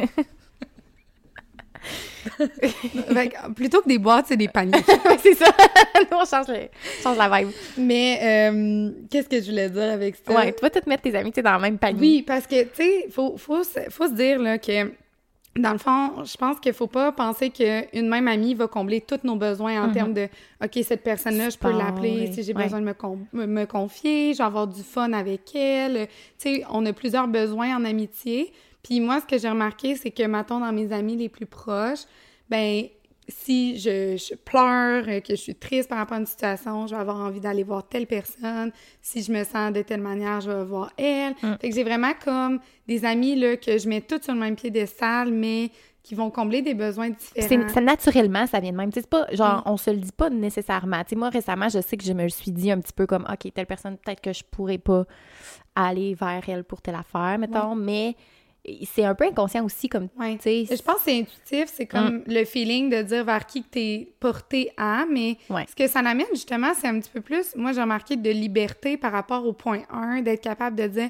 Fait 3.13 3.29
que, 3.29 3.51
plutôt 3.53 3.81
que 3.81 3.87
des 3.87 3.97
boîtes, 3.99 4.25
c'est 4.27 4.35
des 4.37 4.47
paniers. 4.47 4.73
C'est 5.21 5.35
ça. 5.35 5.45
Nous, 6.11 6.17
on 6.17 6.25
change, 6.25 6.47
le- 6.47 6.67
change 7.03 7.17
la 7.17 7.29
vibe. 7.29 7.49
Mais 7.77 8.19
euh, 8.51 8.91
qu'est-ce 9.09 9.29
que 9.29 9.39
je 9.41 9.49
voulais 9.51 9.69
dire 9.69 9.91
avec 9.91 10.15
ça? 10.17 10.33
Ouais, 10.33 10.51
tu 10.53 10.59
vas 10.61 10.69
tout 10.69 10.81
mettre 10.87 11.03
tes 11.03 11.15
amis 11.15 11.31
dans 11.31 11.53
le 11.55 11.61
même 11.61 11.77
panier. 11.77 11.99
Oui, 11.99 12.23
parce 12.23 12.47
que, 12.47 12.63
tu 12.63 12.69
sais, 12.75 13.07
faut, 13.11 13.37
faut, 13.37 13.61
faut 13.89 14.07
se 14.07 14.13
dire 14.13 14.39
là, 14.39 14.57
que, 14.57 14.91
dans 15.57 15.71
le 15.71 15.77
fond, 15.77 16.23
je 16.25 16.35
pense 16.35 16.59
qu'il 16.59 16.73
faut 16.73 16.87
pas 16.87 17.11
penser 17.13 17.49
qu'une 17.49 18.09
même 18.09 18.27
amie 18.27 18.53
va 18.55 18.67
combler 18.67 18.99
tous 19.01 19.19
nos 19.23 19.35
besoins 19.37 19.81
en 19.83 19.87
Mhm. 19.87 19.93
termes 19.93 20.13
de 20.13 20.27
OK, 20.63 20.79
cette 20.83 21.03
personne-là, 21.03 21.49
je 21.49 21.57
peux 21.57 21.71
l'appeler 21.71 22.25
oui. 22.27 22.33
si 22.33 22.43
j'ai 22.43 22.53
besoin 22.53 22.81
de 22.81 22.85
me, 22.85 22.93
con- 22.93 23.19
me, 23.31 23.45
me 23.45 23.65
confier, 23.65 24.33
je 24.33 24.39
vais 24.39 24.43
avoir 24.43 24.67
du 24.67 24.83
fun 24.83 25.13
avec 25.13 25.55
elle. 25.55 26.07
Tu 26.37 26.55
sais, 26.57 26.63
on 26.69 26.85
a 26.85 26.91
plusieurs 26.93 27.27
besoins 27.29 27.77
en 27.77 27.85
amitié. 27.85 28.51
Puis 28.83 28.99
moi, 28.99 29.21
ce 29.21 29.25
que 29.25 29.37
j'ai 29.39 29.49
remarqué, 29.49 29.95
c'est 29.95 30.11
que, 30.11 30.23
mettons, 30.23 30.59
dans 30.59 30.71
mes 30.73 30.91
amis 30.91 31.15
les 31.15 31.29
plus 31.29 31.45
proches, 31.45 32.03
ben 32.49 32.83
si 33.27 33.79
je, 33.79 34.17
je 34.17 34.35
pleure, 34.35 35.05
que 35.23 35.29
je 35.31 35.41
suis 35.41 35.55
triste 35.55 35.89
par 35.89 35.97
rapport 35.97 36.17
à 36.17 36.19
une 36.19 36.25
situation, 36.25 36.87
je 36.87 36.93
vais 36.95 37.01
avoir 37.01 37.17
envie 37.17 37.39
d'aller 37.39 37.63
voir 37.63 37.87
telle 37.87 38.07
personne. 38.07 38.71
Si 39.01 39.23
je 39.23 39.31
me 39.31 39.43
sens 39.43 39.73
de 39.73 39.81
telle 39.81 40.01
manière, 40.01 40.41
je 40.41 40.51
vais 40.51 40.63
voir 40.63 40.91
elle. 40.97 41.33
Mm. 41.41 41.55
Fait 41.59 41.69
que 41.69 41.75
j'ai 41.75 41.83
vraiment 41.83 42.11
comme 42.23 42.59
des 42.87 43.03
amis 43.05 43.35
là, 43.35 43.57
que 43.57 43.77
je 43.77 43.89
mets 43.89 44.01
toutes 44.01 44.23
sur 44.23 44.33
le 44.33 44.39
même 44.39 44.55
piédestal, 44.55 45.31
mais 45.31 45.71
qui 46.03 46.13
vont 46.13 46.29
combler 46.29 46.61
des 46.61 46.75
besoins 46.75 47.09
différents. 47.09 47.67
c'est 47.73 47.81
naturellement, 47.81 48.45
ça 48.45 48.59
vient 48.59 48.71
de 48.71 48.77
même. 48.77 48.91
C'est 48.93 49.09
pas 49.09 49.25
genre, 49.33 49.63
Mm. 49.65 49.71
on 49.71 49.77
se 49.77 49.89
le 49.89 49.97
dit 49.97 50.11
pas 50.15 50.29
nécessairement. 50.29 51.01
Moi, 51.15 51.29
récemment, 51.29 51.67
je 51.67 51.81
sais 51.81 51.97
que 51.97 52.03
je 52.05 52.13
me 52.13 52.27
suis 52.29 52.51
dit 52.51 52.69
un 52.69 52.79
petit 52.79 52.93
peu 52.93 53.07
comme, 53.07 53.25
OK, 53.27 53.51
telle 53.51 53.65
personne, 53.65 53.97
peut-être 53.97 54.21
que 54.21 54.31
je 54.31 54.43
pourrais 54.43 54.77
pas 54.77 55.05
aller 55.73 56.13
vers 56.13 56.43
elle 56.47 56.63
pour 56.63 56.81
telle 56.83 56.93
affaire, 56.95 57.37
mettons, 57.39 57.73
mais 57.73 58.15
c'est 58.85 59.03
un 59.05 59.15
peu 59.15 59.25
inconscient 59.25 59.63
aussi, 59.65 59.87
comme, 59.89 60.07
Ouais. 60.17 60.35
tu 60.37 60.43
sais. 60.43 60.65
Je 60.75 60.81
pense 60.81 60.95
que 60.97 61.01
c'est 61.05 61.19
intuitif, 61.19 61.65
c'est 61.73 61.85
comme 61.85 62.23
le 62.27 62.43
feeling 62.45 62.89
de 62.89 63.01
dire 63.01 63.23
vers 63.23 63.45
qui 63.45 63.63
que 63.63 63.69
t'es 63.69 64.09
porté 64.19 64.71
à, 64.77 65.05
mais 65.09 65.37
Ouais. 65.49 65.65
ce 65.69 65.75
que 65.75 65.87
ça 65.87 65.99
amène 65.99 66.25
justement, 66.31 66.73
c'est 66.73 66.87
un 66.87 66.99
petit 66.99 67.09
peu 67.11 67.21
plus, 67.21 67.55
moi 67.55 67.71
j'ai 67.73 67.81
remarqué 67.81 68.15
de 68.15 68.29
liberté 68.29 68.97
par 68.97 69.11
rapport 69.11 69.45
au 69.45 69.53
point 69.53 69.81
1, 69.89 70.21
d'être 70.21 70.41
capable 70.41 70.75
de 70.75 70.87
dire, 70.87 71.09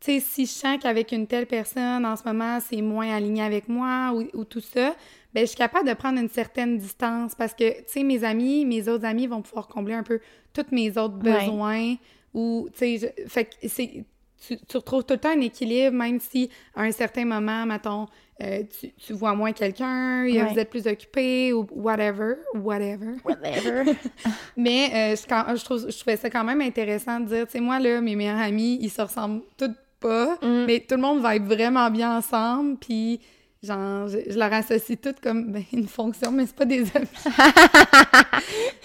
tu 0.00 0.12
sais, 0.12 0.20
si 0.20 0.46
je 0.46 0.50
sens 0.52 0.78
qu'avec 0.80 1.10
une 1.12 1.26
telle 1.26 1.46
personne 1.46 2.06
en 2.06 2.14
ce 2.16 2.22
moment, 2.24 2.58
c'est 2.60 2.80
moins 2.82 3.12
aligné 3.14 3.42
avec 3.42 3.68
moi 3.68 4.12
ou, 4.14 4.28
ou 4.38 4.44
tout 4.44 4.60
ça, 4.60 4.94
ben 5.34 5.40
je 5.42 5.46
suis 5.46 5.56
capable 5.56 5.88
de 5.88 5.94
prendre 5.94 6.20
une 6.20 6.28
certaine 6.28 6.78
distance 6.78 7.34
parce 7.34 7.52
que, 7.52 7.78
tu 7.78 7.84
sais, 7.88 8.02
mes 8.04 8.22
amis, 8.24 8.64
mes 8.64 8.88
autres 8.88 9.04
amis 9.04 9.26
vont 9.26 9.42
pouvoir 9.42 9.66
combler 9.66 9.94
un 9.94 10.04
peu 10.04 10.20
tous 10.54 10.66
mes 10.72 10.96
autres 10.96 11.16
Ouais. 11.24 11.40
besoins 11.40 11.94
ou, 12.34 12.68
tu 12.72 12.98
sais, 12.98 13.14
fait 13.26 13.44
que 13.46 13.50
c'est 13.68 14.04
tu, 14.46 14.56
tu 14.68 14.76
retrouves 14.76 15.04
tout 15.04 15.14
le 15.14 15.20
temps 15.20 15.30
un 15.36 15.40
équilibre, 15.40 15.96
même 15.96 16.20
si 16.20 16.48
à 16.74 16.82
un 16.82 16.92
certain 16.92 17.24
moment, 17.24 17.66
mettons, 17.66 18.06
euh, 18.42 18.62
tu, 18.80 18.92
tu 18.92 19.12
vois 19.14 19.34
moins 19.34 19.52
quelqu'un, 19.52 20.24
Ouais. 20.24 20.44
vous 20.52 20.58
êtes 20.58 20.70
plus 20.70 20.86
occupé 20.86 21.52
ou 21.52 21.66
whatever, 21.72 22.34
whatever. 22.54 23.14
Whatever. 23.24 23.92
Mais 24.56 24.90
euh, 24.94 25.16
je, 25.16 25.26
quand- 25.26 25.44
je, 25.56 25.64
trouve, 25.64 25.90
je 25.90 25.98
trouvais 25.98 26.16
ça 26.16 26.30
quand 26.30 26.44
même 26.44 26.60
intéressant 26.60 27.18
de 27.20 27.26
dire, 27.26 27.46
tu 27.46 27.52
sais, 27.52 27.60
moi, 27.60 27.78
là, 27.80 28.00
mes 28.00 28.14
meilleurs 28.14 28.38
amis, 28.38 28.78
ils 28.80 28.90
se 28.90 29.02
ressemblent 29.02 29.42
tous 29.56 29.70
pas, 30.00 30.36
Mm. 30.42 30.64
mais 30.66 30.78
tout 30.88 30.94
le 30.94 31.00
monde 31.02 31.20
va 31.20 31.34
être 31.34 31.42
vraiment 31.44 31.90
bien 31.90 32.16
ensemble, 32.18 32.76
puis 32.78 33.18
genre, 33.64 34.06
je, 34.06 34.18
je 34.30 34.38
leur 34.38 34.52
associe 34.52 34.96
toutes 35.00 35.18
comme 35.18 35.50
ben, 35.50 35.64
une 35.72 35.88
fonction, 35.88 36.30
mais 36.30 36.46
c'est 36.46 36.54
pas 36.54 36.64
des 36.64 36.82
amis. 36.94 37.08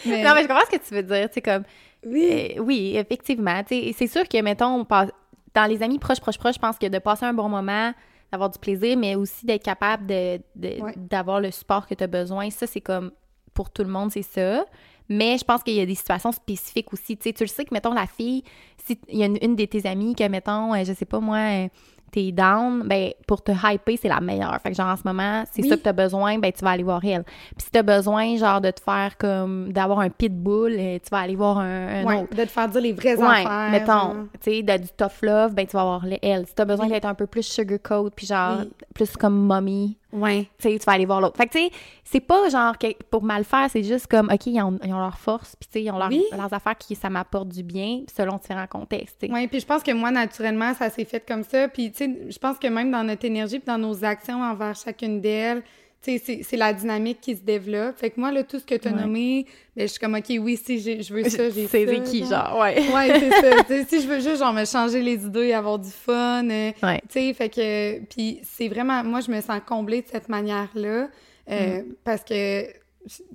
Mais- 0.05 0.23
non, 0.23 0.33
mais 0.33 0.41
je 0.43 0.47
comprends 0.47 0.65
ce 0.71 0.75
que 0.77 0.83
tu 0.83 0.93
veux 0.93 1.03
dire. 1.03 1.27
Tu 1.29 1.35
sais, 1.35 1.41
comme, 1.41 1.63
oui, 2.05 2.53
Euh, 2.57 2.61
oui, 2.61 2.95
effectivement. 2.97 3.61
C'est 3.69 4.07
sûr 4.07 4.27
que, 4.27 4.41
mettons, 4.41 4.75
on 4.79 4.85
passe- 4.85 5.11
dans 5.55 5.65
les 5.69 5.81
amis 5.83 5.99
proches, 5.99 6.19
proches, 6.19 6.37
proches, 6.37 6.55
je 6.55 6.59
pense 6.59 6.77
que 6.77 6.87
de 6.87 6.99
passer 6.99 7.25
un 7.25 7.33
bon 7.33 7.49
moment, 7.49 7.93
d'avoir 8.31 8.49
du 8.49 8.57
plaisir, 8.59 8.97
mais 8.97 9.15
aussi 9.15 9.45
d'être 9.45 9.63
capable 9.63 10.07
de, 10.07 10.37
de- 10.55 10.81
Ouais. 10.81 10.93
d'avoir 10.97 11.39
le 11.39 11.51
support 11.51 11.85
que 11.87 11.93
tu 11.93 12.03
as 12.03 12.07
besoin, 12.07 12.49
ça, 12.49 12.65
c'est 12.67 12.81
comme 12.81 13.11
pour 13.53 13.69
tout 13.69 13.83
le 13.83 13.89
monde, 13.89 14.11
c'est 14.11 14.23
ça. 14.23 14.65
Mais 15.09 15.37
je 15.37 15.43
pense 15.43 15.61
qu'il 15.61 15.73
y 15.75 15.81
a 15.81 15.85
des 15.85 15.95
situations 15.95 16.31
spécifiques 16.31 16.91
aussi. 16.93 17.17
Tu 17.17 17.23
sais, 17.23 17.33
tu 17.33 17.43
le 17.43 17.47
sais 17.49 17.65
que, 17.65 17.73
mettons, 17.73 17.93
la 17.93 18.07
fille, 18.07 18.43
si 18.83 18.97
il 19.09 19.19
y 19.19 19.23
a 19.23 19.27
une, 19.27 19.37
une 19.41 19.55
de 19.55 19.65
tes 19.65 19.85
amies 19.87 20.15
que, 20.15 20.27
mettons, 20.27 20.73
euh, 20.73 20.83
je 20.85 20.93
sais 20.93 21.05
pas 21.05 21.19
moi, 21.19 21.37
euh, 21.37 21.67
t'es 22.13 22.31
down, 22.31 22.83
ben 22.85 23.11
pour 23.27 23.41
te 23.41 23.51
hyper, 23.51 23.95
c'est 23.99 24.07
la 24.07 24.21
meilleure. 24.21 24.57
Fait 24.61 24.69
que 24.69 24.75
genre 24.77 24.87
en 24.89 24.95
ce 24.95 25.01
moment, 25.03 25.43
c'est 25.51 25.63
Oui. 25.63 25.69
ça 25.69 25.77
que 25.77 25.81
t'as 25.81 25.93
besoin, 25.93 26.37
ben 26.37 26.51
tu 26.51 26.63
vas 26.63 26.71
aller 26.71 26.83
voir 26.83 27.03
elle. 27.03 27.23
Puis 27.23 27.65
si 27.65 27.71
t'as 27.71 27.81
besoin, 27.81 28.37
genre, 28.37 28.61
de 28.61 28.69
te 28.71 28.79
faire 28.79 29.17
comme, 29.17 29.73
d'avoir 29.73 29.99
un 29.99 30.09
pitbull, 30.09 30.73
euh, 30.77 30.99
tu 31.03 31.09
vas 31.09 31.19
aller 31.19 31.35
voir 31.35 31.57
un, 31.57 31.87
un 31.87 32.03
ouais, 32.05 32.21
autre. 32.21 32.35
de 32.35 32.43
te 32.43 32.49
faire 32.49 32.69
dire 32.69 32.81
les 32.81 32.93
vraies 32.93 33.15
Ouais, 33.17 33.25
affaires. 33.27 33.71
mettons, 33.71 33.85
genre. 33.85 34.15
tu 34.41 34.51
sais, 34.51 34.61
de- 34.63 34.77
du 34.77 34.89
tough 34.95 35.21
love, 35.23 35.53
ben 35.55 35.65
tu 35.65 35.73
vas 35.75 35.81
avoir 35.81 36.05
les- 36.05 36.19
elle. 36.21 36.45
Si 36.45 36.53
t'as 36.55 36.65
besoin 36.65 36.85
Oui. 36.85 36.91
d'être 36.91 37.05
un 37.05 37.15
peu 37.15 37.25
plus 37.27 37.43
sugarcoat, 37.43 38.11
puis 38.15 38.27
genre, 38.27 38.57
Oui. 38.59 38.71
plus 38.93 39.17
comme 39.17 39.35
mommy, 39.45 39.97
Ouais. 40.13 40.47
tu 40.59 40.69
sais, 40.71 40.79
tu 40.79 40.85
vas 40.85 40.93
aller 40.93 41.05
voir 41.05 41.19
l'autre. 41.21 41.35
Fait 41.37 41.47
que 41.47 41.51
tu 41.53 41.59
sais, 41.59 41.71
c'est 42.03 42.19
pas 42.19 42.47
genre 42.49 42.77
que 42.77 42.87
pour 43.09 43.23
mal 43.23 43.43
faire, 43.43 43.67
c'est 43.69 43.83
juste 43.83 44.07
comme, 44.07 44.29
OK, 44.31 44.45
ils 44.45 44.61
ont, 44.61 44.77
ils 44.83 44.93
ont 44.93 44.99
leur 44.99 45.17
force, 45.17 45.55
puis 45.55 45.67
tu 45.67 45.73
sais, 45.79 45.83
ils 45.83 45.91
ont 45.91 45.97
leur- 45.97 46.09
Oui. 46.09 46.23
leurs 46.31 46.53
affaires 46.53 46.77
qui, 46.77 46.95
ça 46.95 47.09
m'apporte 47.09 47.49
du 47.49 47.63
bien, 47.63 48.01
selon 48.15 48.37
différents 48.37 48.67
contextes, 48.67 49.17
tu 49.19 49.27
sais. 49.27 49.33
Oui, 49.33 49.47
puis 49.47 49.59
je 49.59 49.65
pense 49.65 49.81
que 49.83 49.91
moi, 49.91 50.11
naturellement, 50.11 50.73
ça 50.73 50.89
s'est 50.89 51.05
fait 51.05 51.25
comme 51.27 51.43
ça. 51.43 51.67
Puis, 51.67 51.91
tu 51.91 51.97
sais, 52.05 52.17
je 52.29 52.37
pense 52.39 52.57
que 52.59 52.67
même 52.67 52.91
dans 52.91 53.03
notre 53.03 53.25
énergie 53.25 53.59
puis 53.59 53.67
dans 53.67 53.77
nos 53.77 54.03
actions 54.05 54.41
envers 54.43 54.75
chacune 54.75 55.19
d'elles, 55.19 55.63
c'est- 56.03 56.55
la 56.57 56.73
dynamique 56.73 57.19
qui 57.21 57.35
se 57.35 57.41
développe. 57.41 57.97
Fait 57.97 58.09
que 58.09 58.19
moi, 58.19 58.31
là, 58.31 58.43
tout 58.43 58.59
ce 58.59 58.65
que 58.65 58.75
tu 58.75 58.87
as 58.87 58.91
Ouais. 58.91 59.01
nommé, 59.01 59.45
ben, 59.75 59.83
je 59.87 59.91
suis 59.91 59.99
comme, 59.99 60.15
OK, 60.15 60.25
oui, 60.39 60.57
si 60.63 60.79
je 60.79 61.13
veux 61.13 61.23
ça, 61.29 61.49
j'ai 61.49 61.63
ça. 61.63 61.69
C'est 61.71 62.03
qui, 62.03 62.25
genre, 62.25 62.57
ouais. 62.59 62.75
Ouais, 62.93 63.19
c'est 63.19 63.29
ça. 63.31 63.85
Si 63.87 64.01
je 64.01 64.07
veux 64.07 64.19
juste, 64.19 64.37
genre, 64.39 64.53
me 64.53 64.65
changer 64.65 65.01
les 65.01 65.25
idées, 65.25 65.53
avoir 65.53 65.79
du 65.79 65.89
fun, 65.89 66.47
euh, 66.49 66.71
Ouais. 66.83 66.99
tu 67.09 67.19
sais, 67.19 67.33
fait 67.33 67.49
que... 67.49 67.99
Puis 68.05 68.39
c'est 68.43 68.67
vraiment... 68.67 69.03
Moi, 69.03 69.21
je 69.21 69.31
me 69.31 69.39
sens 69.41 69.59
comblée 69.65 70.01
de 70.01 70.07
cette 70.07 70.29
manière-là 70.29 71.09
euh, 71.51 71.81
Mm. 71.81 71.93
parce 72.03 72.23
que... 72.23 72.65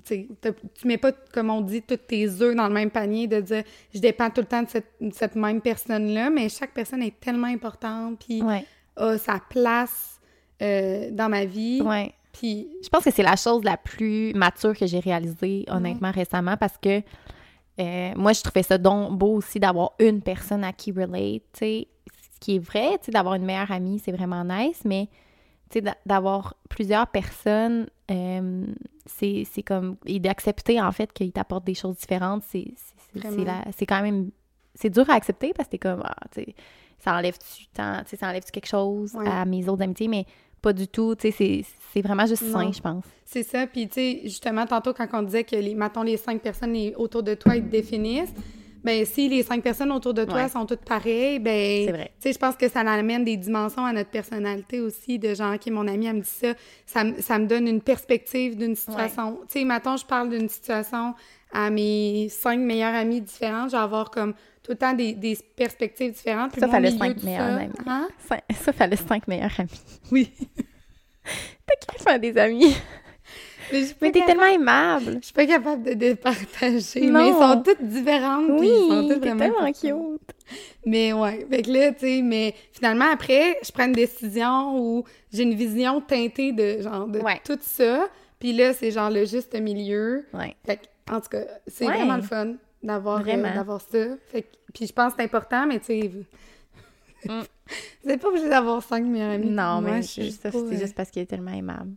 Tu 0.03 0.27
mets 0.85 0.97
pas, 0.97 1.11
comme 1.11 1.51
on 1.51 1.61
dit, 1.61 1.83
tous 1.83 1.97
tes 1.97 2.27
œufs 2.41 2.55
dans 2.55 2.67
le 2.67 2.73
même 2.73 2.89
panier, 2.89 3.27
de 3.27 3.39
dire 3.39 3.63
je 3.93 3.99
dépends 3.99 4.31
tout 4.31 4.41
le 4.41 4.47
temps 4.47 4.63
de 4.63 4.69
cette, 4.69 4.87
cette 5.13 5.35
même 5.35 5.61
personne-là, 5.61 6.31
mais 6.31 6.49
chaque 6.49 6.73
personne 6.73 7.03
est 7.03 7.19
tellement 7.19 7.45
importante, 7.47 8.17
puis 8.25 8.41
Ouais. 8.41 8.65
a 8.97 9.17
sa 9.19 9.39
place 9.47 10.19
euh, 10.63 11.09
dans 11.11 11.29
ma 11.29 11.45
vie. 11.45 11.81
Ouais. 11.83 12.11
Puis, 12.39 12.69
Je 12.83 12.89
pense 12.89 13.03
que 13.03 13.11
c'est 13.11 13.23
la 13.23 13.35
chose 13.35 13.63
la 13.63 13.77
plus 13.77 14.33
mature 14.33 14.75
que 14.77 14.85
j'ai 14.87 14.99
réalisée, 14.99 15.65
honnêtement, 15.69 16.11
récemment, 16.11 16.55
parce 16.57 16.77
que 16.77 17.01
euh, 17.79 18.11
moi, 18.15 18.33
je 18.33 18.41
trouvais 18.41 18.63
ça 18.63 18.77
donc 18.77 19.17
beau 19.17 19.35
aussi 19.35 19.59
d'avoir 19.59 19.91
une 19.99 20.21
personne 20.21 20.63
à 20.63 20.73
qui 20.73 20.91
relate, 20.91 21.43
tu 21.53 21.59
sais. 21.59 21.87
Ce 22.33 22.39
qui 22.39 22.55
est 22.55 22.59
vrai, 22.59 22.97
tu 22.99 23.05
sais, 23.05 23.11
d'avoir 23.11 23.35
une 23.35 23.43
meilleure 23.45 23.71
amie, 23.71 23.99
c'est 23.99 24.11
vraiment 24.13 24.43
nice, 24.45 24.81
mais, 24.85 25.07
tu 25.69 25.73
sais, 25.75 25.81
d'a- 25.81 25.97
d'avoir 26.05 26.55
plusieurs 26.69 27.07
personnes, 27.07 27.87
euh, 28.11 28.65
c'est 29.05 29.63
comme... 29.65 29.97
Et 30.05 30.19
d'accepter, 30.19 30.79
en 30.81 30.91
fait, 30.93 31.11
qu'ils 31.13 31.31
t'apportent 31.33 31.65
des 31.65 31.73
choses 31.73 31.97
différentes, 31.97 32.43
c'est 32.43 33.85
quand 33.85 34.01
même... 34.01 34.31
C'est 34.75 34.89
dur 34.89 35.09
à 35.09 35.13
accepter 35.15 35.51
parce 35.53 35.67
que 35.67 35.71
t'es 35.71 35.77
comme, 35.79 36.01
ah, 36.05 36.15
tu 36.31 36.41
sais, 36.43 36.55
ça 36.99 37.13
enlève-tu 37.15 37.67
tant- 37.73 38.01
tu 38.03 38.09
sais, 38.11 38.15
ça 38.17 38.27
enlève-tu 38.29 38.51
quelque 38.51 38.67
chose 38.67 39.13
Ouais. 39.15 39.27
à 39.27 39.43
mes 39.45 39.67
autres 39.67 39.81
amitiés, 39.83 40.07
mais 40.07 40.25
pas 40.61 40.73
du 40.73 40.87
tout. 40.87 41.15
Tu 41.15 41.31
sais, 41.31 41.63
c'est- 41.93 42.01
vraiment 42.01 42.25
juste 42.25 42.43
sain, 42.51 42.71
je 42.71 42.79
pense. 42.81 43.03
C'est 43.25 43.43
ça. 43.43 43.67
Puis, 43.67 43.87
tu 43.87 43.93
sais, 43.95 44.21
justement, 44.23 44.65
tantôt, 44.65 44.93
quand 44.93 45.07
on 45.13 45.21
disait 45.23 45.43
que, 45.43 45.55
les, 45.55 45.75
mettons, 45.75 46.03
les 46.03 46.17
cinq 46.17 46.41
personnes 46.41 46.73
les- 46.73 46.93
autour 46.95 47.23
de 47.23 47.33
toi, 47.33 47.55
ils 47.55 47.63
te 47.63 47.69
définissent, 47.69 48.33
ben 48.83 49.03
si 49.05 49.27
les 49.27 49.43
cinq 49.43 49.61
personnes 49.61 49.91
autour 49.91 50.13
de 50.13 50.23
toi 50.23 50.35
Ouais. 50.43 50.49
sont 50.49 50.65
toutes 50.65 50.85
pareilles, 50.85 51.39
ben... 51.39 51.85
C'est 51.85 51.91
vrai. 51.91 52.11
Tu 52.21 52.29
sais, 52.29 52.33
je 52.33 52.39
pense 52.39 52.55
que 52.55 52.69
ça 52.69 52.79
amène 52.79 53.25
des 53.25 53.35
dimensions 53.35 53.83
à 53.83 53.91
notre 53.91 54.09
personnalité 54.09 54.79
aussi, 54.79 55.19
de 55.19 55.33
genre, 55.35 55.53
OK, 55.55 55.67
mon 55.67 55.85
ami, 55.87 56.05
elle 56.05 56.15
me 56.17 56.21
dit 56.21 56.29
ça, 56.29 56.53
ça, 56.85 57.03
me- 57.03 57.19
ça 57.21 57.37
me 57.39 57.45
donne 57.45 57.67
une 57.67 57.81
perspective 57.81 58.55
d'une 58.55 58.75
situation. 58.75 59.39
Tu 59.51 59.59
sais, 59.59 59.65
mettons, 59.65 59.97
je 59.97 60.05
parle 60.05 60.29
d'une 60.29 60.47
situation 60.47 61.13
à 61.51 61.69
mes 61.71 62.29
cinq 62.29 62.59
meilleures 62.59 62.95
amies 62.95 63.21
différentes, 63.21 63.71
je 63.71 63.75
vais 63.75 63.81
avoir 63.81 64.11
comme 64.11 64.33
tout 64.69 64.73
le 64.73 64.77
temps 64.77 64.93
des, 64.93 65.13
des 65.13 65.35
perspectives 65.55 66.11
différentes. 66.13 66.51
Puis 66.51 66.61
Ça, 66.61 66.67
fallait 66.67 66.91
cinq 66.91 67.17
de 67.17 67.25
meilleures 67.25 67.47
ça- 67.47 67.55
amies. 67.55 67.73
Hein? 67.87 68.07
Ça, 68.27 68.37
ça 68.53 68.71
fallait 68.71 68.95
cinq 68.97 69.27
meilleurs 69.27 69.59
amis. 69.59 69.81
Oui. 70.11 70.31
T'as 71.65 71.75
qu'à 71.93 71.97
faire 72.03 72.19
des 72.19 72.37
amis. 72.37 72.75
Mais 73.71 73.81
Mais 74.01 74.11
t'es 74.11 74.21
tellement 74.25 74.45
aimable. 74.45 75.17
Je 75.21 75.25
suis 75.25 75.33
pas 75.33 75.45
capable 75.45 75.83
de 75.83 75.93
départager, 75.93 77.01
Non. 77.01 77.19
mais 77.21 77.27
ils 77.29 77.33
sont 77.33 77.61
toutes 77.63 77.83
différentes. 77.83 78.49
Oui, 78.59 78.67
ils 78.67 78.89
sont 78.89 79.07
toutes 79.07 79.19
vraiment 79.23 79.39
tellement 79.39 79.71
cute. 79.71 80.33
Mais 80.87 81.13
ouais, 81.13 81.45
fait 81.49 81.61
que 81.61 81.71
là, 81.71 81.91
tu 81.91 81.99
sais, 81.99 82.21
mais 82.23 82.55
finalement, 82.71 83.05
après, 83.11 83.57
je 83.63 83.71
prends 83.71 83.85
une 83.85 83.91
décision 83.93 84.75
où 84.79 85.03
j'ai 85.31 85.43
une 85.43 85.53
vision 85.53 86.01
teintée 86.01 86.51
de, 86.51 86.81
genre, 86.81 87.07
de 87.07 87.19
Ouais. 87.19 87.39
tout 87.45 87.59
ça. 87.61 88.07
Puis 88.39 88.53
là, 88.53 88.73
c'est 88.73 88.89
genre 88.89 89.11
le 89.11 89.25
juste 89.25 89.53
milieu. 89.59 90.25
Ouais. 90.33 90.55
Fait 90.65 90.77
que, 90.77 91.13
en 91.13 91.21
tout 91.21 91.29
cas, 91.29 91.43
c'est 91.67 91.85
Ouais. 91.85 91.93
vraiment 91.93 92.15
le 92.15 92.23
fun 92.23 92.53
d'avoir, 92.81 93.19
euh, 93.27 93.53
d'avoir 93.53 93.81
ça. 93.81 94.03
Fait 94.31 94.41
que, 94.41 94.47
puis 94.73 94.87
je 94.87 94.93
pense 94.93 95.13
que 95.13 95.17
c'est 95.19 95.25
important, 95.25 95.65
mais 95.67 95.79
tu 95.79 95.85
sais, 95.85 96.07
vous 96.07 96.23
Mm. 97.25 97.41
n'êtes 98.05 98.21
pas 98.21 98.29
obligé 98.29 98.47
d'avoir 98.47 98.81
cinq 98.81 99.03
meilleurs 99.03 99.31
amis. 99.31 99.49
Non, 99.49 99.81
Moi, 99.81 99.91
mais 99.91 100.01
suis 100.03 100.23
juste 100.23 100.47
c'est 100.49 100.55
euh, 100.55 100.79
juste 100.79 100.95
parce 100.95 101.11
qu'il 101.11 101.21
est 101.21 101.25
tellement 101.25 101.51
aimable. 101.51 101.91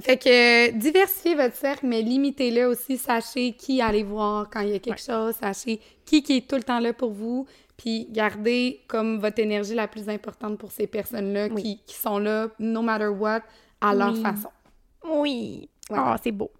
Fait 0.00 0.16
que 0.16 0.68
euh, 0.68 0.72
diversifiez 0.72 1.34
votre 1.34 1.56
cercle, 1.56 1.84
mais 1.86 2.00
limitez-le 2.00 2.66
aussi. 2.66 2.96
Sachez 2.96 3.52
qui 3.52 3.82
aller 3.82 4.04
voir 4.04 4.48
quand 4.48 4.60
il 4.60 4.68
y 4.70 4.74
a 4.74 4.78
quelque 4.78 5.00
chose. 5.02 5.34
Sachez 5.34 5.80
qui 6.04 6.22
qui 6.22 6.36
est 6.36 6.48
tout 6.48 6.54
le 6.54 6.62
temps 6.62 6.78
là 6.78 6.92
pour 6.92 7.10
vous. 7.10 7.46
Puis 7.76 8.06
gardez 8.08 8.80
comme 8.86 9.18
votre 9.18 9.40
énergie 9.40 9.74
la 9.74 9.88
plus 9.88 10.08
importante 10.08 10.58
pour 10.58 10.70
ces 10.70 10.86
personnes-là 10.86 11.48
Oui. 11.50 11.62
qui, 11.62 11.80
qui 11.84 11.96
sont 11.96 12.18
là, 12.18 12.48
no 12.60 12.82
matter 12.82 13.08
what, 13.08 13.40
à 13.80 13.92
leur 13.92 14.16
façon. 14.16 14.50
Oui. 15.04 15.68
Ouais. 15.90 15.98
Oh, 15.98 16.14
c'est 16.22 16.30
beau. 16.32 16.52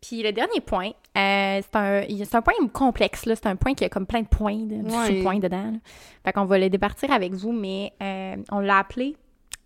Puis 0.00 0.22
le 0.22 0.32
dernier 0.32 0.60
point, 0.60 0.90
euh, 1.16 1.60
c'est 1.62 1.76
un, 1.76 2.02
un 2.38 2.42
point 2.42 2.54
complexe, 2.72 3.26
là. 3.26 3.36
C'est 3.36 3.46
un 3.46 3.56
point 3.56 3.74
qui 3.74 3.84
a 3.84 3.88
comme 3.88 4.06
plein 4.06 4.22
de 4.22 4.28
points, 4.28 4.56
de, 4.56 4.76
Ouais. 4.76 5.06
sous-points 5.18 5.38
dedans. 5.38 5.72
là. 5.72 5.78
Fait 6.24 6.32
qu'on 6.32 6.46
va 6.46 6.58
le 6.58 6.70
départir 6.70 7.12
avec 7.12 7.34
vous, 7.34 7.52
mais 7.52 7.92
euh, 8.02 8.36
on 8.50 8.60
l'a 8.60 8.78
appelé 8.78 9.14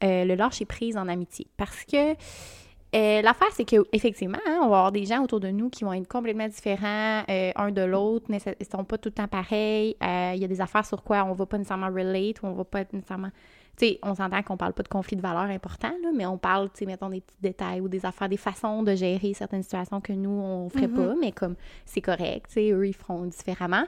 euh, 0.02 0.24
le 0.24 0.34
lâcher 0.34 0.64
prise 0.64 0.96
en 0.96 1.06
amitié. 1.08 1.46
Parce 1.56 1.84
que 1.84 2.12
euh, 2.12 3.22
l'affaire, 3.22 3.48
c'est 3.52 3.64
qu'effectivement, 3.64 4.38
hein, 4.46 4.58
on 4.62 4.68
va 4.68 4.76
avoir 4.78 4.92
des 4.92 5.04
gens 5.04 5.22
autour 5.22 5.40
de 5.40 5.48
nous 5.48 5.68
qui 5.70 5.84
vont 5.84 5.92
être 5.92 6.08
complètement 6.08 6.46
différents 6.48 7.22
euh, 7.28 7.52
un 7.56 7.70
de 7.70 7.82
l'autre, 7.82 8.26
ne 8.30 8.38
sont 8.38 8.84
pas 8.84 8.98
tout 8.98 9.08
le 9.08 9.14
temps 9.14 9.28
pareils. 9.28 9.96
Il 10.00 10.40
y 10.40 10.44
a 10.44 10.48
des 10.48 10.60
affaires 10.60 10.84
sur 10.86 11.02
quoi 11.02 11.24
on 11.24 11.32
va 11.32 11.46
pas 11.46 11.58
nécessairement 11.58 11.88
relate, 11.88 12.42
ou 12.42 12.46
on 12.46 12.52
va 12.52 12.64
pas 12.64 12.82
nécessairement 12.92 13.30
sais, 13.78 13.98
on 14.02 14.14
s'entend 14.14 14.42
qu'on 14.42 14.56
parle 14.56 14.72
pas 14.72 14.82
de 14.82 14.88
conflit 14.88 15.16
de 15.16 15.22
valeurs 15.22 15.50
important, 15.50 15.92
là, 16.02 16.10
mais 16.14 16.26
on 16.26 16.38
parle, 16.38 16.70
tu 16.70 16.80
sais, 16.80 16.86
mettons, 16.86 17.08
des 17.08 17.20
petits 17.20 17.40
détails 17.40 17.80
ou 17.80 17.88
des 17.88 18.04
affaires, 18.06 18.28
des 18.28 18.36
façons 18.36 18.82
de 18.82 18.94
gérer 18.94 19.34
certaines 19.34 19.62
situations 19.62 20.00
que 20.00 20.12
nous, 20.12 20.30
on 20.30 20.68
ferait 20.68 20.88
pas, 20.88 21.14
mais 21.20 21.32
comme 21.32 21.56
c'est 21.84 22.00
correct, 22.00 22.46
tu 22.48 22.54
sais, 22.54 22.70
eux, 22.70 22.86
ils 22.86 22.94
feront 22.94 23.24
différemment. 23.24 23.84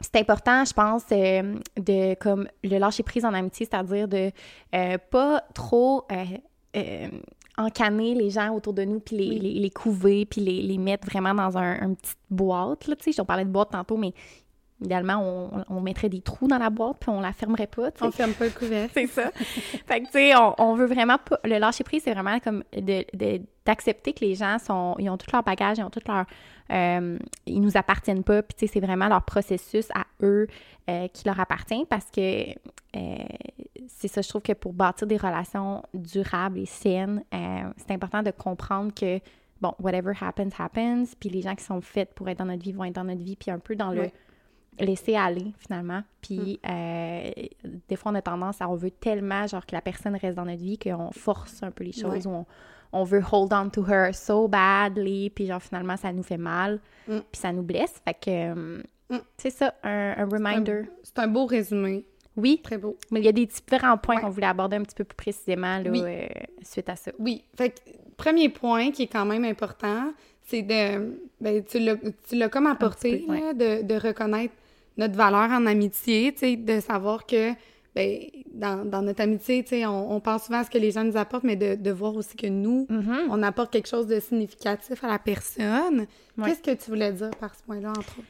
C'est 0.00 0.16
important, 0.16 0.64
je 0.64 0.72
pense, 0.72 1.04
euh, 1.12 1.54
de, 1.76 2.14
comme, 2.14 2.48
le 2.64 2.78
lâcher 2.78 3.04
prise 3.04 3.24
en 3.24 3.32
amitié, 3.32 3.66
c'est-à-dire 3.70 4.08
de 4.08 4.32
euh, 4.74 4.98
pas 5.10 5.44
trop 5.54 6.04
euh, 6.10 6.24
euh, 6.76 7.08
encanner 7.56 8.14
les 8.14 8.30
gens 8.30 8.52
autour 8.52 8.72
de 8.72 8.82
nous, 8.82 8.98
puis 8.98 9.16
les, 9.16 9.28
Oui. 9.28 9.38
les, 9.38 9.60
les 9.60 9.70
couver, 9.70 10.26
puis 10.26 10.40
les, 10.40 10.62
les 10.62 10.78
mettre 10.78 11.06
vraiment 11.08 11.32
dans 11.32 11.56
un, 11.56 11.80
une 11.80 11.94
petite 11.94 12.18
boîte, 12.28 12.88
là, 12.88 12.96
on 13.20 13.24
parlait 13.24 13.44
de 13.44 13.50
boîte 13.50 13.70
tantôt, 13.70 13.96
mais 13.96 14.12
idéalement, 14.84 15.16
on, 15.22 15.64
on 15.68 15.80
mettrait 15.80 16.08
des 16.08 16.20
trous 16.20 16.46
dans 16.46 16.58
la 16.58 16.70
boîte, 16.70 16.98
puis 17.00 17.10
on 17.10 17.20
la 17.20 17.32
fermerait 17.32 17.66
pas, 17.66 17.90
tu 17.90 17.98
sais. 18.00 18.04
On 18.04 18.10
ferme 18.12 18.32
pas 18.32 18.44
le 18.44 18.50
couvercle. 18.50 18.90
C'est 18.94 19.06
ça. 19.06 19.30
fait 19.32 20.00
que, 20.00 20.06
tu 20.06 20.12
sais, 20.12 20.36
on, 20.36 20.54
on 20.58 20.74
veut 20.74 20.86
vraiment 20.86 21.18
pas. 21.18 21.38
Le 21.44 21.58
lâcher 21.58 21.84
prise, 21.84 22.02
c'est 22.04 22.12
vraiment 22.14 22.38
comme 22.40 22.62
de- 22.76 23.04
de- 23.14 23.42
d'accepter 23.64 24.12
que 24.12 24.20
les 24.24 24.34
gens 24.34 24.58
sont. 24.58 24.94
Ils 24.98 25.08
ont 25.10 25.16
tout 25.16 25.26
leur 25.32 25.42
bagage, 25.42 25.78
ils 25.78 25.84
ont 25.84 25.90
tout 25.90 26.00
leur. 26.06 26.24
euh, 26.70 27.18
ils 27.46 27.60
nous 27.60 27.76
appartiennent 27.76 28.22
pas, 28.24 28.42
puis, 28.42 28.54
tu 28.58 28.66
sais, 28.66 28.72
c'est 28.74 28.80
vraiment 28.84 29.08
leur 29.08 29.22
processus 29.22 29.88
à 29.94 30.04
eux 30.22 30.46
euh, 30.90 31.08
qui 31.08 31.24
leur 31.26 31.40
appartient 31.40 31.84
parce 31.88 32.06
que. 32.10 32.50
euh, 32.50 33.16
c'est 33.88 34.08
ça, 34.08 34.22
je 34.22 34.28
trouve 34.28 34.42
que 34.42 34.52
pour 34.52 34.72
bâtir 34.72 35.06
des 35.06 35.16
relations 35.16 35.82
durables 35.92 36.58
et 36.58 36.66
saines, 36.66 37.22
c'est 37.76 37.90
important 37.92 38.22
de 38.22 38.30
comprendre 38.30 38.92
que, 38.94 39.18
bon, 39.60 39.72
whatever 39.78 40.12
happens, 40.20 40.48
happens, 40.58 41.04
puis 41.20 41.28
les 41.28 41.42
gens 41.42 41.54
qui 41.54 41.64
sont 41.64 41.80
faits 41.82 42.14
pour 42.14 42.28
être 42.28 42.38
dans 42.38 42.46
notre 42.46 42.62
vie 42.62 42.72
vont 42.72 42.84
être 42.84 42.94
dans 42.94 43.04
notre 43.04 43.22
vie, 43.22 43.36
puis 43.36 43.50
un 43.50 43.58
peu 43.58 43.76
dans 43.76 43.90
le. 43.90 44.10
Laisser 44.78 45.14
aller 45.16 45.52
finalement. 45.58 46.02
Puis 46.20 46.58
euh, 46.68 47.30
des 47.88 47.96
fois, 47.96 48.12
on 48.12 48.14
a 48.14 48.22
tendance 48.22 48.60
à, 48.60 48.68
on 48.68 48.74
veut 48.74 48.90
tellement, 48.90 49.46
genre, 49.46 49.64
que 49.66 49.74
la 49.74 49.80
personne 49.80 50.16
reste 50.16 50.36
dans 50.36 50.44
notre 50.44 50.62
vie 50.62 50.78
qu'on 50.78 51.10
force 51.12 51.62
un 51.62 51.70
peu 51.70 51.84
les 51.84 51.92
choses, 51.92 52.26
Ouais. 52.26 52.26
ou 52.26 52.30
on, 52.30 52.46
on 52.92 53.04
veut 53.04 53.22
hold 53.32 53.52
on 53.52 53.68
to 53.70 53.84
her 53.88 54.14
so 54.14 54.48
badly, 54.48 55.30
puis 55.30 55.46
genre, 55.46 55.62
finalement, 55.62 55.96
ça 55.96 56.12
nous 56.12 56.22
fait 56.22 56.36
mal, 56.38 56.80
Mm. 57.08 57.18
puis 57.30 57.40
ça 57.40 57.52
nous 57.52 57.62
blesse. 57.62 58.00
Fait 58.04 58.14
que 58.14 58.30
euh, 58.54 58.82
Mm. 59.10 59.18
c'est 59.36 59.50
ça, 59.50 59.74
un, 59.82 60.14
un 60.16 60.24
reminder. 60.24 60.82
C'est 61.02 61.18
un 61.18 61.26
beau 61.28 61.44
résumé. 61.46 62.04
Oui, 62.36 62.60
Très 62.64 62.78
beau. 62.78 62.96
mais 63.12 63.20
il 63.20 63.26
y 63.26 63.28
a 63.28 63.32
des 63.32 63.46
différents 63.46 63.96
points 63.98 64.16
Ouais. 64.16 64.22
qu'on 64.22 64.30
voulait 64.30 64.46
aborder 64.46 64.76
un 64.76 64.82
petit 64.82 64.94
peu 64.96 65.04
plus 65.04 65.14
précisément 65.14 65.78
là, 65.78 65.90
Oui. 65.90 66.00
euh, 66.02 66.26
suite 66.62 66.88
à 66.88 66.96
ça. 66.96 67.12
Oui. 67.18 67.44
Fait 67.56 67.70
que, 67.70 67.80
premier 68.16 68.48
point 68.48 68.90
qui 68.90 69.02
est 69.04 69.06
quand 69.08 69.24
même 69.26 69.44
important, 69.44 70.12
c'est 70.46 70.62
de. 70.62 71.16
Ben, 71.40 71.62
tu 71.64 71.78
l'as 72.36 72.48
comme 72.48 72.66
apporté, 72.66 73.24
là, 73.28 73.52
de, 73.52 73.82
de 73.82 73.94
reconnaître 73.94 74.54
notre 74.96 75.14
valeur 75.16 75.50
en 75.50 75.66
amitié, 75.66 76.32
tu 76.32 76.38
sais, 76.40 76.56
de 76.56 76.80
savoir 76.80 77.26
que. 77.26 77.52
Ben, 77.94 78.18
dans, 78.52 78.84
dans 78.84 79.02
notre 79.02 79.20
amitié, 79.22 79.62
tu 79.62 79.68
sais, 79.68 79.86
on, 79.86 80.10
on 80.10 80.18
pense 80.18 80.46
souvent 80.46 80.58
à 80.58 80.64
ce 80.64 80.70
que 80.70 80.78
les 80.78 80.90
gens 80.90 81.04
nous 81.04 81.16
apportent, 81.16 81.44
mais 81.44 81.54
de, 81.54 81.76
de 81.76 81.90
voir 81.92 82.16
aussi 82.16 82.36
que 82.36 82.48
nous, 82.48 82.88
Mhm. 82.90 83.28
on 83.30 83.40
apporte 83.44 83.72
quelque 83.72 83.86
chose 83.88 84.08
de 84.08 84.18
significatif 84.18 85.04
à 85.04 85.06
la 85.06 85.20
personne. 85.20 86.06
Ouais. 86.36 86.44
Qu'est-ce 86.46 86.60
que 86.60 86.72
tu 86.82 86.90
voulais 86.90 87.12
dire 87.12 87.30
par 87.38 87.54
ce 87.54 87.62
point-là, 87.62 87.90
entre 87.90 88.00
autres? 88.18 88.28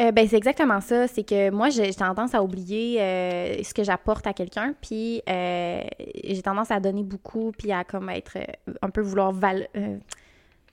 Euh, 0.00 0.12
ben, 0.12 0.28
c'est 0.28 0.36
exactement 0.36 0.82
ça. 0.82 1.08
C'est 1.08 1.24
que 1.24 1.48
moi, 1.50 1.70
j'ai 1.70 1.86
j'ai 1.86 1.94
tendance 1.94 2.34
à 2.34 2.42
oublier 2.42 3.00
euh, 3.00 3.62
ce 3.62 3.72
que 3.72 3.84
j'apporte 3.84 4.26
à 4.26 4.34
quelqu'un, 4.34 4.74
puis 4.82 5.22
euh, 5.30 5.80
j'ai 6.22 6.42
tendance 6.42 6.70
à 6.70 6.78
donner 6.78 7.02
beaucoup, 7.02 7.52
puis 7.56 7.72
à 7.72 7.84
comme 7.84 8.10
être 8.10 8.36
un 8.82 8.90
peu 8.90 9.00
vouloir 9.00 9.32
val- 9.32 9.68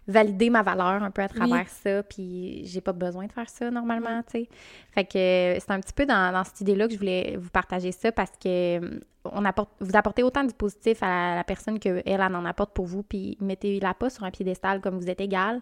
valider 0.08 0.50
ma 0.50 0.64
valeur 0.64 1.04
un 1.04 1.12
peu 1.12 1.22
à 1.22 1.28
travers 1.28 1.68
ça, 1.68 2.02
puis 2.04 2.62
j'ai 2.66 2.82
pas 2.82 2.94
besoin 2.94 3.26
de 3.26 3.32
faire 3.32 3.50
ça 3.50 3.70
normalement, 3.70 4.22
tu 4.24 4.40
sais. 4.40 4.50
Fait 4.92 5.04
que 5.04 5.18
euh, 5.18 5.60
c'est 5.60 5.72
un 5.72 5.80
petit 5.80 5.94
peu 5.94 6.06
dans, 6.06 6.32
dans 6.32 6.44
cette 6.44 6.62
idée-là 6.62 6.88
que 6.88 6.94
je 6.94 6.98
voulais 6.98 7.38
vous 7.38 7.50
partager 7.50 7.92
ça 7.92 8.12
parce 8.12 8.32
que 8.32 8.80
euh, 8.80 9.00
on 9.26 9.44
apporte, 9.44 9.70
vous 9.82 9.96
apportez 9.96 10.24
autant 10.24 10.44
du 10.44 10.54
positif 10.54 11.04
à 11.04 11.08
la, 11.08 11.36
la 11.36 11.44
personne 11.44 11.78
qu'elle, 11.80 12.02
elle 12.06 12.22
en 12.22 12.46
apporte 12.46 12.74
pour 12.74 12.86
vous, 12.86 13.04
puis 13.04 13.38
mettez-la 13.42 13.94
pas 13.94 14.10
sur 14.10 14.24
un 14.24 14.32
piédestal 14.32 14.80
comme 14.80 14.98
vous 14.98 15.10
êtes 15.10 15.22
égal. 15.22 15.62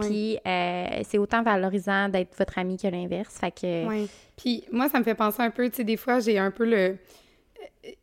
Puis 0.00 0.38
euh, 0.46 0.86
c'est 1.04 1.18
autant 1.18 1.42
valorisant 1.42 2.08
d'être 2.08 2.34
votre 2.38 2.58
ami 2.58 2.76
que 2.76 2.88
l'inverse. 2.88 3.36
Fait 3.38 3.50
que 3.50 3.86
Oui. 3.86 4.08
Puis 4.36 4.64
moi, 4.72 4.88
ça 4.88 4.98
me 4.98 5.04
fait 5.04 5.14
penser 5.14 5.42
un 5.42 5.50
peu, 5.50 5.68
tu 5.68 5.76
sais, 5.76 5.84
des 5.84 5.96
fois, 5.96 6.18
j'ai 6.20 6.38
un 6.38 6.50
peu 6.50 6.64
le. 6.64 6.96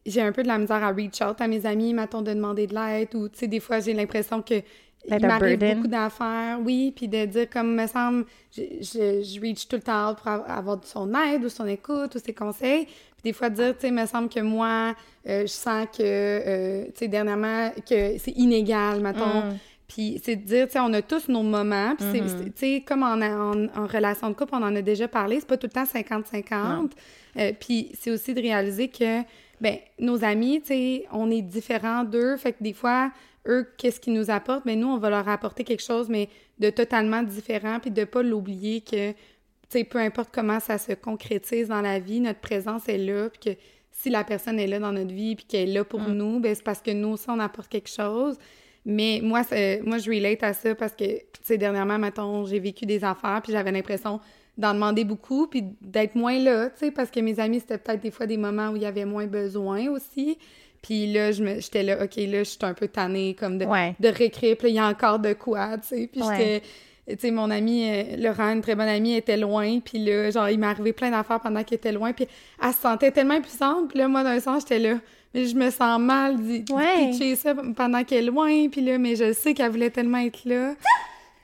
J'ai 0.06 0.21
un 0.21 0.32
peu 0.32 0.43
de 0.43 0.47
la 0.47 0.58
misère 0.58 0.84
à 0.84 0.91
reach 0.91 1.21
out 1.21 1.39
à 1.39 1.47
mes 1.47 1.65
amis, 1.65 1.93
mettons, 1.93 2.21
de 2.21 2.34
demander 2.34 2.67
de 2.67 2.75
l'aide, 2.75 3.15
ou, 3.15 3.30
tu 3.30 3.39
sais, 3.39 3.47
des 3.47 3.60
fois, 3.60 3.80
j'ai 3.80 3.93
l'impression 3.93 4.41
que. 4.41 4.62
Il 5.06 5.14
m'arrive 5.28 5.60
beaucoup 5.76 5.88
d'affaires, 5.88 6.60
oui, 6.64 6.92
puis 6.96 7.08
de 7.08 7.26
dire, 7.26 7.50
comme 7.50 7.74
me 7.76 7.88
semble, 7.88 8.26
je, 8.56 8.62
je, 8.82 9.24
je 9.24 9.42
reach 9.42 9.68
tout 9.68 9.78
le 9.78 9.82
temps 9.82 10.14
pour 10.16 10.28
av- 10.28 10.44
avoir 10.48 10.80
son 10.84 11.14
aide 11.16 11.44
ou 11.46 11.50
son 11.50 11.66
écoute 11.68 12.16
ou 12.16 12.20
ses 12.20 12.34
conseils. 12.34 12.86
Puis 12.86 13.24
des 13.24 13.34
fois, 13.34 13.50
dire, 13.50 13.74
tu 13.76 13.82
sais, 13.88 13.92
me 13.92 14.06
semble 14.06 14.30
que 14.30 14.40
moi, 14.42 14.94
euh, 15.28 15.42
je 15.42 15.48
sens 15.48 15.86
que, 15.98 16.02
euh, 16.04 16.86
tu 16.88 16.92
sais, 16.96 17.08
dernièrement, 17.08 17.72
que 17.90 18.18
c'est 18.18 18.34
inégal, 18.36 19.00
mettons. 19.02 19.40
Mm. 19.42 19.58
Puis 19.88 20.22
c'est 20.24 20.36
de 20.36 20.44
dire, 20.46 20.68
tu 20.68 20.74
sais, 20.74 20.80
on 20.80 20.94
a 20.94 21.02
tous 21.02 21.28
nos 21.30 21.42
moments. 21.44 21.96
Puis 21.98 22.06
c'est- 22.12 22.22
Mhm. 22.22 22.28
c'est, 22.30 22.44
tu 22.46 22.52
sais, 22.76 22.84
comme 22.86 23.02
en, 23.04 23.20
en, 23.22 23.68
en 23.76 23.88
relation 23.88 24.30
de 24.30 24.36
couple, 24.36 24.54
on 24.54 24.64
en 24.64 24.76
a 24.76 24.82
déjà 24.82 25.08
parlé, 25.08 25.38
c'est 25.40 25.48
pas 25.48 25.58
tout 25.58 25.68
le 25.68 25.72
temps 25.74 25.86
50-50. 25.86 26.92
Euh, 27.38 27.52
puis 27.60 27.92
c'est 28.00 28.12
aussi 28.12 28.34
de 28.34 28.42
réaliser 28.42 28.90
que, 28.90 29.22
ben 29.62 29.78
nos 30.00 30.24
amis, 30.24 30.62
tu 30.62 30.67
sais, 30.67 31.06
on 31.12 31.30
est 31.32 31.41
différents 31.41 32.04
d'eux. 32.04 32.38
Fait 32.38 32.54
que 32.54 32.63
des 32.63 32.74
fois, 32.74 33.12
eux, 33.48 33.67
qu'est-ce 33.78 34.00
qu'ils 34.00 34.13
nous 34.13 34.30
apportent? 34.30 34.65
Ben 34.65 34.80
nous, 34.80 34.88
on 34.88 34.98
va 34.98 35.10
leur 35.10 35.28
apporter 35.28 35.63
quelque 35.63 35.84
chose, 35.84 36.10
mais 36.10 36.30
de 36.60 36.69
totalement 36.69 37.24
différent. 37.24 37.80
Puis 37.80 37.91
de 37.91 38.04
pas 38.04 38.22
l'oublier 38.24 38.82
que, 38.82 39.12
tu 39.12 39.17
sais, 39.69 39.84
peu 39.84 40.00
importe 40.00 40.30
comment 40.34 40.60
ça 40.60 40.78
se 40.78 40.93
concrétise 40.93 41.67
dans 41.69 41.82
la 41.82 42.00
vie, 42.00 42.19
notre 42.19 42.39
présence 42.39 42.88
est 42.89 42.98
là. 42.98 43.30
Puis 43.30 43.54
que 43.54 43.60
si 43.91 44.10
la 44.10 44.24
personne 44.24 44.60
est 44.60 44.67
là 44.67 44.80
dans 44.80 44.91
notre 44.93 45.13
vie, 45.13 45.36
puis 45.36 45.45
qu'elle 45.45 45.69
est 45.69 45.74
là 45.74 45.84
pour 45.84 46.02
nous, 46.02 46.39
ben 46.39 46.56
c'est 46.56 46.63
parce 46.63 46.82
que 46.82 46.91
nous 46.91 47.10
aussi, 47.10 47.26
on 47.30 47.39
apporte 47.39 47.69
quelque 47.69 47.89
chose. 47.89 48.38
Mais 48.86 49.20
moi, 49.22 49.43
c'est- 49.43 49.82
moi, 49.82 49.97
je 49.97 50.10
relate 50.10 50.41
à 50.43 50.53
ça 50.53 50.74
parce 50.74 50.93
que, 50.93 51.03
tu 51.03 51.24
sais, 51.43 51.57
dernièrement, 51.57 51.99
mettons, 51.99 52.45
j'ai 52.45 52.60
vécu 52.60 52.86
des 52.86 53.03
affaires, 53.03 53.41
puis 53.43 53.51
j'avais 53.51 53.72
l'impression 53.72 54.22
d'en 54.60 54.74
demander 54.76 55.03
beaucoup, 55.05 55.47
puis 55.47 55.64
d'être 55.82 56.14
moins 56.16 56.38
là, 56.38 56.70
tu 56.70 56.86
sais, 56.86 56.91
parce 56.91 57.10
que 57.10 57.20
mes 57.22 57.39
amis, 57.39 57.60
c'était 57.62 57.78
peut-être 57.80 58.01
des 58.01 58.12
fois 58.12 58.26
des 58.28 58.38
moments 58.38 58.70
où 58.70 58.76
il 58.76 58.84
y 58.84 58.86
avait 58.86 59.05
moins 59.05 59.26
besoin 59.26 59.88
aussi. 59.89 60.38
Puis 60.82 61.12
là, 61.12 61.32
je 61.32 61.43
me- 61.43 61.60
j'étais 61.60 61.82
là, 61.84 62.03
OK, 62.03 62.16
là, 62.18 62.39
je 62.39 62.43
suis 62.43 62.60
un 62.62 62.74
peu 62.74 62.88
tannée, 62.88 63.36
comme 63.39 63.57
de, 63.57 63.66
Ouais. 63.66 63.95
de 63.99 64.07
réécrire. 64.10 64.55
Puis 64.57 64.70
il 64.70 64.76
y 64.76 64.80
a 64.80 64.88
encore 64.88 65.20
de 65.20 65.34
quoi, 65.34 65.78
tu 65.80 65.88
sais. 65.88 66.10
Puis 66.12 66.22
j'étais... 66.22 66.62
Tu 67.10 67.16
sais, 67.18 67.32
mon 67.32 67.49
ami, 67.49 67.89
euh, 67.89 68.03
Laurent, 68.18 68.51
une 68.53 68.62
très 68.62 68.76
bonne 68.76 68.88
amie, 68.88 69.16
était 69.16 69.36
loin. 69.38 69.80
Puis 69.80 69.97
là, 69.97 70.30
genre, 70.30 70.47
il 70.47 70.60
m'est 70.60 70.68
arrivé 70.68 70.93
plein 70.93 71.10
d'affaires 71.10 71.39
pendant 71.39 71.64
qu'elle 71.64 71.78
était 71.78 71.91
loin. 71.91 72.14
Puis 72.14 72.28
elle 72.64 72.72
se 72.72 72.80
sentait 72.82 73.10
tellement 73.10 73.34
impuissante. 73.34 73.89
Puis 73.89 73.97
là, 73.97 74.07
moi, 74.07 74.24
d'un 74.24 74.39
sens, 74.39 74.62
j'étais 74.64 74.78
là... 74.80 74.99
Mais 75.34 75.45
je 75.45 75.55
me 75.55 75.70
sens 75.70 75.99
mal 76.01 76.38
d'y 76.41 76.66
Ouais. 76.74 77.10
pitcher 77.12 77.36
ça 77.36 77.53
pendant 77.76 78.03
qu'elle 78.03 78.24
est 78.26 78.28
loin. 78.28 78.68
Puis 78.70 78.82
là, 78.82 78.97
mais 78.97 79.16
je 79.16 79.32
sais 79.34 79.53
qu'elle 79.53 79.72
voulait 79.72 79.89
tellement 79.91 80.18
être 80.20 80.43
là. 80.45 80.74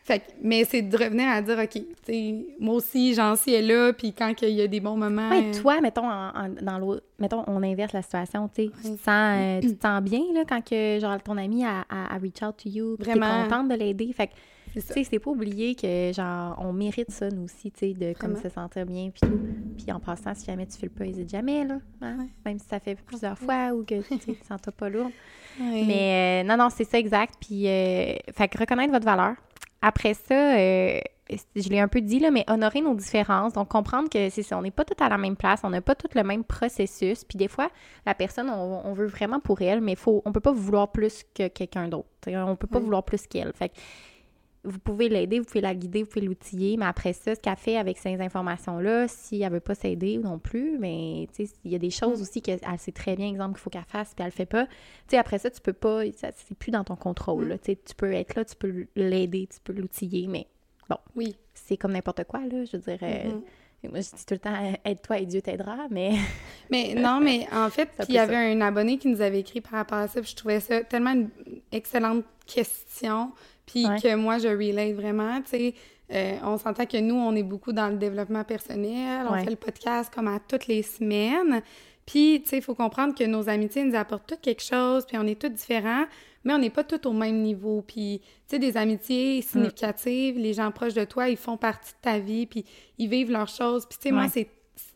Fait 0.08 0.20
que- 0.20 0.26
mais 0.44 0.64
c'est 0.66 0.84
de 0.84 0.96
revenir 0.96 1.28
à 1.30 1.42
dire, 1.42 1.58
OK, 1.58 1.82
tu 2.06 2.46
moi 2.60 2.76
aussi, 2.76 3.16
j'en 3.16 3.36
suis 3.36 3.60
là, 3.60 3.92
puis 3.92 4.14
quand 4.14 4.32
il 4.44 4.50
y 4.50 4.62
a 4.62 4.68
des 4.68 4.80
bons 4.80 4.96
moments... 4.96 5.32
Ouais, 5.32 5.44
euh, 5.50 5.62
toi, 5.62 5.82
mettons, 5.82 6.08
en- 6.08 6.30
en- 6.30 6.50
dans 6.62 6.78
l'autre, 6.78 7.02
mettons, 7.18 7.44
on 7.48 7.64
inverse 7.64 7.92
la 7.92 8.04
situation, 8.04 8.48
tu 8.48 8.66
sais, 8.66 8.72
tu 8.84 8.92
te 8.98 9.04
sens, 9.04 9.08
euh, 9.10 9.60
tu 9.62 9.76
te 9.76 9.82
sens 9.82 10.02
bien, 10.04 10.22
là, 10.36 10.44
quand 10.48 10.64
que, 10.64 11.00
genre, 11.02 11.20
ton 11.24 11.38
ami 11.38 11.66
a, 11.66 11.86
a, 11.90 12.14
a 12.14 12.18
reach 12.20 12.44
out 12.44 12.56
to 12.64 12.70
you, 12.70 12.98
t'es 12.98 13.06
Vraiment. 13.14 13.46
contente 13.46 13.70
de 13.70 13.74
l'aider, 13.74 14.14
fait 14.14 14.28
que, 14.28 14.34
C'est 14.76 14.82
tu 14.86 14.94
sais, 14.94 15.04
c'est 15.10 15.18
pas 15.20 15.32
oublier 15.32 15.74
que, 15.74 16.12
genre, 16.14 16.56
on 16.62 16.72
mérite 16.72 17.10
ça, 17.10 17.30
nous 17.32 17.46
aussi, 17.46 17.72
tu 17.72 17.80
sais, 17.80 17.94
de, 17.96 18.14
comme, 18.20 18.36
se 18.36 18.48
sentir 18.50 18.86
bien, 18.86 19.10
puis 19.10 19.28
tout, 19.28 19.40
puis 19.76 19.92
en 19.92 20.00
passant, 20.00 20.36
si 20.36 20.46
jamais 20.46 20.68
tu 20.68 20.78
fais 20.78 20.86
le 20.86 20.92
pas, 20.92 21.06
hésite 21.08 21.32
jamais, 21.32 21.66
là, 21.66 21.80
hein, 22.04 22.18
Ouais. 22.20 22.28
même 22.46 22.60
si 22.60 22.68
ça 22.68 22.80
fait 22.80 22.94
plusieurs 23.08 23.40
fois, 23.40 23.72
ou 23.74 23.84
que, 23.84 24.02
tu 24.02 24.20
tu 24.20 24.36
te 24.36 24.46
sens 24.46 24.62
pas 24.78 24.88
lourd, 24.90 25.10
Ouais. 25.60 25.84
mais 25.88 26.44
euh, 26.44 26.48
non, 26.48 26.58
non, 26.64 26.70
c'est 26.70 26.84
ça 26.84 27.00
exact. 27.00 27.34
Puis, 27.40 27.64
fait 27.64 28.48
que 28.52 28.60
reconnaître 28.60 28.92
votre 28.92 29.06
valeur. 29.06 29.34
Après 29.82 30.14
ça, 30.14 30.58
euh, 30.58 31.00
je 31.56 31.70
l'ai 31.70 31.80
un 31.80 31.88
peu 31.88 32.02
dit, 32.02 32.20
là, 32.20 32.32
mais 32.32 32.44
honorer 32.48 32.82
nos 32.82 32.96
différences. 32.96 33.54
Donc, 33.54 33.68
comprendre 33.70 34.10
que 34.10 34.30
c'est 34.30 34.44
ça, 34.44 34.58
on 34.58 34.62
n'est 34.62 34.72
pas 34.72 34.86
tous 34.86 35.02
à 35.04 35.10
la 35.10 35.18
même 35.18 35.36
place, 35.36 35.62
on 35.64 35.70
n'a 35.70 35.82
pas 35.82 35.96
tout 35.96 36.08
le 36.16 36.24
même 36.24 36.44
processus. 36.44 37.24
Puis, 37.24 37.38
des 37.38 37.48
fois, 37.48 37.70
la 38.06 38.16
personne, 38.16 38.50
on, 38.50 38.82
on 38.86 38.94
veut 38.94 39.08
vraiment 39.08 39.40
pour 39.40 39.62
elle, 39.62 39.82
mais 39.82 39.96
faut, 39.96 40.22
on 40.26 40.32
peut 40.32 40.40
pas 40.40 40.52
vouloir 40.54 40.92
plus 40.92 41.24
que 41.36 41.48
quelqu'un 41.48 41.88
d'autre. 41.88 42.08
On 42.28 42.56
peut 42.56 42.68
pas 42.68 42.80
Oui. 42.80 42.86
vouloir 42.86 43.04
plus 43.04 43.28
qu'elle. 43.28 43.54
Fait 43.54 43.72
vous 44.66 44.80
pouvez 44.80 45.08
l'aider, 45.10 45.40
vous 45.40 45.46
pouvez 45.46 45.62
la 45.62 45.74
guider, 45.76 46.04
vous 46.04 46.10
pouvez 46.10 46.26
l'outiller, 46.26 46.76
mais 46.78 46.86
après 46.86 47.14
ça, 47.14 47.36
ce 47.36 47.40
qu'elle 47.40 47.56
fait 47.56 47.78
avec 47.78 47.98
ces 47.98 48.20
informations-là, 48.20 49.08
si 49.08 49.42
elle 49.42 49.52
veut 49.52 49.60
pas 49.60 49.76
s'aider 49.76 50.18
non 50.18 50.40
plus, 50.40 50.78
mais 50.80 51.28
tu 51.36 51.46
sais, 51.46 51.54
il 51.64 51.72
y 51.72 51.76
a 51.76 51.80
des 51.80 51.90
choses 51.90 52.22
aussi 52.22 52.42
qu'elle 52.42 52.60
sait 52.78 52.92
très 52.92 53.16
bien, 53.16 53.28
exemple, 53.30 53.54
qu'il 53.56 53.62
faut 53.62 53.70
qu'elle 53.70 53.84
fasse, 53.88 54.14
puis 54.14 54.24
elle 54.24 54.26
le 54.26 54.32
fait 54.32 54.46
pas. 54.46 54.66
Tu 54.66 54.72
sais, 55.10 55.18
après 55.18 55.38
ça, 55.40 55.50
tu 55.50 55.62
peux 55.62 55.74
pas, 55.74 56.02
ça, 56.14 56.30
c'est 56.36 56.58
plus 56.58 56.72
dans 56.72 56.84
ton 56.84 56.96
contrôle, 56.96 57.48
là. 57.48 57.58
Tu 57.58 57.72
sais, 57.74 57.80
tu 57.86 57.96
peux 57.96 58.12
être 58.14 58.36
là, 58.36 58.44
tu 58.46 58.56
peux 58.56 58.88
l'aider, 58.96 59.48
tu 59.52 59.60
peux 59.64 59.74
l'outiller, 59.74 60.28
mais 60.28 60.48
Oui. 61.16 61.36
c'est 61.54 61.78
comme 61.78 61.94
n'importe 61.94 62.24
quoi, 62.26 62.42
là, 62.42 62.66
je 62.66 62.78
veux 62.78 62.84
dire. 62.84 63.00
euh, 63.02 63.24
Mhm. 63.32 63.42
Moi, 63.92 64.00
je 64.00 64.16
dis 64.16 64.26
tout 64.26 64.34
le 64.34 64.40
temps, 64.40 64.74
aide-toi 64.84 65.20
et 65.20 65.26
Dieu 65.28 65.44
t'aidera, 65.44 65.78
mais... 65.92 66.14
Mais 66.72 66.96
non, 66.96 67.20
mais 67.22 67.46
en 67.54 67.70
fait, 67.70 67.90
il 68.10 68.16
y 68.16 68.18
avait 68.18 68.36
un 68.36 68.60
abonné 68.62 68.98
qui 68.98 69.08
nous 69.10 69.22
avait 69.22 69.42
écrit 69.42 69.62
par 69.62 69.74
rapport 69.74 70.00
à 70.00 70.08
ça, 70.08 70.22
puis 70.22 70.32
je 70.32 70.36
trouvais 70.36 70.60
ça 70.60 70.84
tellement 70.84 71.12
une 71.14 71.30
excellente 71.72 72.26
question, 72.48 73.32
puis 73.66 73.86
Ouais. 73.88 74.00
que 74.02 74.16
moi, 74.16 74.38
je 74.38 74.48
relate 74.48 74.94
vraiment, 74.96 75.42
tu 75.42 75.50
sais. 75.50 75.74
euh, 76.12 76.36
on 76.44 76.58
s'entend 76.60 76.86
que 76.86 76.98
nous, 76.98 77.16
on 77.16 77.36
est 77.36 77.42
beaucoup 77.44 77.74
dans 77.74 77.88
le 77.90 77.96
développement 77.98 78.44
personnel, 78.44 79.26
on 79.28 79.34
Ouais. 79.34 79.44
fait 79.44 79.50
le 79.50 79.56
podcast 79.56 80.14
comme 80.14 80.28
à 80.28 80.40
toutes 80.40 80.68
les 80.68 80.84
semaines, 80.84 81.62
puis, 82.06 82.42
tu 82.44 82.50
sais, 82.50 82.58
il 82.58 82.62
faut 82.62 82.76
comprendre 82.76 83.16
que 83.16 83.24
nos 83.24 83.50
amitiés 83.50 83.84
nous 83.84 83.96
apportent 83.96 84.28
toutes 84.28 84.42
quelque 84.42 84.62
chose, 84.62 85.06
puis 85.08 85.18
on 85.18 85.26
est 85.26 85.42
tous 85.42 85.50
différents, 85.50 86.06
mais 86.44 86.54
on 86.54 86.60
n'est 86.60 86.70
pas 86.70 86.84
tous 86.84 87.08
au 87.10 87.14
même 87.14 87.42
niveau. 87.42 87.82
Puis, 87.82 88.22
tu 88.24 88.28
sais, 88.48 88.60
des 88.60 88.78
amitiés 88.78 89.42
significatives, 89.42 90.38
les 90.38 90.54
gens 90.54 90.70
proches 90.72 90.94
de 90.94 91.04
toi, 91.06 91.28
ils 91.30 91.38
font 91.38 91.58
partie 91.58 91.94
de 91.94 91.98
ta 92.04 92.20
vie, 92.20 92.46
puis 92.46 92.64
ils 93.00 93.10
vivent 93.10 93.32
leurs 93.32 93.48
choses. 93.48 93.88
Puis, 93.88 93.98
tu 94.00 94.10
sais, 94.10 94.14
moi, 94.14 94.28
c'est 94.30 94.48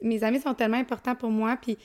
mes 0.03 0.23
amis 0.23 0.39
sont 0.41 0.53
tellement 0.53 0.77
importants 0.77 1.15
pour 1.15 1.31
moi, 1.31 1.57
puis 1.59 1.77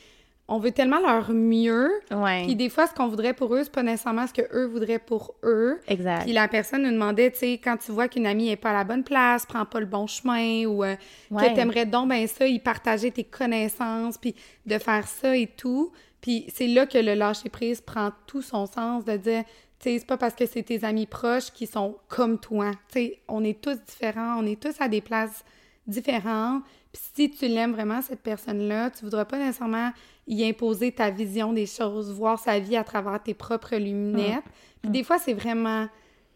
on 0.47 0.59
veut 0.59 0.73
tellement 0.73 1.01
leur 1.01 1.31
mieux. 1.33 1.91
Ouais, 2.11 2.43
Puis 2.45 2.55
des 2.55 2.69
fois, 2.69 2.87
ce 2.87 2.93
qu'on 2.95 3.09
voudrait 3.09 3.33
pour 3.33 3.55
eux, 3.55 3.63
c'est 3.65 3.73
pas 3.73 3.83
nécessairement 3.83 4.27
ce 4.27 4.33
que 4.35 4.43
eux 4.55 4.67
voudraient 4.67 4.99
pour 4.99 5.35
eux. 5.43 5.81
exact. 5.89 6.25
Puis 6.25 6.33
la 6.35 6.49
personne 6.49 6.83
nous 6.83 6.91
demandait, 6.91 7.31
tu 7.31 7.39
sais, 7.39 7.53
quand 7.63 7.79
tu 7.79 7.93
vois 7.93 8.09
qu'une 8.09 8.27
amie 8.27 8.51
est 8.51 8.57
pas 8.57 8.71
à 8.71 8.75
la 8.75 8.85
bonne 8.85 9.05
place, 9.05 9.47
prend 9.47 9.65
pas 9.65 9.81
le 9.81 9.87
bon 9.87 10.07
chemin, 10.07 10.67
ou 10.67 10.85
euh, 10.85 10.97
Ouais. 11.31 11.49
que 11.51 11.55
t'aimerais 11.55 11.87
donc 11.87 12.11
ben 12.11 12.27
ça, 12.27 12.47
y 12.47 12.59
partager 12.59 13.11
tes 13.11 13.25
connaissances, 13.25 14.19
puis 14.19 14.35
de 14.67 14.79
faire 14.79 15.09
ça 15.09 15.35
et 15.37 15.47
tout. 15.47 15.93
Puis 16.21 16.47
c'est 16.55 16.67
là 16.69 16.87
que 16.87 16.99
le 16.99 17.15
lâcher-prise 17.15 17.81
prend 17.81 18.11
tout 18.27 18.43
son 18.43 18.67
sens, 18.67 19.05
de 19.07 19.17
dire, 19.17 19.45
tu 19.81 19.91
sais, 19.91 19.99
c'est 19.99 20.07
pas 20.07 20.17
parce 20.19 20.35
que 20.35 20.45
c'est 20.47 20.63
tes 20.63 20.85
amis 20.85 21.07
proches 21.07 21.51
qui 21.53 21.67
sont 21.67 21.97
comme 22.09 22.39
toi. 22.39 22.71
Tu 22.93 22.99
sais, 23.01 23.19
on 23.29 23.43
est 23.45 23.61
tous 23.63 23.79
différents, 23.87 24.37
on 24.43 24.47
est 24.47 24.61
tous 24.61 24.75
à 24.81 24.89
des 24.89 25.01
places 25.01 25.43
différentes. 25.87 26.63
Puis 26.93 27.03
si 27.15 27.31
tu 27.31 27.47
l'aimes 27.49 27.73
vraiment, 27.73 28.01
cette 28.03 28.21
personne-là, 28.21 28.91
tu 28.91 29.05
voudras 29.05 29.25
pas 29.25 29.39
nécessairement 29.39 29.91
y 30.27 30.45
imposer 30.47 30.93
ta 30.93 31.11
vision 31.11 31.53
des 31.53 31.67
choses, 31.67 32.11
voir 32.13 32.39
sa 32.39 32.59
vie 32.59 32.77
à 32.77 32.85
travers 32.85 33.23
tes 33.23 33.35
propres 33.35 33.77
lunettes. 33.77 34.45
Puis 34.83 34.91
des 34.91 35.03
fois, 35.05 35.19
c'est 35.19 35.35
vraiment... 35.35 35.87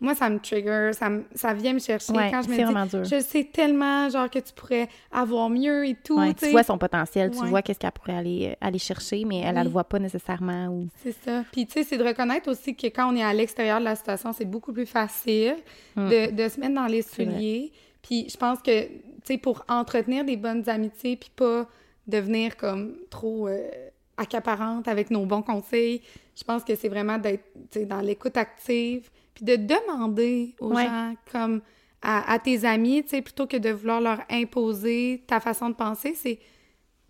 Moi, 0.01 0.15
ça 0.15 0.31
me 0.31 0.39
trigger, 0.39 0.91
ça, 0.93 1.11
me- 1.11 1.25
ça 1.35 1.53
vient 1.55 1.73
me 1.73 1.81
chercher 1.81 2.13
Ouais, 2.13 2.31
quand 2.31 2.43
je 2.43 2.49
me 2.49 2.55
dis, 2.57 2.63
vraiment 2.63 2.87
dur. 2.87 3.03
je 3.03 3.19
sais 3.21 3.43
tellement, 3.53 4.09
genre, 4.09 4.31
que 4.31 4.39
tu 4.39 4.53
pourrais 4.53 4.89
avoir 5.11 5.51
mieux 5.51 5.89
et 5.89 5.97
tout, 5.97 6.17
Ouais, 6.21 6.35
tu 6.35 6.53
vois 6.53 6.63
son 6.63 6.79
potentiel, 6.79 7.33
tu 7.33 7.45
vois 7.47 7.63
qu'est-ce 7.63 7.81
qu'elle 7.81 7.91
pourrait 7.91 8.15
aller, 8.17 8.51
euh, 8.53 8.55
aller 8.61 8.79
chercher, 8.79 9.25
mais 9.25 9.41
elle, 9.41 9.57
elle 9.57 9.65
le 9.65 9.71
voit 9.71 9.83
pas 9.83 9.99
nécessairement. 9.99 10.69
Ou... 10.69 10.87
C'est 11.03 11.17
ça. 11.25 11.43
Puis, 11.51 11.67
tu 11.67 11.73
sais, 11.73 11.83
c'est 11.83 11.99
de 11.99 12.05
reconnaître 12.05 12.49
aussi 12.49 12.77
que 12.77 12.87
quand 12.87 13.13
on 13.13 13.17
est 13.17 13.25
à 13.25 13.35
l'extérieur 13.35 13.81
de 13.81 13.85
la 13.87 13.97
situation, 13.97 14.33
c'est 14.33 14.45
beaucoup 14.45 14.73
plus 14.73 14.87
facile 14.87 15.57
Mm. 15.97 16.09
de, 16.09 16.31
de 16.45 16.49
se 16.49 16.61
mettre 16.61 16.75
dans 16.77 16.87
les 16.87 17.03
souliers. 17.03 17.73
Puis, 18.01 18.29
je 18.31 18.37
pense 18.37 18.61
que, 18.63 18.87
tu 18.87 18.93
sais, 19.25 19.37
pour 19.39 19.65
entretenir 19.69 20.25
des 20.25 20.37
bonnes 20.37 20.63
amitiés, 20.69 21.17
puis 21.17 21.33
pas 21.35 21.67
devenir 22.09 22.57
comme 22.57 22.97
trop 23.11 23.47
euh, 23.49 23.69
accaparante 24.17 24.89
avec 24.89 25.11
nos 25.11 25.25
bons 25.27 25.43
conseils, 25.43 26.03
je 26.37 26.43
pense 26.45 26.65
que 26.65 26.75
c'est 26.75 26.89
vraiment 26.89 27.19
d'être, 27.19 27.45
dans 27.87 28.01
l'écoute 28.01 28.37
active, 28.37 29.11
puis 29.35 29.45
de 29.45 29.57
demander 29.57 30.55
aux 30.61 30.73
Ouais. 30.75 30.87
gens, 30.87 31.15
comme 31.31 31.61
à, 32.03 32.33
à 32.33 32.39
tes 32.39 32.65
amis, 32.65 33.03
tu 33.03 33.11
sais, 33.11 33.23
plutôt 33.23 33.47
que 33.47 33.57
de 33.57 33.71
vouloir 33.71 34.01
leur 34.01 34.21
imposer 34.31 35.23
ta 35.27 35.39
façon 35.41 35.69
de 35.71 35.75
penser, 35.75 36.15
c'est 36.15 36.39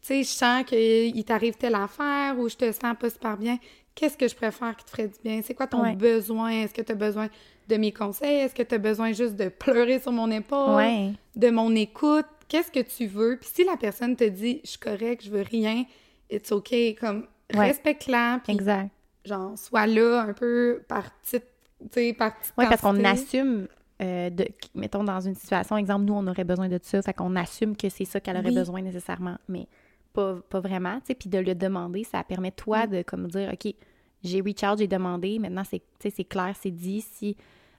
tu 0.01 0.07
sais, 0.09 0.23
je 0.23 0.29
sens 0.29 0.65
qu'il 0.65 1.25
t'arrive 1.25 1.57
telle 1.57 1.75
affaire 1.75 2.39
ou 2.39 2.49
je 2.49 2.55
te 2.57 2.71
sens 2.73 2.95
pas 2.99 3.11
super 3.11 3.37
bien. 3.37 3.59
Qu'est-ce 3.97 4.17
que 4.17 4.29
je 4.29 4.35
préfère 4.35 4.77
qui 4.77 4.85
te 4.85 4.91
ferait 4.91 5.09
du 5.09 5.15
bien? 5.25 5.41
C'est 5.43 5.55
quoi 5.55 5.67
ton 5.67 5.83
Ouais. 5.83 5.97
besoin? 5.97 6.51
Est-ce 6.51 6.73
que 6.73 6.83
tu 6.83 6.93
as 6.93 6.95
besoin 6.95 7.29
de 7.69 7.77
mes 7.77 7.91
conseils? 7.93 8.37
Est-ce 8.43 8.55
que 8.55 8.63
tu 8.63 8.77
as 8.77 8.79
besoin 8.79 9.11
juste 9.13 9.35
de 9.35 9.49
pleurer 9.49 9.99
sur 9.99 10.13
mon 10.13 10.31
épaule? 10.31 10.77
Ouais. 10.77 11.11
De 11.35 11.51
mon 11.51 11.75
écoute? 11.75 12.25
Qu'est-ce 12.49 12.71
que 12.71 12.81
tu 12.81 13.07
veux? 13.07 13.37
Puis 13.41 13.51
si 13.53 13.65
la 13.65 13.77
personne 13.77 14.17
te 14.17 14.25
dit, 14.25 14.61
je 14.65 14.71
suis 14.71 14.79
correct, 14.79 15.23
je 15.25 15.31
veux 15.31 15.43
rien, 15.43 15.85
it's 16.31 16.51
OK, 16.53 16.75
comme 17.01 17.27
Ouais. 17.55 17.67
respecte-la, 17.67 18.41
Exact. 18.49 18.91
genre, 19.25 19.57
sois 19.59 19.87
là 19.87 20.23
un 20.29 20.33
peu 20.35 20.83
par 20.89 21.11
petite, 21.21 21.45
tu 21.81 21.87
sais, 21.93 22.13
par 22.13 22.37
petite 22.39 22.53
Oui, 22.59 22.65
parce 22.69 22.81
qu'on 22.83 23.03
assume, 23.05 23.69
euh, 24.03 24.29
de, 24.31 24.47
mettons, 24.75 25.03
dans 25.05 25.21
une 25.21 25.35
situation, 25.35 25.77
exemple, 25.79 26.05
nous, 26.05 26.13
on 26.15 26.27
aurait 26.27 26.45
besoin 26.45 26.69
de 26.69 26.79
ça, 26.83 27.01
fait 27.03 27.15
qu'on 27.15 27.35
assume 27.37 27.75
que 27.77 27.89
c'est 27.89 28.05
ça 28.05 28.21
qu'elle 28.21 28.37
aurait 28.37 28.49
Oui. 28.49 28.55
besoin 28.55 28.83
nécessairement, 28.83 29.39
mais 29.49 29.67
pas, 30.13 30.37
pas 30.51 30.61
vraiment, 30.61 30.99
tu 31.01 31.07
sais, 31.09 31.15
puis 31.15 31.29
de 31.31 31.39
le 31.39 31.55
demander, 31.55 32.05
ça 32.05 32.23
permet, 32.25 32.51
toi, 32.51 32.87
Mm. 32.87 32.91
de, 32.91 33.03
comme 33.03 33.29
dire, 33.29 33.51
OK, 33.53 33.75
j'ai 34.23 34.41
reach 34.43 34.63
out, 34.63 34.79
j'ai 34.79 34.87
demandé, 34.89 35.39
maintenant, 35.39 35.65
c'est, 35.65 35.79
tu 35.79 35.85
sais, 36.03 36.11
c'est 36.11 36.25
clair, 36.25 36.55
c'est 36.61 36.71
dit, 36.71 37.01
si 37.01 37.35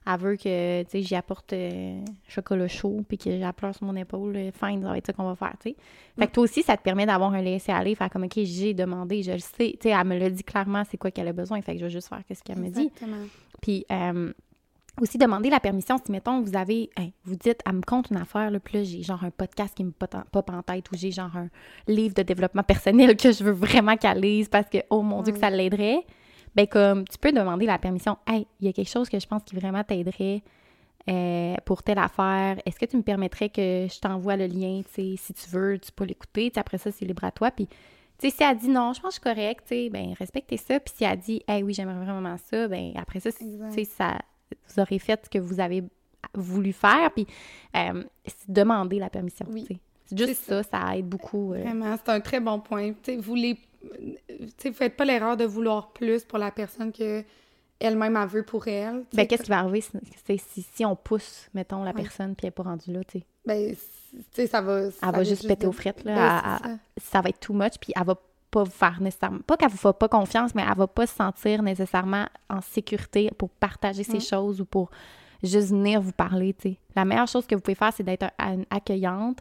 elle 0.06 0.18
veut 0.18 0.36
que, 0.36 0.82
tu 0.84 0.90
sais, 0.90 1.02
j'y 1.02 1.14
apporte 1.14 1.52
euh, 1.52 2.00
chocolat 2.26 2.68
chaud, 2.68 3.02
puis 3.06 3.18
que 3.18 3.38
j'applaudisse 3.38 3.78
sur 3.78 3.86
mon 3.86 3.96
épaule, 3.96 4.34
euh, 4.36 4.50
fine, 4.52 4.82
ça 4.82 4.88
va 4.88 4.98
être 4.98 5.06
ça 5.06 5.12
qu'on 5.12 5.24
va 5.24 5.36
faire, 5.36 5.54
tu 5.60 5.70
sais. 5.70 5.76
Fait 6.18 6.26
que 6.26 6.32
toi 6.32 6.44
aussi, 6.44 6.62
ça 6.62 6.76
te 6.76 6.82
permet 6.82 7.06
d'avoir 7.06 7.32
un 7.32 7.42
laisser-aller, 7.42 7.94
faire 7.94 8.08
comme, 8.10 8.24
OK, 8.24 8.38
j'ai 8.42 8.72
demandé, 8.72 9.22
je 9.22 9.32
le 9.32 9.38
sais, 9.38 9.72
tu 9.72 9.76
sais, 9.82 9.88
elle 9.90 10.06
me 10.06 10.18
l'a 10.18 10.30
dit 10.30 10.44
clairement, 10.44 10.84
c'est 10.90 10.96
quoi 10.96 11.10
qu'elle 11.10 11.28
a 11.28 11.32
besoin, 11.32 11.60
fait 11.60 11.74
que 11.74 11.80
je 11.80 11.84
vais 11.84 11.90
juste 11.90 12.08
faire 12.08 12.22
ce 12.32 12.42
qu'elle 12.42 12.58
me 12.58 12.70
dit. 12.70 12.86
Exactement. 12.86 13.26
Puis 13.60 13.84
euh, 13.92 14.32
aussi 15.00 15.18
demander 15.18 15.50
la 15.50 15.60
permission 15.60 15.98
si, 16.04 16.10
mettons, 16.10 16.40
vous 16.40 16.56
avez, 16.56 16.90
hey, 16.96 17.12
vous 17.24 17.36
dites, 17.36 17.60
elle 17.66 17.76
me 17.76 17.82
compte 17.82 18.10
une 18.10 18.16
affaire, 18.16 18.50
là, 18.50 18.58
puis 18.58 18.78
là, 18.78 18.84
j'ai 18.84 19.02
genre 19.02 19.22
un 19.22 19.30
podcast 19.30 19.74
qui 19.74 19.84
me 19.84 19.90
pop 19.90 20.14
en, 20.14 20.22
pop 20.30 20.50
en 20.50 20.62
tête 20.62 20.90
ou 20.92 20.96
j'ai 20.96 21.10
genre 21.10 21.34
un 21.36 21.48
livre 21.86 22.14
de 22.14 22.22
développement 22.22 22.62
personnel 22.62 23.16
que 23.18 23.32
je 23.32 23.44
veux 23.44 23.52
vraiment 23.52 23.96
qu'elle 23.96 24.20
lise 24.20 24.48
parce 24.48 24.68
que, 24.68 24.78
oh 24.90 25.02
mon 25.02 25.22
Dieu, 25.22 25.32
que 25.32 25.38
ça 25.38 25.50
l'aiderait. 25.50 26.04
Ben, 26.54 26.66
comme, 26.66 27.04
tu 27.06 27.16
peux 27.18 27.32
demander 27.32 27.66
la 27.66 27.78
permission. 27.78 28.16
Hey, 28.26 28.46
il 28.60 28.66
y 28.66 28.68
a 28.70 28.72
quelque 28.72 28.88
chose 28.90 29.08
que 29.08 29.18
je 29.20 29.26
pense 29.26 29.42
qui 29.44 29.54
vraiment 29.56 29.84
t'aiderait 29.84 30.42
euh, 31.08 31.54
pour 31.64 31.82
telle 31.82 31.98
affaire. 31.98 32.58
Est-ce 32.66 32.78
que 32.78 32.86
tu 32.86 32.96
me 32.96 33.02
permettrais 33.02 33.48
que 33.48 33.86
je 33.88 34.00
t'envoie 34.00 34.36
le 34.36 34.46
lien, 34.46 34.82
tu 34.82 34.92
sais, 34.92 35.14
si 35.16 35.32
tu 35.32 35.48
veux, 35.50 35.78
tu 35.78 35.92
peux 35.92 36.04
l'écouter. 36.04 36.50
Après 36.56 36.78
ça, 36.78 36.90
c'est 36.90 37.04
libre 37.04 37.24
à 37.24 37.30
toi. 37.30 37.50
Puis, 37.50 37.66
tu 37.66 38.28
sais, 38.28 38.36
si 38.36 38.42
elle 38.42 38.56
dit 38.58 38.68
non, 38.68 38.92
je 38.92 39.00
pense 39.00 39.18
que 39.18 39.28
je 39.28 39.30
suis 39.30 39.40
correcte, 39.42 39.64
tu 39.68 39.74
sais, 39.74 39.90
ben, 39.90 40.12
respectez 40.18 40.56
ça. 40.56 40.78
Puis 40.80 40.92
si 40.96 41.04
elle 41.04 41.18
dit, 41.18 41.42
hey, 41.48 41.62
oui, 41.62 41.72
j'aimerais 41.72 42.04
vraiment 42.04 42.36
ça, 42.36 42.68
ben, 42.68 42.92
après 42.96 43.20
ça, 43.20 43.30
tu 43.32 43.44
sais, 43.70 43.84
ça, 43.84 44.18
vous 44.68 44.80
aurez 44.82 44.98
fait 44.98 45.20
ce 45.24 45.30
que 45.30 45.38
vous 45.38 45.60
avez 45.60 45.84
voulu 46.34 46.72
faire. 46.72 47.10
Puis, 47.12 47.26
euh, 47.76 48.04
demander 48.48 48.98
la 48.98 49.08
permission, 49.08 49.46
Oui. 49.50 49.64
tu 49.66 49.74
sais. 49.74 49.80
C'est 50.06 50.18
juste 50.26 50.42
ça, 50.42 50.62
ça 50.64 50.96
aide 50.98 51.06
beaucoup. 51.08 51.54
euh. 51.54 51.62
Vraiment, 51.62 51.96
c'est 51.96 52.10
un 52.10 52.18
très 52.20 52.40
bon 52.40 52.58
point. 52.58 52.92
Vous 53.20 53.34
les... 53.36 53.56
sais, 54.58 54.72
faites 54.72 54.96
pas 54.96 55.04
l'erreur 55.04 55.36
de 55.36 55.44
vouloir 55.44 55.92
plus 55.92 56.24
pour 56.24 56.38
la 56.38 56.50
personne 56.50 56.92
que 56.92 57.24
elle-même 57.78 58.16
a 58.16 58.26
veut 58.26 58.42
pour 58.42 58.68
elle. 58.68 59.04
Ben, 59.14 59.26
qu'est-ce 59.26 59.44
qui 59.44 59.50
va 59.50 59.60
arriver 59.60 59.80
si, 59.80 60.38
si, 60.38 60.62
si 60.74 60.84
on 60.84 60.94
pousse, 60.94 61.48
mettons, 61.54 61.82
la 61.82 61.92
Ouais. 61.92 62.02
personne, 62.02 62.34
puis 62.34 62.46
elle 62.46 62.48
n'est 62.48 62.52
pas 62.52 62.62
rendue 62.64 62.92
là, 62.92 63.00
tu 63.04 63.20
sais? 63.20 63.24
Ben, 63.46 63.74
tu 63.74 64.20
sais, 64.32 64.46
ça 64.46 64.60
va... 64.60 64.90
ça 64.90 65.08
Elle 65.08 65.14
va 65.14 65.24
juste 65.24 65.48
péter 65.48 65.64
de- 65.64 65.68
aux 65.68 65.72
frettes, 65.72 66.04
là. 66.04 66.14
Ben, 66.14 66.42
Elle- 66.44 66.58
c'est 66.62 66.70
elle- 66.72 66.78
ça. 67.02 67.10
ça 67.12 67.20
va 67.22 67.28
être 67.30 67.40
too 67.40 67.54
much, 67.54 67.72
puis 67.80 67.92
elle 67.96 68.04
va 68.04 68.16
pas 68.50 68.64
vous 68.64 68.70
faire 68.70 69.00
nécessairement, 69.00 69.38
pas 69.46 69.56
qu'elle 69.56 69.70
vous 69.70 69.76
fasse 69.78 69.94
pas 69.98 70.08
confiance, 70.08 70.54
mais 70.54 70.62
elle 70.68 70.76
va 70.76 70.86
pas 70.88 71.06
se 71.06 71.14
sentir 71.14 71.62
nécessairement 71.62 72.26
en 72.50 72.60
sécurité 72.60 73.30
pour 73.38 73.48
partager 73.48 74.02
ses 74.02 74.20
choses 74.20 74.60
ou 74.60 74.64
pour 74.66 74.90
juste 75.42 75.68
venir 75.70 76.02
vous 76.02 76.12
parler, 76.12 76.52
tu 76.52 76.70
sais. 76.72 76.76
La 76.94 77.06
meilleure 77.06 77.28
chose 77.28 77.46
que 77.46 77.54
vous 77.54 77.60
pouvez 77.62 77.76
faire, 77.76 77.92
c'est 77.94 78.02
d'être 78.02 78.26
accueillante, 78.68 79.38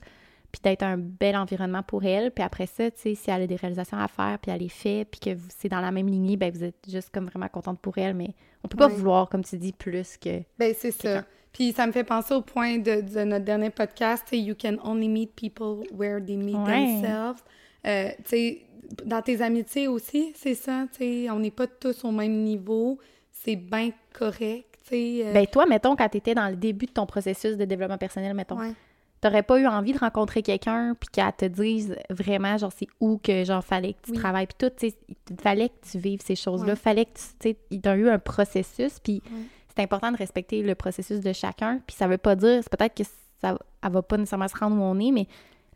puis 0.52 0.62
d'être 0.64 0.84
un 0.84 0.98
bel 0.98 1.36
environnement 1.38 1.84
pour 1.84 2.04
elle. 2.04 2.32
Puis 2.32 2.44
après 2.44 2.66
ça, 2.66 2.90
tu 2.92 3.00
sais, 3.02 3.16
si 3.16 3.30
elle 3.30 3.44
a 3.44 3.48
des 3.48 3.56
réalisations 3.56 3.98
à 3.98 4.08
faire, 4.08 4.38
puis 4.42 4.52
elle 4.52 4.62
les 4.62 4.70
fait, 4.70 5.06
puis 5.10 5.20
que 5.20 5.40
c'est 5.50 5.70
dans 5.70 5.82
la 5.82 5.92
même 5.92 6.08
lignée, 6.08 6.38
ben 6.38 6.52
vous 6.52 6.64
êtes 6.64 6.84
juste 6.90 7.10
comme 7.12 7.26
vraiment 7.28 7.48
contente 7.50 7.80
pour 7.80 7.98
elle, 7.98 8.14
mais 8.16 8.30
on 8.64 8.68
peut 8.68 8.78
pas 8.78 8.88
Ouais. 8.88 8.94
vouloir, 8.94 9.30
comme 9.30 9.44
tu 9.44 9.58
dis, 9.58 9.72
plus 9.74 10.18
que... 10.18 10.42
Ben, 10.58 10.74
c'est 10.78 10.92
ça. 10.92 11.24
Puis 11.54 11.72
ça 11.74 11.88
me 11.88 11.92
fait 11.92 12.04
penser 12.04 12.34
au 12.34 12.42
point 12.42 12.78
de, 12.78 13.02
de 13.02 13.24
notre 13.24 13.46
dernier 13.46 13.70
podcast, 13.72 14.26
You 14.32 14.54
can 14.60 14.78
only 14.84 15.08
meet 15.08 15.36
people 15.36 15.84
where 15.92 16.24
they 16.24 16.38
meet 16.38 16.56
Ouais. 16.58 16.86
themselves. 17.02 17.44
Euh, 17.88 18.10
tu 18.24 18.30
sais, 18.30 18.62
dans 19.06 19.22
tes 19.22 19.42
amitiés 19.42 19.88
aussi, 19.88 20.32
c'est 20.36 20.56
ça, 20.56 20.86
tu 20.92 20.98
sais, 21.26 21.30
on 21.32 21.40
n'est 21.40 21.52
pas 21.52 21.68
tous 21.68 22.04
au 22.06 22.12
même 22.12 22.44
niveau. 22.44 23.00
C'est 23.32 23.56
bien 23.56 23.92
correct, 24.14 24.78
tu 24.84 24.90
sais. 24.90 25.22
euh, 25.26 25.34
Ben 25.34 25.48
toi, 25.48 25.66
mettons, 25.66 25.96
quand 25.96 26.10
tu 26.10 26.18
étais 26.18 26.36
dans 26.36 26.50
le 26.50 26.56
début 26.56 26.86
de 26.88 26.92
ton 26.92 27.06
processus 27.06 27.56
de 27.56 27.66
développement 27.66 27.98
personnel, 27.98 28.34
mettons, 28.34 28.58
ouais. 28.60 28.74
T'aurais 29.22 29.44
pas 29.44 29.60
eu 29.60 29.68
envie 29.68 29.92
de 29.94 29.98
rencontrer 30.00 30.42
quelqu'un 30.42 30.96
puis 31.00 31.10
qu'elle 31.12 31.34
te 31.34 31.46
dise 31.46 31.96
vraiment, 32.10 32.58
genre, 32.58 32.72
c'est 32.78 32.88
où 33.00 33.18
que, 33.22 33.44
genre, 33.44 33.64
fallait 33.64 33.94
que 33.94 34.00
tu 34.04 34.12
Oui. 34.12 34.18
travailles, 34.18 34.48
puis 34.48 34.56
tout, 34.58 34.74
tu 34.76 34.90
sais, 34.90 34.96
il 35.30 35.38
fallait 35.40 35.70
que 35.70 35.88
tu 35.92 35.98
vives 36.00 36.22
ces 36.24 36.36
choses-là, 36.36 36.70
Ouais. 36.74 36.76
fallait 36.76 37.06
que 37.06 37.12
tu, 37.14 37.24
tu 37.40 37.50
sais, 37.50 37.58
il 37.72 37.82
y 37.86 37.88
a 37.90 37.96
eu 37.98 38.10
un 38.10 38.20
processus, 38.20 39.00
puis 39.00 39.22
Ouais. 39.26 39.42
c'est 39.76 39.84
important 39.84 40.12
de 40.12 40.18
respecter 40.18 40.62
le 40.64 40.76
processus 40.76 41.20
de 41.20 41.34
chacun, 41.34 41.82
puis 41.86 41.96
ça 41.96 42.08
veut 42.08 42.18
pas 42.18 42.36
dire, 42.36 42.62
c'est 42.64 42.70
peut-être 42.76 42.96
que 42.96 43.04
ça, 43.42 43.58
elle 43.84 43.92
va 43.92 44.02
pas 44.02 44.18
nécessairement 44.18 44.48
se 44.48 44.58
rendre 44.58 44.78
où 44.78 44.84
on 44.84 45.00
est, 45.00 45.12
mais 45.12 45.28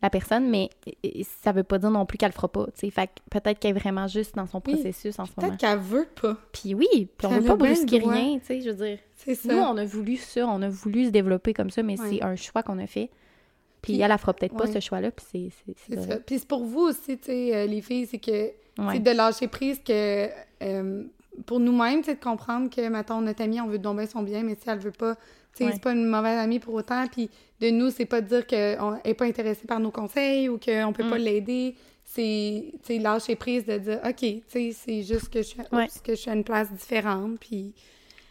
la 0.02 0.10
personne, 0.10 0.50
mais 0.50 0.70
ça 1.44 1.54
veut 1.54 1.64
pas 1.64 1.78
dire 1.80 1.90
non 1.90 2.06
plus 2.06 2.18
qu'elle 2.18 2.30
le 2.30 2.34
fera 2.34 2.50
pas, 2.50 2.66
tu 2.68 2.72
sais, 2.76 2.90
fait 2.90 3.08
que 3.08 3.14
peut-être 3.40 3.58
qu'elle 3.60 3.76
est 3.76 3.80
vraiment 3.80 4.08
juste 4.08 4.36
dans 4.36 4.46
son 4.48 4.62
Oui. 4.66 4.74
processus 4.74 5.18
en 5.20 5.26
ce 5.26 5.32
moment. 5.38 5.50
Peut-être 5.50 5.60
qu'elle 5.62 5.80
veut 5.80 6.08
pas. 6.22 6.38
Puis 6.52 6.74
oui, 6.76 6.88
puis 7.18 7.28
on 7.28 7.30
veut 7.40 7.44
pas 7.44 7.56
brusquer 7.56 8.00
rien, 8.00 8.40
tu 8.40 8.46
sais, 8.46 8.62
je 8.62 8.70
veux 8.70 8.86
dire... 8.86 9.00
C'est 9.16 9.36
ça. 9.36 9.54
Nous, 9.54 9.60
on 9.62 9.78
a 9.78 9.86
voulu 9.86 10.18
ça, 10.18 10.46
on 10.48 10.62
a 10.62 10.68
voulu 10.68 11.06
se 11.06 11.10
développer 11.10 11.54
comme 11.54 11.70
ça, 11.70 11.82
mais 11.84 11.98
Ouais. 12.00 12.08
c'est 12.10 12.24
un 12.24 12.36
choix 12.36 12.64
qu'on 12.64 12.80
a 12.80 12.88
fait. 12.88 13.10
Puis 13.84 14.00
elle, 14.02 14.10
elle 14.12 14.18
fera 14.18 14.34
peut-être 14.34 14.56
pas 14.58 14.66
ouais. 14.66 14.74
ce 14.74 14.80
choix-là, 14.80 15.12
puis 15.12 15.26
c'est- 15.32 15.74
c'est 15.88 16.00
ça. 16.10 16.18
Puis 16.18 16.40
c'est 16.40 16.48
pour 16.48 16.64
vous 16.66 16.80
aussi, 16.88 17.18
tu 17.20 17.26
sais, 17.26 17.56
euh, 17.56 17.66
les 17.68 17.82
filles, 17.82 18.08
c'est 18.08 18.18
que 18.18 18.32
Ouais. 18.80 18.94
c'est 18.94 19.00
de 19.04 19.12
lâcher 19.12 19.48
prise 19.48 19.80
que 19.86 20.28
euh, 20.64 21.04
pour 21.46 21.60
nous-mêmes, 21.60 22.02
c'est 22.04 22.16
de 22.16 22.24
comprendre 22.24 22.70
que, 22.70 22.88
mettons, 22.88 23.22
notre 23.22 23.44
amie, 23.44 23.60
on 23.62 23.68
veut 23.68 23.78
bien 23.78 24.06
son 24.08 24.24
bien, 24.24 24.42
mais 24.42 24.56
si 24.56 24.68
elle 24.70 24.80
veut 24.80 24.92
pas, 24.92 25.16
tu 25.56 25.64
sais, 25.66 25.72
c'est 25.74 25.82
pas 25.82 25.92
une 25.92 26.06
mauvaise 26.08 26.40
amie 26.40 26.60
pour 26.60 26.74
autant. 26.74 27.06
Puis 27.08 27.30
de 27.60 27.70
nous, 27.70 27.92
c'est 27.92 28.06
pas 28.06 28.22
de 28.22 28.28
dire 28.28 28.48
qu'elle 28.48 28.80
est 29.04 29.14
pas 29.14 29.26
intéressée 29.26 29.68
par 29.68 29.80
nos 29.80 29.92
conseils 29.92 30.50
ou 30.50 30.58
qu'on 30.58 30.92
peut 30.94 31.08
pas 31.08 31.20
Mm. 31.20 31.24
l'aider. 31.24 31.76
C'est, 32.06 32.66
tu 32.84 32.94
sais, 32.96 33.00
lâcher 33.00 33.36
prise 33.36 33.66
de 33.66 33.78
dire, 33.78 34.00
OK, 34.08 34.16
tu 34.18 34.42
sais, 34.48 34.72
c'est 34.72 35.04
juste 35.04 35.30
que 35.30 35.40
je, 35.42 35.48
suis, 35.48 35.60
Ouais. 35.72 35.88
que 36.04 36.12
je 36.16 36.20
suis 36.20 36.30
à 36.30 36.34
une 36.34 36.44
place 36.44 36.72
différente. 36.72 37.40
Puis 37.40 37.74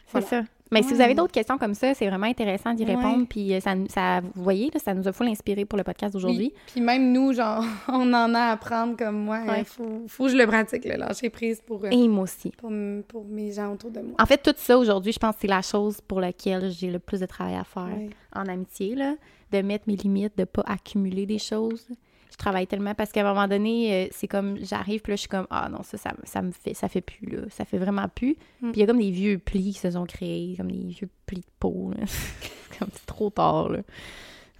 C'est 0.06 0.22
ça. 0.22 0.44
Mais 0.72 0.82
si 0.82 0.94
vous 0.94 1.00
avez 1.00 1.14
d'autres 1.14 1.32
questions 1.32 1.58
comme 1.58 1.74
ça, 1.74 1.94
c'est 1.94 2.06
vraiment 2.08 2.26
intéressant 2.26 2.74
d'y 2.74 2.84
Ouais. 2.84 2.94
répondre. 2.94 3.26
Puis 3.28 3.54
euh, 3.54 3.60
ça, 3.60 3.74
ça, 3.88 4.20
vous 4.34 4.42
voyez, 4.42 4.70
là, 4.72 4.80
ça 4.80 4.94
nous 4.94 5.06
a 5.06 5.12
full 5.12 5.28
inspiré 5.28 5.64
pour 5.64 5.76
le 5.76 5.84
podcast 5.84 6.14
d'aujourd'hui. 6.14 6.52
Puis 6.66 6.80
même 6.80 7.12
nous, 7.12 7.32
genre, 7.32 7.62
on 7.88 8.12
en 8.12 8.34
a 8.34 8.40
à 8.40 8.52
apprendre 8.52 8.96
comme 8.96 9.16
moi. 9.24 9.40
Il 9.44 9.50
Ouais. 9.50 9.64
faut, 9.64 10.02
faut 10.08 10.24
que 10.24 10.30
je 10.30 10.36
le 10.36 10.46
pratique, 10.46 10.84
le 10.84 10.96
lâcher 10.96 11.30
prise 11.30 11.60
pour, 11.64 11.84
euh, 11.84 11.90
Et 11.90 12.08
moi 12.08 12.24
aussi. 12.24 12.50
pour, 12.56 12.70
pour 13.08 13.24
mes 13.24 13.52
gens 13.52 13.72
autour 13.72 13.90
de 13.90 14.00
moi. 14.00 14.14
En 14.18 14.26
fait, 14.26 14.38
tout 14.42 14.54
ça 14.56 14.78
aujourd'hui, 14.78 15.12
je 15.12 15.18
pense 15.18 15.34
que 15.34 15.42
c'est 15.42 15.46
la 15.48 15.62
chose 15.62 16.00
pour 16.00 16.20
laquelle 16.20 16.70
j'ai 16.70 16.90
le 16.90 16.98
plus 16.98 17.20
de 17.20 17.26
travail 17.26 17.54
à 17.56 17.64
faire 17.64 17.88
en 18.34 18.46
amitié, 18.46 18.94
là, 18.94 19.14
de 19.52 19.60
mettre 19.60 19.84
mes 19.86 19.96
limites, 19.96 20.36
de 20.38 20.44
pas 20.44 20.62
accumuler 20.66 21.26
des 21.26 21.38
choses. 21.38 21.86
Je 22.32 22.36
travaille 22.38 22.66
tellement 22.66 22.94
parce 22.94 23.12
qu'à 23.12 23.20
un 23.20 23.34
moment 23.34 23.46
donné, 23.46 24.06
euh, 24.06 24.08
c'est 24.10 24.26
comme 24.26 24.56
j'arrive, 24.64 25.02
puis 25.02 25.12
là, 25.12 25.16
je 25.16 25.20
suis 25.20 25.28
comme 25.28 25.46
ah 25.50 25.68
non, 25.68 25.82
ça, 25.82 25.98
ça, 25.98 26.14
ça 26.24 26.40
me 26.40 26.50
fait, 26.50 26.72
ça 26.72 26.88
fait 26.88 27.02
plus, 27.02 27.26
là, 27.26 27.42
ça 27.50 27.66
fait 27.66 27.76
vraiment 27.76 28.08
plus. 28.08 28.36
Mm. 28.60 28.72
Puis 28.72 28.72
il 28.76 28.80
y 28.80 28.82
a 28.82 28.86
comme 28.86 29.00
des 29.00 29.10
vieux 29.10 29.38
plis 29.38 29.72
qui 29.72 29.78
se 29.78 29.90
sont 29.90 30.06
créés, 30.06 30.54
comme 30.56 30.72
des 30.72 30.88
vieux 30.88 31.08
plis 31.26 31.40
de 31.40 31.46
peau, 31.60 31.92
là. 31.96 32.06
comme 32.78 32.88
c'est 32.92 33.06
trop 33.06 33.28
tard, 33.28 33.68
là. 33.68 33.80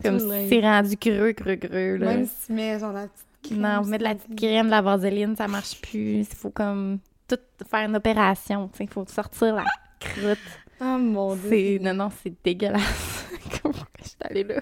Comme 0.02 0.18
c'est 0.18 0.60
rendu 0.60 0.96
creux, 0.96 1.32
creux, 1.32 1.56
creux, 1.56 1.96
là. 1.96 2.06
Même 2.06 2.26
si 2.26 2.46
tu 2.46 2.52
mets 2.52 2.78
genre 2.78 2.92
la 2.92 3.06
petite 3.06 3.26
crème. 3.42 3.60
Non, 3.60 3.84
mettre 3.84 4.04
de 4.04 4.08
la 4.08 4.14
petite 4.16 4.36
crème, 4.36 4.66
de 4.66 4.70
la 4.70 4.82
vaseline, 4.82 5.36
ça 5.36 5.48
marche 5.48 5.80
plus. 5.80 6.20
Il 6.20 6.26
faut 6.26 6.50
comme 6.50 6.98
tout 7.26 7.38
faire 7.70 7.88
une 7.88 7.96
opération, 7.96 8.68
tu 8.68 8.78
sais, 8.78 8.84
il 8.84 8.90
faut 8.90 9.06
sortir 9.06 9.54
la 9.54 9.64
croûte. 9.98 10.38
Oh 10.80 10.98
mon 10.98 11.36
dieu. 11.36 11.78
Non, 11.80 11.94
non, 11.94 12.10
c'est 12.22 12.34
dégueulasse. 12.44 13.26
Comment 13.62 13.74
je 13.98 14.08
suis 14.08 14.16
allée 14.20 14.44
là? 14.44 14.60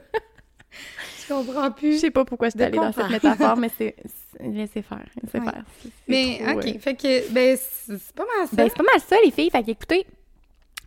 Je 1.31 1.45
comprends 1.47 1.65
Je 1.65 1.71
plus. 1.73 1.99
sais 1.99 2.11
pas 2.11 2.25
pourquoi 2.25 2.49
je 2.49 2.53
suis 2.53 2.63
allée 2.63 2.77
dans 2.77 2.93
cette 2.93 3.11
métaphore, 3.11 3.57
mais 3.57 3.71
c'est... 3.77 3.95
Laissez 4.41 4.83
faire, 4.83 5.05
laissez 5.23 5.39
Ouais. 5.39 5.45
faire. 5.53 5.65
Mais, 6.09 6.39
trop, 6.43 6.59
OK. 6.59 6.67
euh, 6.67 6.79
Fait 6.79 6.95
que, 6.95 7.33
ben, 7.33 7.57
c'est 7.59 8.13
pas 8.15 8.25
mal 8.25 8.49
ça. 8.49 8.57
Ben, 8.57 8.69
c'est 8.69 8.77
pas 8.77 8.91
mal 8.93 9.01
ça, 9.01 9.17
les 9.25 9.31
filles. 9.31 9.51
Fait 9.51 9.63
que, 9.63 9.71
écoutez, 9.71 10.07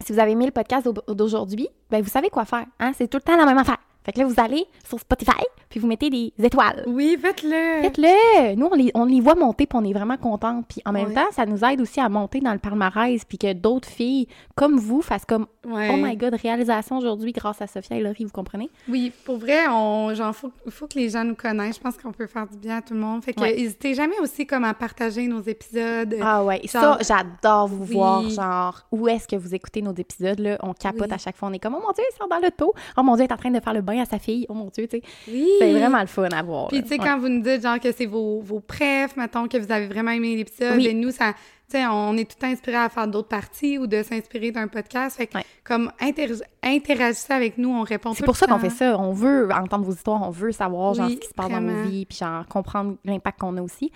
si 0.05 0.11
vous 0.11 0.19
avez 0.19 0.31
aimé 0.31 0.45
le 0.45 0.51
podcast 0.51 0.87
d'au- 0.87 1.13
d'aujourd'hui, 1.13 1.67
ben, 1.91 2.01
vous 2.01 2.09
savez 2.09 2.29
quoi 2.29 2.45
faire. 2.45 2.65
Hein? 2.79 2.91
C'est 2.97 3.07
tout 3.07 3.17
le 3.17 3.21
temps 3.23 3.37
la 3.37 3.45
même 3.45 3.57
affaire. 3.57 3.77
Fait 4.05 4.11
que 4.11 4.19
là, 4.19 4.25
vous 4.25 4.35
allez 4.37 4.65
sur 4.87 4.99
Spotify, 4.99 5.31
puis 5.69 5.79
vous 5.79 5.87
mettez 5.87 6.09
des 6.09 6.33
étoiles. 6.41 6.83
oui, 6.87 7.17
faites-le. 7.21 7.81
Faites-le! 7.83 8.55
Nous, 8.55 8.67
on 8.71 8.75
les, 8.75 8.91
on 8.93 9.05
les 9.05 9.21
voit 9.21 9.35
monter, 9.35 9.65
puis 9.65 9.77
on 9.81 9.83
est 9.85 9.93
vraiment 9.93 10.17
contents. 10.17 10.63
Puis 10.67 10.81
en 10.85 10.91
même 10.91 11.07
Ouais. 11.07 11.13
temps, 11.13 11.31
ça 11.31 11.45
nous 11.45 11.63
aide 11.63 11.81
aussi 11.81 11.99
à 11.99 12.09
monter 12.09 12.39
dans 12.41 12.53
le 12.53 12.59
palmarès, 12.59 13.23
puis 13.25 13.37
que 13.37 13.53
d'autres 13.53 13.87
filles 13.89 14.27
comme 14.55 14.77
vous 14.77 15.01
fassent 15.01 15.25
comme 15.25 15.47
Ouais. 15.65 15.89
Oh 15.93 15.95
my 15.97 16.17
God, 16.17 16.35
réalisation 16.35 16.97
aujourd'hui 16.97 17.31
grâce 17.31 17.61
à 17.61 17.67
Sophia 17.67 17.95
et 17.95 18.01
Laurie, 18.01 18.25
vous 18.25 18.31
comprenez? 18.31 18.69
Oui, 18.89 19.13
pour 19.23 19.37
vrai, 19.37 19.59
on, 19.69 20.13
genre, 20.13 20.35
faut, 20.35 20.51
faut 20.69 20.87
que 20.87 20.99
les 20.99 21.07
gens 21.09 21.23
nous 21.23 21.35
connaissent. 21.35 21.77
Je 21.77 21.81
pense 21.81 21.97
qu'on 21.97 22.11
peut 22.11 22.27
faire 22.27 22.45
du 22.47 22.57
bien 22.57 22.77
à 22.77 22.81
tout 22.81 22.93
le 22.93 22.99
monde. 22.99 23.23
Fait 23.23 23.33
que, 23.33 23.39
Ouais. 23.39 23.55
n'hésitez 23.55 23.93
jamais 23.93 24.19
aussi 24.21 24.45
comme 24.45 24.65
à 24.65 24.73
partager 24.73 25.25
nos 25.27 25.39
épisodes. 25.41 26.17
Ah 26.21 26.43
ouais, 26.43 26.59
Genre- 26.67 26.99
ça, 27.01 27.23
j'adore 27.41 27.67
vous 27.69 27.85
Oui. 27.85 27.93
voir, 27.93 28.29
genre, 28.29 28.81
où 28.91 29.07
est-ce 29.07 29.25
que 29.25 29.37
vous 29.37 29.55
écoutez 29.55 29.81
nos 29.81 29.93
épisodes, 29.93 30.39
là? 30.39 30.57
On 30.61 30.73
capote 30.73 31.07
Oui. 31.07 31.13
à 31.13 31.17
chaque 31.17 31.37
fois, 31.37 31.47
on 31.47 31.53
est 31.53 31.59
comme, 31.59 31.75
oh 31.77 31.81
mon 31.81 31.93
Dieu, 31.93 32.03
il 32.11 32.17
sort 32.17 32.27
dans 32.27 32.39
l'auto. 32.39 32.73
Oh 32.97 33.03
mon 33.03 33.15
Dieu, 33.15 33.23
il 33.23 33.29
est 33.29 33.33
en 33.33 33.37
train 33.37 33.51
de 33.51 33.59
faire 33.61 33.73
le 33.73 33.81
bain 33.93 34.01
à 34.01 34.05
sa 34.05 34.19
fille. 34.19 34.45
Oh 34.49 34.53
mon 34.53 34.69
Dieu, 34.69 34.87
tu 34.87 34.97
sais. 34.97 35.03
Oui. 35.27 35.47
C'est 35.59 35.71
vraiment 35.73 36.01
le 36.01 36.07
fun 36.07 36.23
à 36.29 36.41
voir. 36.43 36.67
Puis, 36.69 36.81
tu 36.81 36.87
sais, 36.89 36.99
Ouais. 36.99 37.05
quand 37.05 37.17
vous 37.19 37.29
nous 37.29 37.41
dites, 37.41 37.61
genre, 37.61 37.79
que 37.79 37.91
c'est 37.91 38.05
vos, 38.05 38.41
vos 38.41 38.59
préfs, 38.59 39.15
mettons, 39.17 39.47
que 39.47 39.57
vous 39.57 39.71
avez 39.71 39.87
vraiment 39.87 40.11
aimé 40.11 40.35
l'épisode, 40.35 40.75
Oui. 40.77 40.87
et 40.87 40.93
nous, 40.93 41.11
ça, 41.11 41.33
tu 41.69 41.77
sais, 41.77 41.85
on 41.87 42.15
est 42.17 42.29
tout 42.29 42.45
inspiré 42.45 42.77
à 42.77 42.89
faire 42.89 43.07
d'autres 43.07 43.27
parties 43.29 43.77
ou 43.77 43.87
de 43.87 44.03
s'inspirer 44.03 44.51
d'un 44.51 44.67
podcast. 44.67 45.17
Fait 45.17 45.27
que, 45.27 45.37
Ouais. 45.37 45.45
comme, 45.63 45.91
inter- 45.99 46.27
interagissez 46.61 47.33
avec 47.33 47.57
nous, 47.57 47.69
on 47.69 47.81
répond 47.83 48.13
C'est 48.13 48.25
pour 48.25 48.35
ça 48.35 48.47
qu'on 48.47 48.59
fait 48.59 48.69
ça. 48.69 48.97
On 48.99 49.11
veut 49.13 49.49
entendre 49.51 49.85
vos 49.85 49.93
histoires, 49.93 50.21
on 50.27 50.31
veut 50.31 50.51
savoir 50.51 50.93
genre 50.93 51.09
ce 51.09 51.15
qui 51.15 51.27
se 51.27 51.33
passe 51.33 51.49
dans 51.49 51.61
nos 51.61 51.83
vies, 51.83 52.05
puis 52.05 52.17
genre 52.17 52.45
comprendre 52.47 52.95
l'impact 53.05 53.39
qu'on 53.39 53.57
a 53.57 53.61
aussi. 53.61 53.91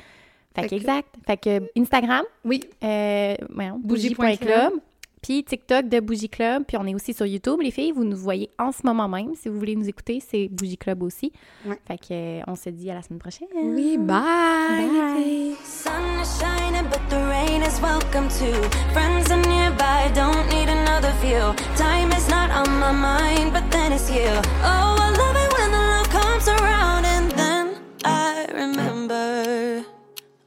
Fait, 0.55 0.63
Fait 0.63 0.69
que 0.69 0.75
exact. 0.75 1.09
Fait 1.27 1.37
que 1.37 1.69
Instagram, 1.79 2.23
Oui, 2.43 2.61
euh, 2.83 3.35
bougie.club, 3.77 4.73
puis 5.21 5.43
TikTok 5.43 5.89
de 5.89 5.99
Bougie 5.99 6.29
Club, 6.29 6.63
puis 6.67 6.77
on 6.77 6.85
est 6.85 6.95
aussi 6.95 7.13
sur 7.13 7.25
YouTube, 7.25 7.59
les 7.61 7.71
filles. 7.71 7.91
Vous 7.91 8.03
nous 8.03 8.17
voyez 8.17 8.49
en 8.59 8.71
ce 8.71 8.85
moment 8.85 9.07
même. 9.07 9.33
Si 9.35 9.49
vous 9.49 9.57
voulez 9.57 9.75
nous 9.75 9.87
écouter, 9.87 10.21
c'est 10.25 10.47
Bougie 10.49 10.77
Club 10.77 11.03
aussi. 11.03 11.31
Ouais. 11.65 11.79
Fait 11.87 11.97
que 11.97 12.05
euh, 12.11 12.41
on 12.47 12.55
se 12.55 12.69
dit 12.69 12.89
à 12.91 12.93
la 12.93 13.01
semaine 13.01 13.19
prochaine. 13.19 13.47
oui, 13.53 13.97
bye! 13.97 14.87
Bye. 14.87 15.55
Sun 15.63 16.19
is 16.21 16.39
shining, 16.39 16.87
but 16.89 17.01
the 17.09 17.19
rain 17.29 17.61
is 17.63 17.79
welcome 17.81 18.27
too. 18.29 18.61
Friends 18.93 19.29
are 19.31 19.41
nearby, 19.41 20.11
don't 20.13 20.47
need 20.49 20.69
another 20.69 21.11
view. 21.21 21.53
Time 21.75 22.11
is 22.11 22.27
not 22.29 22.49
on 22.51 22.69
my 22.79 22.91
mind, 22.91 23.53
but 23.53 23.69
then 23.71 23.91
it's 23.91 24.09
you. 24.09 24.29
Oh, 24.63 24.95
I 24.99 25.09
love 25.17 25.35
it 25.35 25.53
when 25.57 25.71
the 25.71 25.77
love 25.77 26.09
comes 26.09 26.47
around, 26.47 27.05
and 27.05 27.31
then 27.31 27.75
I 28.03 28.47
remember 28.53 29.83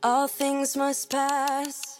all 0.03 0.29
things 0.29 0.77
must 0.77 1.11
pass. 1.11 2.00